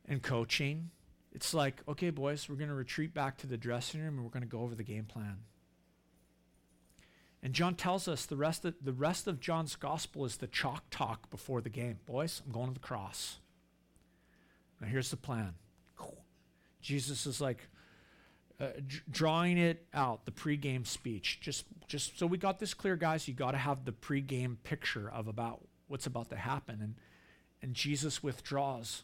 and 0.07 0.21
coaching. 0.21 0.89
It's 1.33 1.53
like, 1.53 1.81
okay, 1.87 2.09
boys, 2.09 2.49
we're 2.49 2.55
going 2.55 2.69
to 2.69 2.75
retreat 2.75 3.13
back 3.13 3.37
to 3.37 3.47
the 3.47 3.57
dressing 3.57 4.01
room 4.01 4.15
and 4.15 4.23
we're 4.23 4.31
going 4.31 4.43
to 4.43 4.49
go 4.49 4.61
over 4.61 4.75
the 4.75 4.83
game 4.83 5.05
plan. 5.05 5.37
And 7.43 7.53
John 7.53 7.75
tells 7.75 8.07
us 8.07 8.25
the 8.25 8.35
rest 8.35 8.65
of, 8.65 8.75
the 8.81 8.93
rest 8.93 9.27
of 9.27 9.39
John's 9.39 9.75
gospel 9.75 10.25
is 10.25 10.37
the 10.37 10.47
chalk 10.47 10.83
talk 10.91 11.29
before 11.29 11.61
the 11.61 11.69
game. 11.69 11.99
Boys, 12.05 12.41
I'm 12.45 12.51
going 12.51 12.67
to 12.67 12.73
the 12.73 12.79
cross. 12.79 13.39
Now, 14.79 14.87
here's 14.87 15.09
the 15.09 15.17
plan 15.17 15.53
Jesus 16.81 17.25
is 17.25 17.39
like 17.39 17.67
uh, 18.59 18.67
d- 18.87 19.01
drawing 19.09 19.57
it 19.57 19.85
out, 19.93 20.25
the 20.25 20.31
pregame 20.31 20.85
speech. 20.85 21.39
Just, 21.41 21.65
just 21.87 22.17
so 22.17 22.27
we 22.27 22.37
got 22.37 22.59
this 22.59 22.73
clear, 22.73 22.95
guys, 22.95 23.27
you 23.27 23.33
got 23.33 23.51
to 23.51 23.57
have 23.57 23.85
the 23.85 23.91
pregame 23.91 24.57
picture 24.63 25.09
of 25.09 25.27
about 25.27 25.61
what's 25.87 26.05
about 26.05 26.29
to 26.29 26.35
happen. 26.35 26.79
And, 26.81 26.95
and 27.61 27.73
Jesus 27.73 28.21
withdraws 28.21 29.03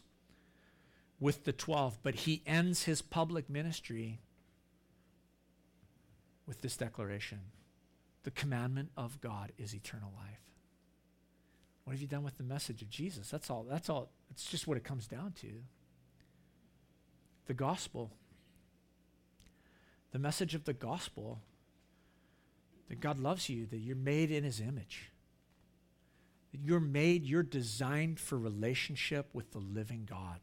with 1.20 1.44
the 1.44 1.52
12, 1.52 1.98
but 2.02 2.14
he 2.14 2.42
ends 2.46 2.84
his 2.84 3.02
public 3.02 3.50
ministry 3.50 4.20
with 6.46 6.60
this 6.62 6.76
declaration 6.76 7.40
The 8.24 8.30
commandment 8.30 8.90
of 8.96 9.20
God 9.20 9.52
is 9.58 9.74
eternal 9.74 10.12
life. 10.16 10.40
What 11.84 11.92
have 11.92 12.02
you 12.02 12.08
done 12.08 12.24
with 12.24 12.36
the 12.36 12.44
message 12.44 12.82
of 12.82 12.90
Jesus? 12.90 13.30
That's 13.30 13.48
all. 13.48 13.64
That's 13.68 13.88
all. 13.88 14.10
It's 14.30 14.44
just 14.44 14.66
what 14.66 14.76
it 14.76 14.84
comes 14.84 15.06
down 15.06 15.32
to. 15.40 15.48
The 17.46 17.54
gospel. 17.54 18.12
The 20.12 20.18
message 20.18 20.54
of 20.54 20.64
the 20.64 20.74
gospel 20.74 21.40
that 22.88 23.00
God 23.00 23.18
loves 23.18 23.48
you, 23.48 23.66
that 23.66 23.78
you're 23.78 23.96
made 23.96 24.30
in 24.30 24.44
his 24.44 24.60
image. 24.60 25.12
That 26.52 26.60
you're 26.60 26.80
made, 26.80 27.24
you're 27.24 27.42
designed 27.42 28.18
for 28.18 28.38
relationship 28.38 29.28
with 29.32 29.52
the 29.52 29.58
living 29.58 30.06
God. 30.08 30.40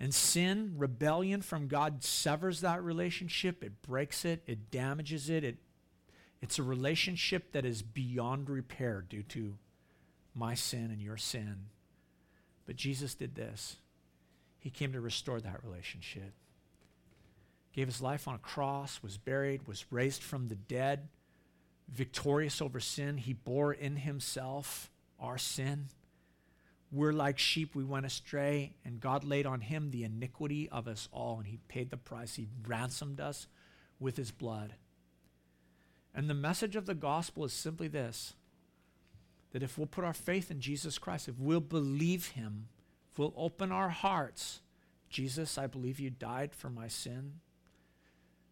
And 0.00 0.14
sin, 0.14 0.74
rebellion 0.78 1.42
from 1.42 1.68
God 1.68 2.02
severs 2.02 2.62
that 2.62 2.82
relationship, 2.82 3.62
it 3.62 3.82
breaks 3.82 4.24
it, 4.24 4.42
it 4.46 4.70
damages 4.70 5.28
it. 5.28 5.44
it 5.44 5.58
it's 6.40 6.58
a 6.58 6.62
relationship 6.62 7.52
that 7.52 7.66
is 7.66 7.82
beyond 7.82 8.48
repair 8.48 9.04
due 9.06 9.22
to 9.24 9.58
my 10.34 10.54
sin 10.54 10.90
and 10.90 11.02
your 11.02 11.18
sin. 11.18 11.66
But 12.66 12.76
Jesus 12.76 13.14
did 13.14 13.34
this. 13.34 13.76
He 14.58 14.70
came 14.70 14.92
to 14.92 15.00
restore 15.00 15.40
that 15.40 15.62
relationship. 15.64 16.32
Gave 17.72 17.86
his 17.86 18.00
life 18.00 18.26
on 18.26 18.34
a 18.34 18.38
cross, 18.38 19.02
was 19.02 19.18
buried, 19.18 19.66
was 19.66 19.84
raised 19.90 20.22
from 20.22 20.48
the 20.48 20.54
dead, 20.54 21.08
victorious 21.88 22.62
over 22.62 22.80
sin. 22.80 23.18
He 23.18 23.32
bore 23.32 23.72
in 23.72 23.96
himself 23.96 24.90
our 25.18 25.38
sin. 25.38 25.88
We're 26.92 27.12
like 27.12 27.38
sheep, 27.38 27.74
we 27.74 27.84
went 27.84 28.06
astray, 28.06 28.74
and 28.84 29.00
God 29.00 29.22
laid 29.22 29.46
on 29.46 29.60
him 29.60 29.90
the 29.90 30.02
iniquity 30.02 30.68
of 30.70 30.88
us 30.88 31.08
all, 31.12 31.38
and 31.38 31.46
he 31.46 31.58
paid 31.68 31.90
the 31.90 31.96
price. 31.96 32.34
He 32.34 32.48
ransomed 32.66 33.20
us 33.20 33.46
with 34.00 34.16
his 34.16 34.32
blood. 34.32 34.74
And 36.14 36.28
the 36.28 36.34
message 36.34 36.74
of 36.74 36.86
the 36.86 36.94
gospel 36.94 37.44
is 37.44 37.52
simply 37.52 37.88
this 37.88 38.34
that 39.52 39.62
if 39.64 39.76
we'll 39.76 39.86
put 39.86 40.04
our 40.04 40.12
faith 40.12 40.50
in 40.50 40.60
Jesus 40.60 40.96
Christ, 40.96 41.28
if 41.28 41.38
we'll 41.38 41.60
believe 41.60 42.28
him, 42.28 42.68
if 43.10 43.18
we'll 43.18 43.34
open 43.36 43.72
our 43.72 43.88
hearts, 43.88 44.60
Jesus, 45.08 45.58
I 45.58 45.66
believe 45.66 45.98
you 45.98 46.08
died 46.08 46.54
for 46.54 46.70
my 46.70 46.86
sin, 46.86 47.40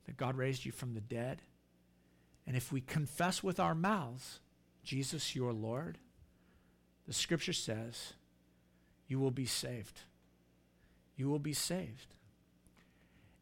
that 0.06 0.16
God 0.16 0.36
raised 0.36 0.64
you 0.64 0.72
from 0.72 0.94
the 0.94 1.00
dead. 1.00 1.42
And 2.48 2.56
if 2.56 2.72
we 2.72 2.80
confess 2.80 3.44
with 3.44 3.60
our 3.60 3.76
mouths, 3.76 4.40
Jesus, 4.82 5.36
your 5.36 5.52
Lord, 5.52 5.98
the 7.06 7.12
scripture 7.12 7.52
says 7.52 8.14
you 9.08 9.18
will 9.18 9.30
be 9.30 9.46
saved. 9.46 10.02
You 11.16 11.28
will 11.28 11.38
be 11.38 11.54
saved. 11.54 12.14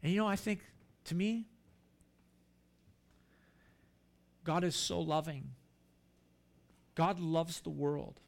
And 0.03 0.13
you 0.13 0.19
know, 0.19 0.27
I 0.27 0.37
think 0.37 0.61
to 1.05 1.15
me, 1.15 1.47
God 4.45 4.63
is 4.63 4.77
so 4.77 5.01
loving. 5.01 5.51
God 6.95 7.19
loves 7.19 7.61
the 7.61 7.71
world. 7.71 8.21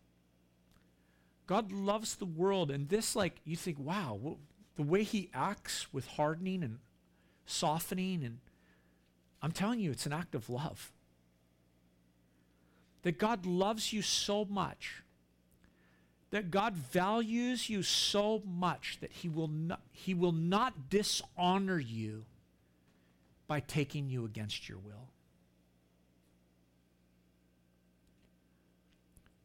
God 1.47 1.73
loves 1.73 2.17
the 2.17 2.27
world. 2.27 2.71
And 2.71 2.89
this, 2.89 3.17
like, 3.17 3.37
you 3.45 3.57
think, 3.57 3.79
wow, 3.79 4.37
the 4.77 4.83
way 4.83 5.03
he 5.05 5.31
acts 5.33 5.93
with 5.93 6.07
hardening 6.07 6.63
and 6.63 6.79
softening, 7.47 8.23
and 8.23 8.39
I'm 9.41 9.53
telling 9.53 9.81
you, 9.81 9.91
it's 9.91 10.07
an 10.07 10.13
act 10.13 10.35
of 10.35 10.51
love. 10.51 10.93
That 13.03 13.19
God 13.19 13.47
loves 13.47 13.93
you 13.93 14.03
so 14.03 14.45
much 14.45 15.03
that 16.31 16.51
God 16.51 16.75
values 16.75 17.71
you 17.71 17.83
so 17.83 18.43
much 18.47 18.99
that 19.01 19.13
he 19.13 19.29
will 19.29 19.49
not, 19.49 19.81
he 19.93 20.15
will 20.15 20.33
not 20.33 20.91
dishonor 20.91 21.79
you 21.79 22.25
by 23.47 23.61
taking 23.61 24.11
you 24.11 24.25
against 24.25 24.69
your 24.69 24.79
will. 24.79 25.09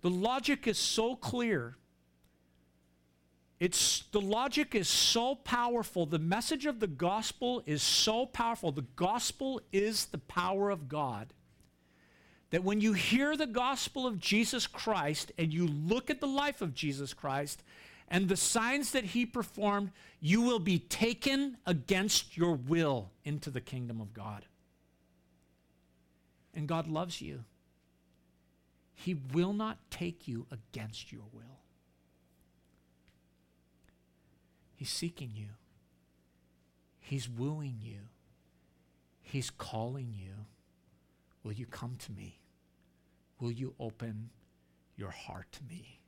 The 0.01 0.09
logic 0.09 0.67
is 0.67 0.77
so 0.77 1.15
clear. 1.15 1.77
It's 3.61 4.03
the 4.11 4.19
logic 4.19 4.75
is 4.75 4.89
so 4.89 5.35
powerful. 5.35 6.05
The 6.05 6.19
message 6.19 6.65
of 6.65 6.81
the 6.81 6.87
gospel 6.87 7.63
is 7.65 7.81
so 7.81 8.25
powerful. 8.25 8.73
The 8.73 8.85
gospel 8.97 9.61
is 9.71 10.07
the 10.07 10.17
power 10.17 10.69
of 10.69 10.89
God 10.89 11.31
that 12.53 12.63
when 12.63 12.79
you 12.79 12.93
hear 12.93 13.35
the 13.35 13.47
gospel 13.47 14.05
of 14.05 14.19
Jesus 14.19 14.67
Christ 14.67 15.31
and 15.39 15.51
you 15.51 15.65
look 15.65 16.11
at 16.11 16.21
the 16.21 16.27
life 16.27 16.61
of 16.61 16.75
Jesus 16.75 17.11
Christ 17.11 17.63
and 18.07 18.29
the 18.29 18.37
signs 18.37 18.91
that 18.91 19.05
he 19.05 19.25
performed, 19.25 19.89
you 20.19 20.39
will 20.39 20.59
be 20.59 20.77
taken 20.77 21.57
against 21.65 22.37
your 22.37 22.53
will 22.53 23.09
into 23.25 23.49
the 23.49 23.59
kingdom 23.59 23.99
of 23.99 24.13
God. 24.13 24.45
And 26.53 26.67
God 26.67 26.87
loves 26.87 27.21
you. 27.21 27.43
He 28.93 29.15
will 29.15 29.53
not 29.53 29.79
take 29.89 30.27
you 30.27 30.45
against 30.51 31.11
your 31.11 31.25
will. 31.33 31.57
He's 34.75 34.91
seeking 34.91 35.31
you. 35.33 35.47
He's 36.99 37.27
wooing 37.27 37.79
you. 37.81 38.01
He's 39.23 39.49
calling 39.49 40.13
you. 40.15 40.45
Will 41.43 41.53
you 41.53 41.65
come 41.65 41.95
to 41.97 42.11
me? 42.11 42.41
Will 43.43 43.51
you 43.51 43.75
open 43.77 44.29
your 44.95 45.09
heart 45.09 45.51
to 45.51 45.63
me? 45.65 45.99